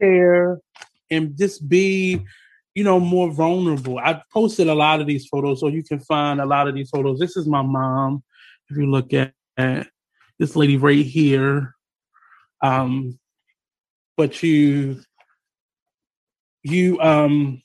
[0.00, 0.58] share
[1.10, 2.22] and just be,
[2.74, 3.98] you know, more vulnerable.
[3.98, 6.90] I've posted a lot of these photos, so you can find a lot of these
[6.90, 7.18] photos.
[7.18, 8.22] This is my mom.
[8.68, 9.88] If you look at, at
[10.38, 11.74] this lady right here,
[12.62, 13.18] um,
[14.16, 15.00] but you,
[16.62, 17.62] you, um,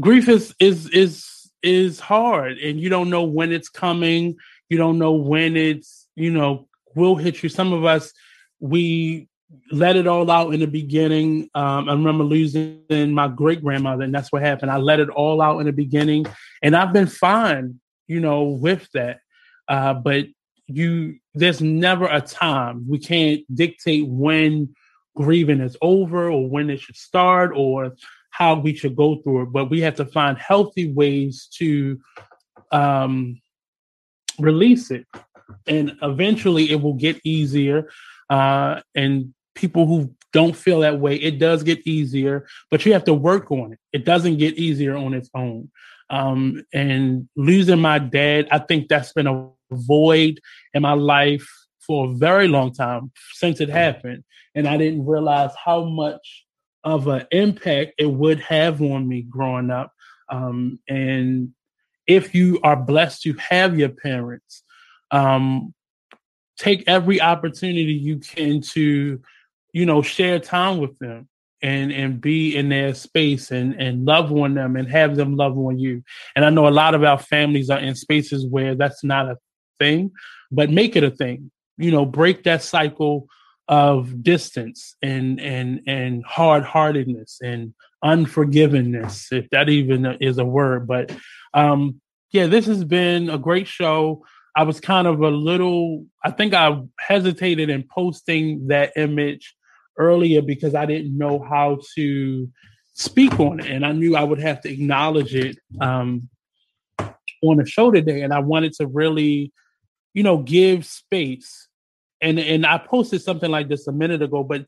[0.00, 4.36] grief is is is is hard and you don't know when it's coming
[4.68, 7.48] you don't know when it's you know will hit you.
[7.48, 8.12] Some of us
[8.60, 9.28] we
[9.70, 11.48] let it all out in the beginning.
[11.54, 14.70] Um, i remember losing my great grandmother and that's what happened.
[14.70, 16.26] I let it all out in the beginning
[16.62, 19.20] and i've been fine you know with that.
[19.68, 20.26] Uh, but
[20.66, 24.74] you there's never a time we can't dictate when
[25.14, 27.94] grieving is over or when it should start or
[28.30, 31.98] how we should go through it, but we have to find healthy ways to
[32.70, 33.40] um,
[34.38, 35.06] release it.
[35.66, 37.90] And eventually it will get easier.
[38.28, 43.04] Uh, and people who don't feel that way, it does get easier, but you have
[43.04, 43.78] to work on it.
[43.92, 45.70] It doesn't get easier on its own.
[46.10, 50.40] Um, and losing my dad, I think that's been a void
[50.74, 51.48] in my life
[51.80, 54.24] for a very long time since it happened.
[54.54, 56.44] And I didn't realize how much
[56.84, 59.92] of an impact it would have on me growing up.
[60.30, 61.52] Um, and
[62.06, 64.62] if you are blessed to have your parents,
[65.10, 65.74] um,
[66.58, 69.20] take every opportunity you can to,
[69.72, 71.28] you know, share time with them
[71.60, 75.56] and and be in their space and and love on them and have them love
[75.58, 76.02] on you.
[76.36, 79.36] And I know a lot of our families are in spaces where that's not a
[79.78, 80.12] thing,
[80.50, 81.50] but make it a thing.
[81.76, 83.28] You know, break that cycle
[83.68, 90.86] of distance and and and hard heartedness and unforgiveness, if that even is a word.
[90.86, 91.14] But
[91.54, 92.00] um,
[92.32, 94.24] yeah, this has been a great show.
[94.58, 99.54] I was kind of a little, I think I hesitated in posting that image
[99.96, 102.50] earlier because I didn't know how to
[102.92, 103.70] speak on it.
[103.70, 106.28] And I knew I would have to acknowledge it um,
[107.40, 108.22] on the show today.
[108.22, 109.52] And I wanted to really,
[110.12, 111.68] you know, give space.
[112.20, 114.66] And, and I posted something like this a minute ago, but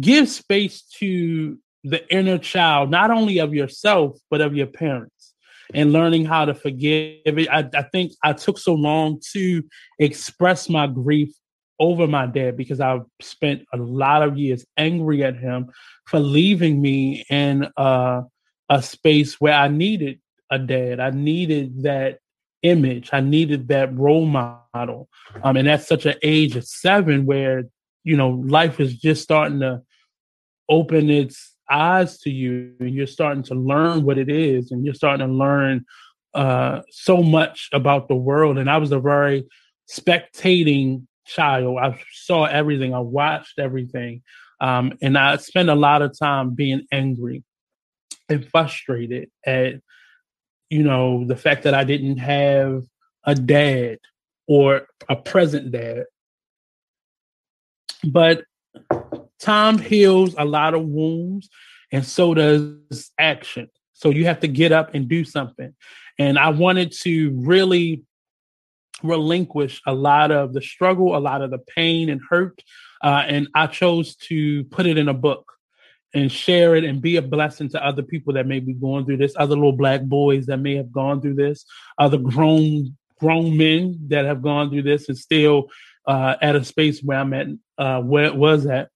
[0.00, 5.11] give space to the inner child, not only of yourself, but of your parents
[5.74, 7.48] and learning how to forgive it.
[7.48, 9.62] I, I think I took so long to
[9.98, 11.30] express my grief
[11.78, 15.70] over my dad because I've spent a lot of years angry at him
[16.06, 18.22] for leaving me in a,
[18.68, 20.20] a space where I needed
[20.50, 21.00] a dad.
[21.00, 22.18] I needed that
[22.62, 23.10] image.
[23.12, 25.08] I needed that role model.
[25.42, 27.64] Um, and at such an age of seven where,
[28.04, 29.82] you know, life is just starting to
[30.68, 34.94] open its eyes to you and you're starting to learn what it is and you're
[34.94, 35.84] starting to learn
[36.34, 38.58] uh, so much about the world.
[38.58, 39.44] And I was a very
[39.90, 41.78] spectating child.
[41.80, 42.94] I saw everything.
[42.94, 44.22] I watched everything.
[44.60, 47.42] Um, and I spent a lot of time being angry
[48.28, 49.74] and frustrated at,
[50.70, 52.84] you know, the fact that I didn't have
[53.24, 53.98] a dad
[54.46, 56.04] or a present dad.
[58.04, 58.44] But
[59.42, 61.48] time heals a lot of wounds,
[61.90, 63.68] and so does action.
[63.92, 65.74] So you have to get up and do something.
[66.18, 68.02] And I wanted to really
[69.02, 72.62] relinquish a lot of the struggle, a lot of the pain and hurt.
[73.02, 75.52] Uh, and I chose to put it in a book
[76.14, 79.16] and share it and be a blessing to other people that may be going through
[79.16, 81.64] this, other little black boys that may have gone through this,
[81.98, 85.68] other grown grown men that have gone through this and still
[86.06, 87.46] uh, at a space where I'm at,
[87.78, 88.88] uh, where it was at.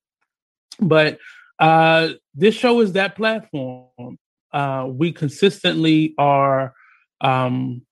[0.80, 1.18] But
[1.58, 4.18] uh, this show is that platform.
[4.52, 6.74] Uh, we consistently are
[7.20, 7.82] um,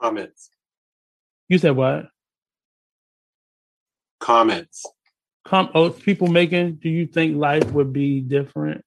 [0.00, 0.50] comments
[1.50, 2.06] you said what?
[4.20, 4.86] Comments.
[5.44, 6.76] Com- oh, people making.
[6.76, 8.84] Do you think life would be different?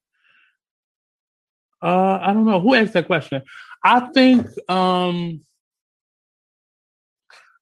[1.82, 2.62] Uh, I don't know.
[2.62, 3.44] Who asked that question?
[3.84, 4.48] I think.
[4.70, 5.42] Um,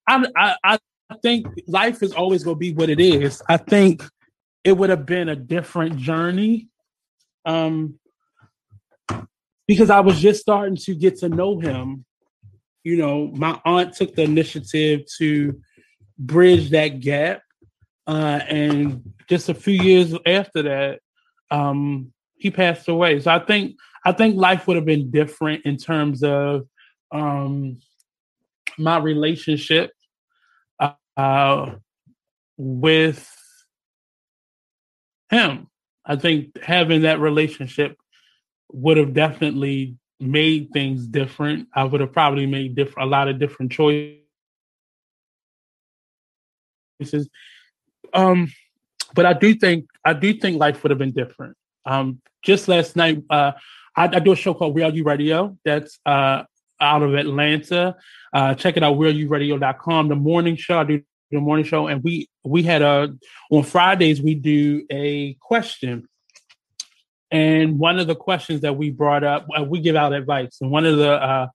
[0.08, 0.78] I, I
[1.10, 3.42] I think life is always going to be what it is.
[3.50, 4.04] I think
[4.64, 6.70] it would have been a different journey.
[7.46, 8.00] Um,
[9.68, 12.06] because I was just starting to get to know him
[12.84, 15.60] you know, my aunt took the initiative to
[16.18, 17.42] bridge that gap.
[18.08, 21.00] Uh, and just a few years after that,
[21.52, 23.20] um, he passed away.
[23.20, 26.68] So I think I think life would have been different in terms of
[27.12, 27.78] um,
[28.80, 29.92] my relationship
[31.16, 31.74] uh,
[32.58, 33.30] with
[35.32, 35.68] him.
[36.06, 37.98] I think having that relationship
[38.72, 41.68] would have definitely made things different.
[41.74, 44.22] I would have probably made different a lot of different choices.
[48.14, 48.52] Um,
[49.14, 51.56] but I do think I do think life would have been different.
[51.86, 53.54] Um, just last night, uh,
[53.96, 56.44] I, I, do a show called Real You Radio that's uh,
[56.80, 57.96] out of Atlanta.
[58.34, 60.08] Uh, check it out, realyouradio.com.
[60.08, 63.14] The morning show, I do the morning show, and we we had a
[63.50, 66.08] on Fridays we do a question
[67.32, 70.70] and one of the questions that we brought up, uh, we give out advice, and
[70.70, 71.48] one of the uh,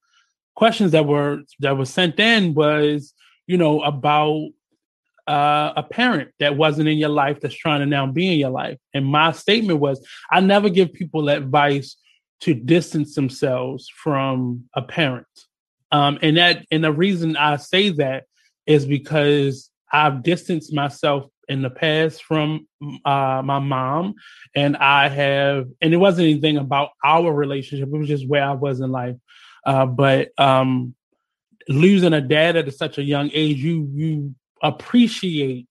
[0.54, 3.12] questions that were that was sent in was,
[3.46, 4.48] you know, about
[5.26, 8.50] uh, a parent that wasn't in your life that's trying to now be in your
[8.50, 8.78] life.
[8.94, 11.96] And my statement was, I never give people advice
[12.40, 15.26] to distance themselves from a parent.
[15.92, 18.24] Um, and that, and the reason I say that
[18.66, 22.66] is because I've distanced myself in the past from
[23.04, 24.14] uh, my mom,
[24.54, 27.88] and I have, and it wasn't anything about our relationship.
[27.88, 29.16] It was just where I was in life.
[29.64, 30.94] Uh, but um,
[31.68, 35.68] losing a dad at such a young age, you you appreciate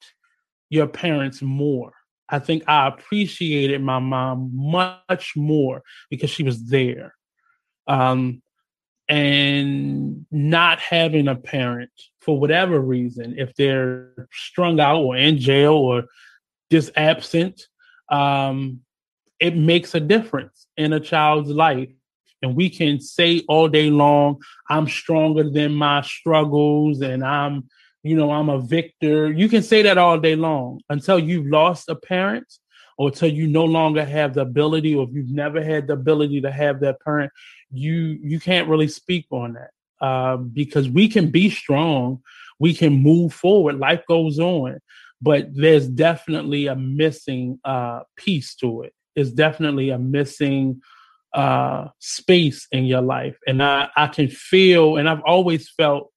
[0.70, 1.94] your parents more.
[2.28, 7.16] I think I appreciated my mom much more because she was there.
[7.88, 8.42] Um,
[9.08, 15.74] and not having a parent for whatever reason, if they're strung out or in jail
[15.74, 16.06] or
[16.72, 17.62] just absent,
[18.10, 18.82] um,
[19.40, 21.90] it makes a difference in a child's life.
[22.42, 27.70] And we can say all day long, I'm stronger than my struggles and I'm,
[28.04, 29.32] you know, I'm a victor.
[29.32, 32.52] You can say that all day long until you've lost a parent
[32.98, 36.42] or until you no longer have the ability or if you've never had the ability
[36.42, 37.32] to have that parent
[37.72, 39.72] you you can't really speak on that
[40.06, 42.22] uh, because we can be strong
[42.60, 44.80] we can move forward life goes on
[45.22, 48.94] but there's definitely a missing uh, piece to it.
[49.16, 50.82] It's definitely a missing
[51.34, 56.12] uh, space in your life, and I I can feel, and I've always felt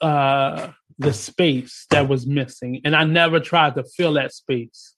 [0.00, 4.94] uh, the space that was missing, and I never tried to fill that space,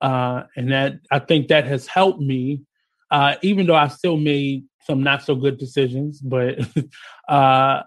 [0.00, 2.62] uh, and that I think that has helped me,
[3.10, 6.58] uh, even though I still made some not so good decisions, but
[7.28, 7.82] uh,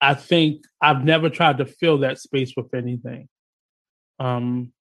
[0.00, 3.28] I think I've never tried to fill that space with anything.
[4.18, 4.72] Um,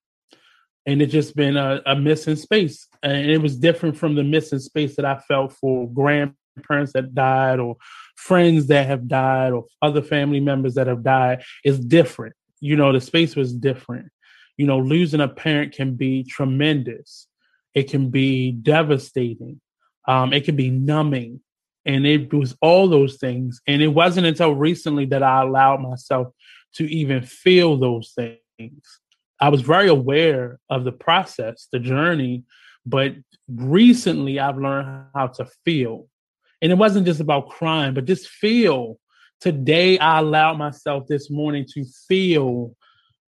[0.86, 2.88] and it's just been a, a, missing space.
[3.04, 7.60] And it was different from the missing space that I felt for grandparents that died
[7.60, 7.78] or
[8.16, 11.44] friends that have died or other family members that have died.
[11.64, 12.36] It's different.
[12.60, 14.10] You know, the space was different.
[14.60, 17.28] You know, losing a parent can be tremendous.
[17.74, 19.62] It can be devastating.
[20.06, 21.42] Um, it can be numbing
[21.86, 23.62] and it was all those things.
[23.66, 26.28] And it wasn't until recently that I allowed myself
[26.74, 28.84] to even feel those things.
[29.42, 32.44] I was very aware of the process, the journey,
[32.86, 33.14] but
[33.48, 36.08] recently I've learned how to feel.
[36.62, 39.00] And it wasn't just about crying, but just feel.
[39.40, 42.76] Today I allowed myself this morning to feel,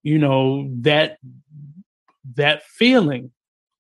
[0.03, 1.19] you know, that
[2.35, 3.31] that feeling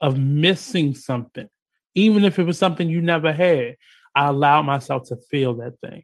[0.00, 1.48] of missing something,
[1.94, 3.76] even if it was something you never had.
[4.14, 6.02] I allowed myself to feel that thing.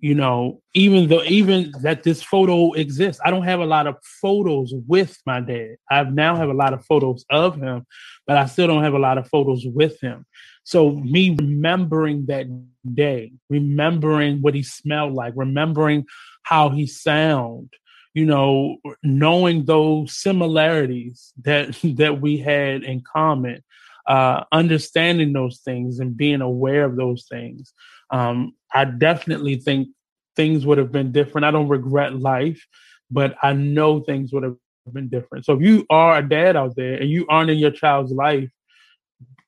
[0.00, 3.96] You know, even though even that this photo exists, I don't have a lot of
[4.20, 5.76] photos with my dad.
[5.90, 7.84] I now have a lot of photos of him,
[8.24, 10.24] but I still don't have a lot of photos with him.
[10.62, 12.46] So me remembering that
[12.94, 16.04] day, remembering what he smelled like, remembering
[16.42, 17.72] how he sound,
[18.18, 23.62] you know, knowing those similarities that that we had in common,
[24.08, 27.72] uh, understanding those things and being aware of those things.
[28.10, 29.88] Um, I definitely think
[30.34, 31.44] things would have been different.
[31.44, 32.66] I don't regret life,
[33.08, 34.56] but I know things would have
[34.92, 35.44] been different.
[35.44, 38.50] So if you are a dad out there and you aren't in your child's life,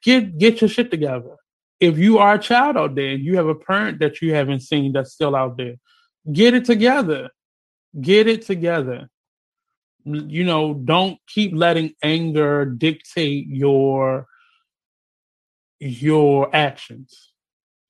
[0.00, 1.34] get get your shit together.
[1.80, 4.60] If you are a child out there and you have a parent that you haven't
[4.60, 5.74] seen that's still out there,
[6.32, 7.30] get it together.
[7.98, 9.08] Get it together.
[10.04, 14.26] You know, don't keep letting anger dictate your
[15.78, 17.32] your actions.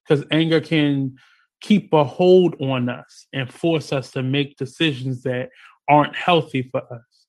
[0.04, 1.16] Because anger can
[1.60, 5.50] keep a hold on us and force us to make decisions that
[5.88, 7.26] aren't healthy for us.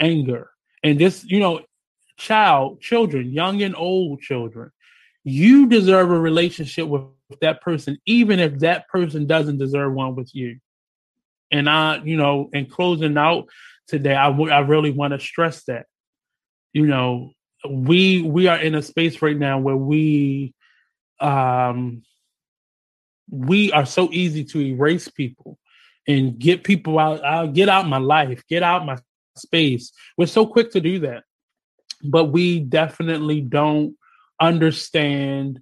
[0.00, 0.50] Anger.
[0.82, 1.60] And this you know
[2.20, 4.70] child children young and old children
[5.24, 7.02] you deserve a relationship with
[7.40, 10.58] that person even if that person doesn't deserve one with you
[11.50, 13.48] and i you know in closing out
[13.86, 15.86] today I, w- I really want to stress that
[16.72, 17.32] you know
[17.68, 20.54] we we are in a space right now where we
[21.20, 22.02] um
[23.30, 25.58] we are so easy to erase people
[26.08, 28.96] and get people out I'll get out my life get out my
[29.40, 29.92] space.
[30.16, 31.24] We're so quick to do that.
[32.04, 33.96] But we definitely don't
[34.40, 35.60] understand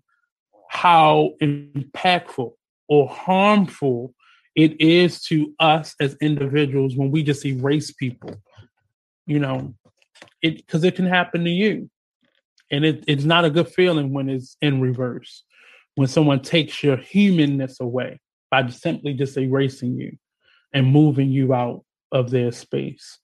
[0.69, 2.52] how impactful
[2.89, 4.15] or harmful
[4.59, 8.35] it is to us as individuals when we just erase people
[9.27, 9.75] you know
[10.43, 11.91] it because it can happen to you.
[12.71, 15.45] And it, it's not a good feeling when it's in reverse
[15.95, 18.21] when someone takes your humanness away
[18.51, 20.17] by simply just erasing you
[20.73, 23.19] and moving you out of their space.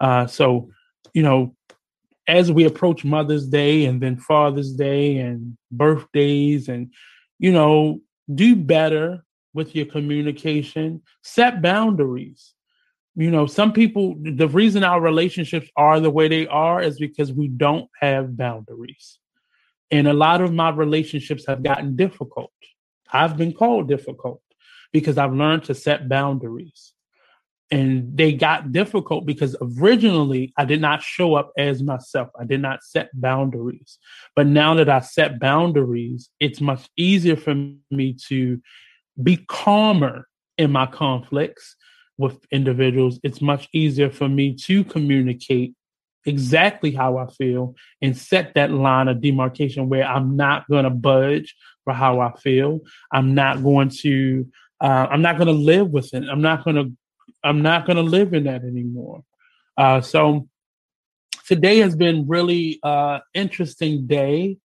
[0.00, 0.70] Uh, so
[1.12, 1.54] you know
[2.26, 6.92] as we approach mother's day and then father's day and birthdays and
[7.38, 8.00] you know
[8.34, 9.22] do better
[9.54, 12.54] with your communication set boundaries
[13.16, 17.32] you know, some people, the reason our relationships are the way they are is because
[17.32, 19.18] we don't have boundaries.
[19.90, 22.50] And a lot of my relationships have gotten difficult.
[23.12, 24.42] I've been called difficult
[24.92, 26.92] because I've learned to set boundaries.
[27.70, 32.30] And they got difficult because originally I did not show up as myself.
[32.38, 33.98] I did not set boundaries.
[34.34, 37.54] But now that I set boundaries, it's much easier for
[37.90, 38.60] me to
[39.22, 40.26] be calmer
[40.58, 41.76] in my conflicts
[42.18, 45.74] with individuals, it's much easier for me to communicate
[46.26, 50.90] exactly how I feel and set that line of demarcation where I'm not going to
[50.90, 51.54] budge
[51.84, 52.80] for how I feel.
[53.12, 54.46] I'm not going to.
[54.80, 56.24] Uh, I'm not going to live with it.
[56.30, 56.92] I'm not going to.
[57.42, 59.22] I'm not going to live in that anymore.
[59.76, 60.48] Uh, so
[61.46, 64.58] today has been really uh, interesting day,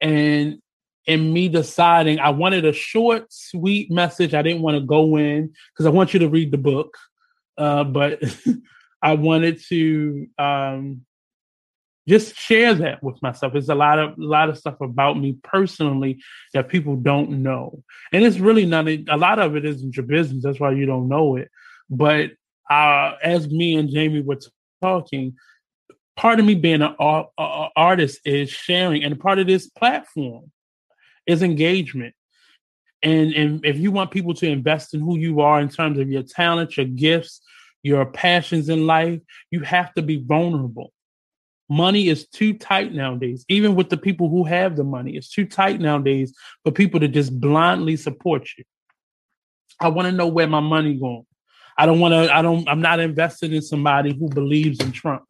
[0.00, 0.60] and
[1.06, 4.34] in me deciding I wanted a short, sweet message.
[4.34, 6.96] I didn't want to go in because I want you to read the book,
[7.58, 8.22] uh, but
[9.02, 11.04] I wanted to um,
[12.08, 13.52] just share that with myself.
[13.52, 16.22] There's a lot of a lot of stuff about me personally
[16.54, 17.82] that people don't know,
[18.12, 18.88] and it's really not.
[18.88, 20.42] A, a lot of it isn't your business.
[20.42, 21.50] That's why you don't know it.
[21.90, 22.30] But
[22.70, 24.40] uh, as me and Jamie were
[24.80, 25.34] talking,
[26.16, 30.50] part of me being an artist is sharing, and part of this platform
[31.26, 32.14] is engagement.
[33.02, 36.10] And, and if you want people to invest in who you are in terms of
[36.10, 37.40] your talent, your gifts,
[37.82, 39.20] your passions in life,
[39.50, 40.90] you have to be vulnerable.
[41.68, 45.16] Money is too tight nowadays, even with the people who have the money.
[45.16, 48.64] It's too tight nowadays for people to just blindly support you.
[49.80, 51.26] I want to know where my money going.
[51.76, 55.24] I don't want to, I don't, I'm not invested in somebody who believes in Trump.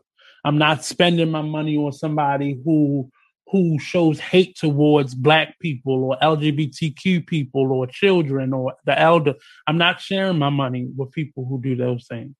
[0.45, 3.11] I'm not spending my money on somebody who
[3.55, 9.35] who shows hate towards black people or LGBTQ people or children or the elder.
[9.69, 12.35] I'm not sharing my money with people who do those things.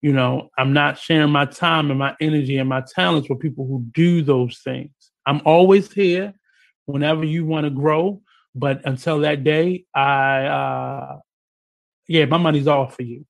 [0.00, 3.66] You know, I'm not sharing my time and my energy and my talents with people
[3.66, 4.88] who do those things.
[5.26, 6.32] I'm always here
[6.86, 8.22] whenever you want to grow,
[8.54, 11.18] but until that day, I uh
[12.06, 13.26] yeah, my money's all for you.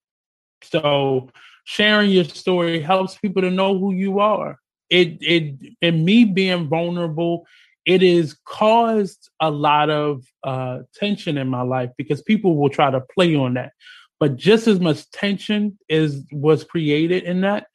[0.63, 1.31] So
[1.65, 6.69] sharing your story helps people to know who you are it it and me being
[6.69, 7.47] vulnerable
[7.89, 12.91] it has caused a lot of uh, tension in my life because people will try
[12.91, 13.73] to play on that.
[14.21, 17.67] But just as much tension is was created in that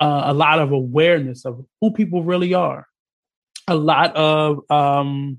[0.00, 2.86] uh, a lot of awareness of who people really are.
[3.66, 5.38] A lot of um,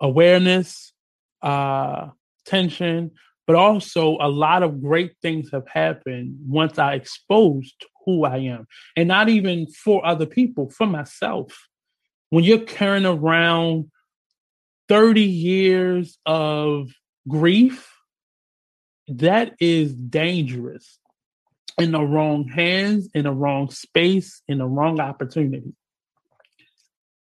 [0.00, 0.92] awareness
[1.40, 2.08] uh,
[2.44, 3.12] tension
[3.46, 8.66] but also a lot of great things have happened once i exposed who I am.
[8.96, 11.68] And not even for other people, for myself.
[12.30, 13.90] When you're carrying around
[14.88, 16.90] 30 years of
[17.28, 17.92] grief,
[19.08, 20.98] that is dangerous
[21.78, 25.74] in the wrong hands, in the wrong space, in the wrong opportunity.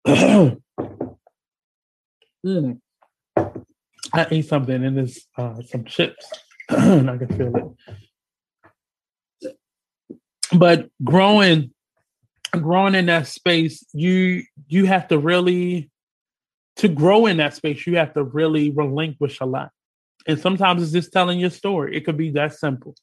[0.05, 0.57] I
[4.29, 6.27] ate something and there's uh, some chips,
[6.69, 7.95] and I can feel it
[10.57, 11.71] but growing
[12.51, 15.89] growing in that space you you have to really
[16.75, 19.71] to grow in that space you have to really relinquish a lot.
[20.27, 21.95] And sometimes it's just telling your story.
[21.95, 22.95] It could be that simple.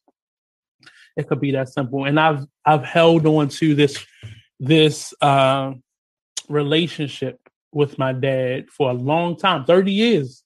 [1.16, 2.04] It could be that simple.
[2.04, 4.04] And i've i've held on to this
[4.60, 5.72] this uh
[6.48, 7.38] relationship
[7.72, 10.42] with my dad for a long time 30 years.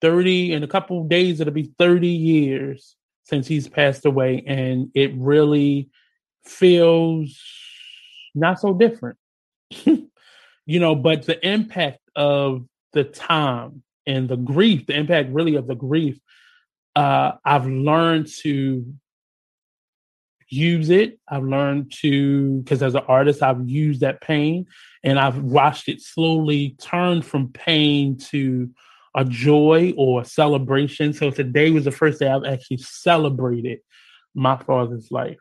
[0.00, 4.42] 30 in a couple days it'll be 30 years since he's passed away.
[4.46, 5.90] And it really
[6.44, 7.40] feels
[8.34, 9.18] not so different.
[9.84, 15.66] you know, but the impact of the time and the grief, the impact really of
[15.66, 16.18] the grief,
[16.96, 18.84] uh, I've learned to
[20.48, 21.18] use it.
[21.28, 24.66] I've learned to, because as an artist, I've used that pain
[25.04, 28.68] and I've watched it slowly turn from pain to
[29.14, 31.12] a joy or a celebration.
[31.12, 33.78] So today was the first day I've actually celebrated
[34.34, 35.38] my father's life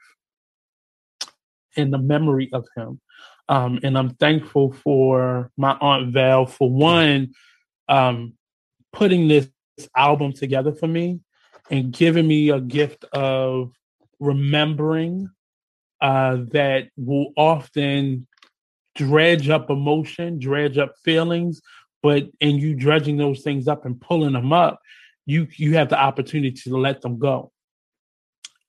[1.75, 2.99] in the memory of him.
[3.47, 7.33] Um, and I'm thankful for my aunt Val for one
[7.87, 8.33] um,
[8.93, 9.49] putting this
[9.95, 11.19] album together for me
[11.71, 13.71] and giving me a gift of
[14.19, 15.29] remembering
[16.01, 18.27] uh, that will often
[18.95, 21.61] dredge up emotion, dredge up feelings,
[22.01, 24.79] but in you dredging those things up and pulling them up,
[25.25, 27.51] you you have the opportunity to let them go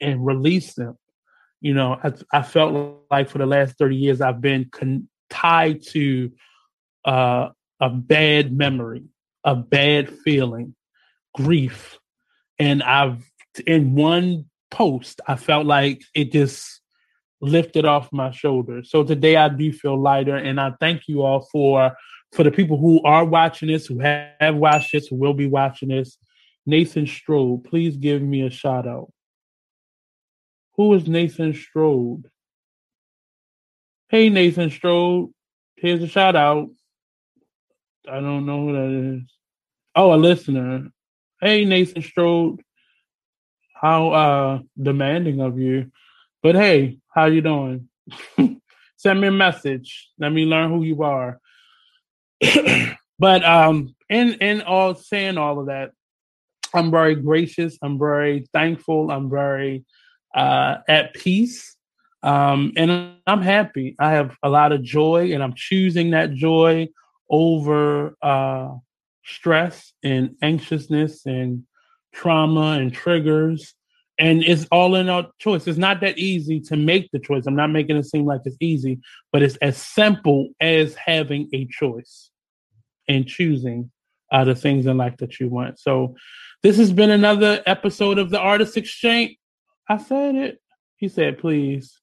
[0.01, 0.97] and release them
[1.61, 5.83] you know, I, I felt like for the last 30 years, I've been con- tied
[5.89, 6.31] to
[7.05, 7.51] uh,
[7.81, 9.05] a bad memory,
[9.45, 10.75] a bad feeling,
[11.35, 11.99] grief.
[12.59, 13.23] And I've,
[13.67, 16.81] in one post, I felt like it just
[17.41, 18.91] lifted off my shoulders.
[18.91, 20.37] So today I do feel lighter.
[20.37, 21.93] And I thank you all for,
[22.33, 25.89] for the people who are watching this, who have watched this, who will be watching
[25.89, 26.19] this.
[26.67, 29.11] Nathan Strode, please give me a shout out.
[30.81, 32.31] Who is Nathan Strode?
[34.09, 35.29] Hey, Nathan Strode.
[35.77, 36.71] Here's a shout out.
[38.11, 39.31] I don't know who that is.
[39.95, 40.89] Oh, a listener.
[41.39, 42.63] Hey, Nathan Strode.
[43.75, 45.93] How uh demanding of you.
[46.43, 47.91] But hey, how you doing?
[48.97, 50.09] Send me a message.
[50.19, 51.41] Let me learn who you are.
[53.19, 55.91] but um in in all saying all of that,
[56.73, 57.77] I'm very gracious.
[57.83, 59.11] I'm very thankful.
[59.11, 59.85] I'm very
[60.35, 61.77] uh, at peace.
[62.23, 63.97] Um, and I'm happy.
[63.99, 66.89] I have a lot of joy, and I'm choosing that joy
[67.31, 68.75] over uh,
[69.25, 71.65] stress and anxiousness and
[72.13, 73.75] trauma and triggers.
[74.19, 75.67] And it's all in our choice.
[75.67, 77.47] It's not that easy to make the choice.
[77.47, 79.01] I'm not making it seem like it's easy,
[79.33, 82.31] but it's as simple as having a choice
[83.09, 83.91] and choosing
[84.31, 85.79] uh, the things in life that you want.
[85.79, 86.17] So,
[86.63, 89.39] this has been another episode of the Artist Exchange.
[89.91, 90.63] I said it.
[90.99, 91.99] He said, please.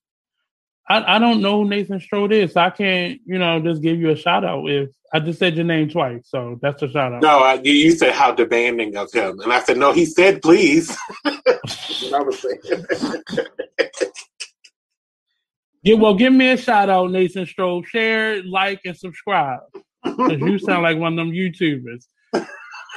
[0.89, 2.51] I, I don't know who Nathan Strode is.
[2.51, 5.55] So I can't, you know, just give you a shout out if I just said
[5.55, 6.23] your name twice.
[6.25, 7.21] So that's a shout out.
[7.21, 9.39] No, I, you, said how demanding of him.
[9.39, 10.97] And I said, no, he said please.
[11.25, 12.59] I was saying.
[15.81, 17.87] Yeah, well, give me a shout out, Nathan Strode.
[17.87, 19.61] Share, like, and subscribe.
[20.03, 22.03] Because you sound like one of them YouTubers.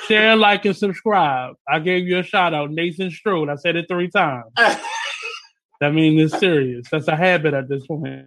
[0.06, 1.54] Share, like, and subscribe.
[1.68, 3.48] I gave you a shout out, Nathan Strode.
[3.48, 4.52] I said it three times.
[5.80, 6.86] That means it's serious.
[6.90, 8.26] That's a habit at this point.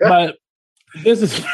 [0.00, 0.36] But
[1.02, 1.44] this is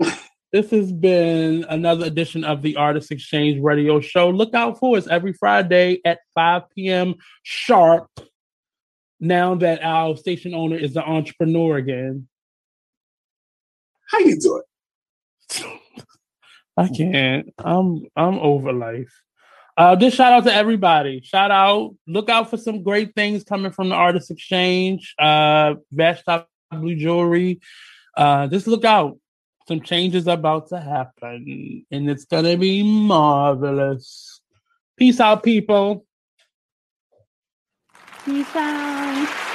[0.52, 4.30] this has been another edition of the Artist Exchange Radio Show.
[4.30, 7.14] Look out for us every Friday at 5 p.m.
[7.44, 8.08] sharp.
[9.20, 12.26] Now that our station owner is the entrepreneur again.
[14.10, 15.78] How you doing?
[16.76, 17.50] I can't.
[17.58, 19.12] I'm I'm over life.
[19.76, 21.20] Uh, just shout out to everybody.
[21.22, 21.94] Shout out.
[22.06, 25.14] Look out for some great things coming from the Artist Exchange.
[25.18, 27.60] Uh, Vashta Blue Jewelry.
[28.16, 29.18] Uh, just look out.
[29.68, 34.40] Some changes about to happen, and it's gonna be marvelous.
[34.96, 36.04] Peace out, people.
[38.24, 39.51] Peace out.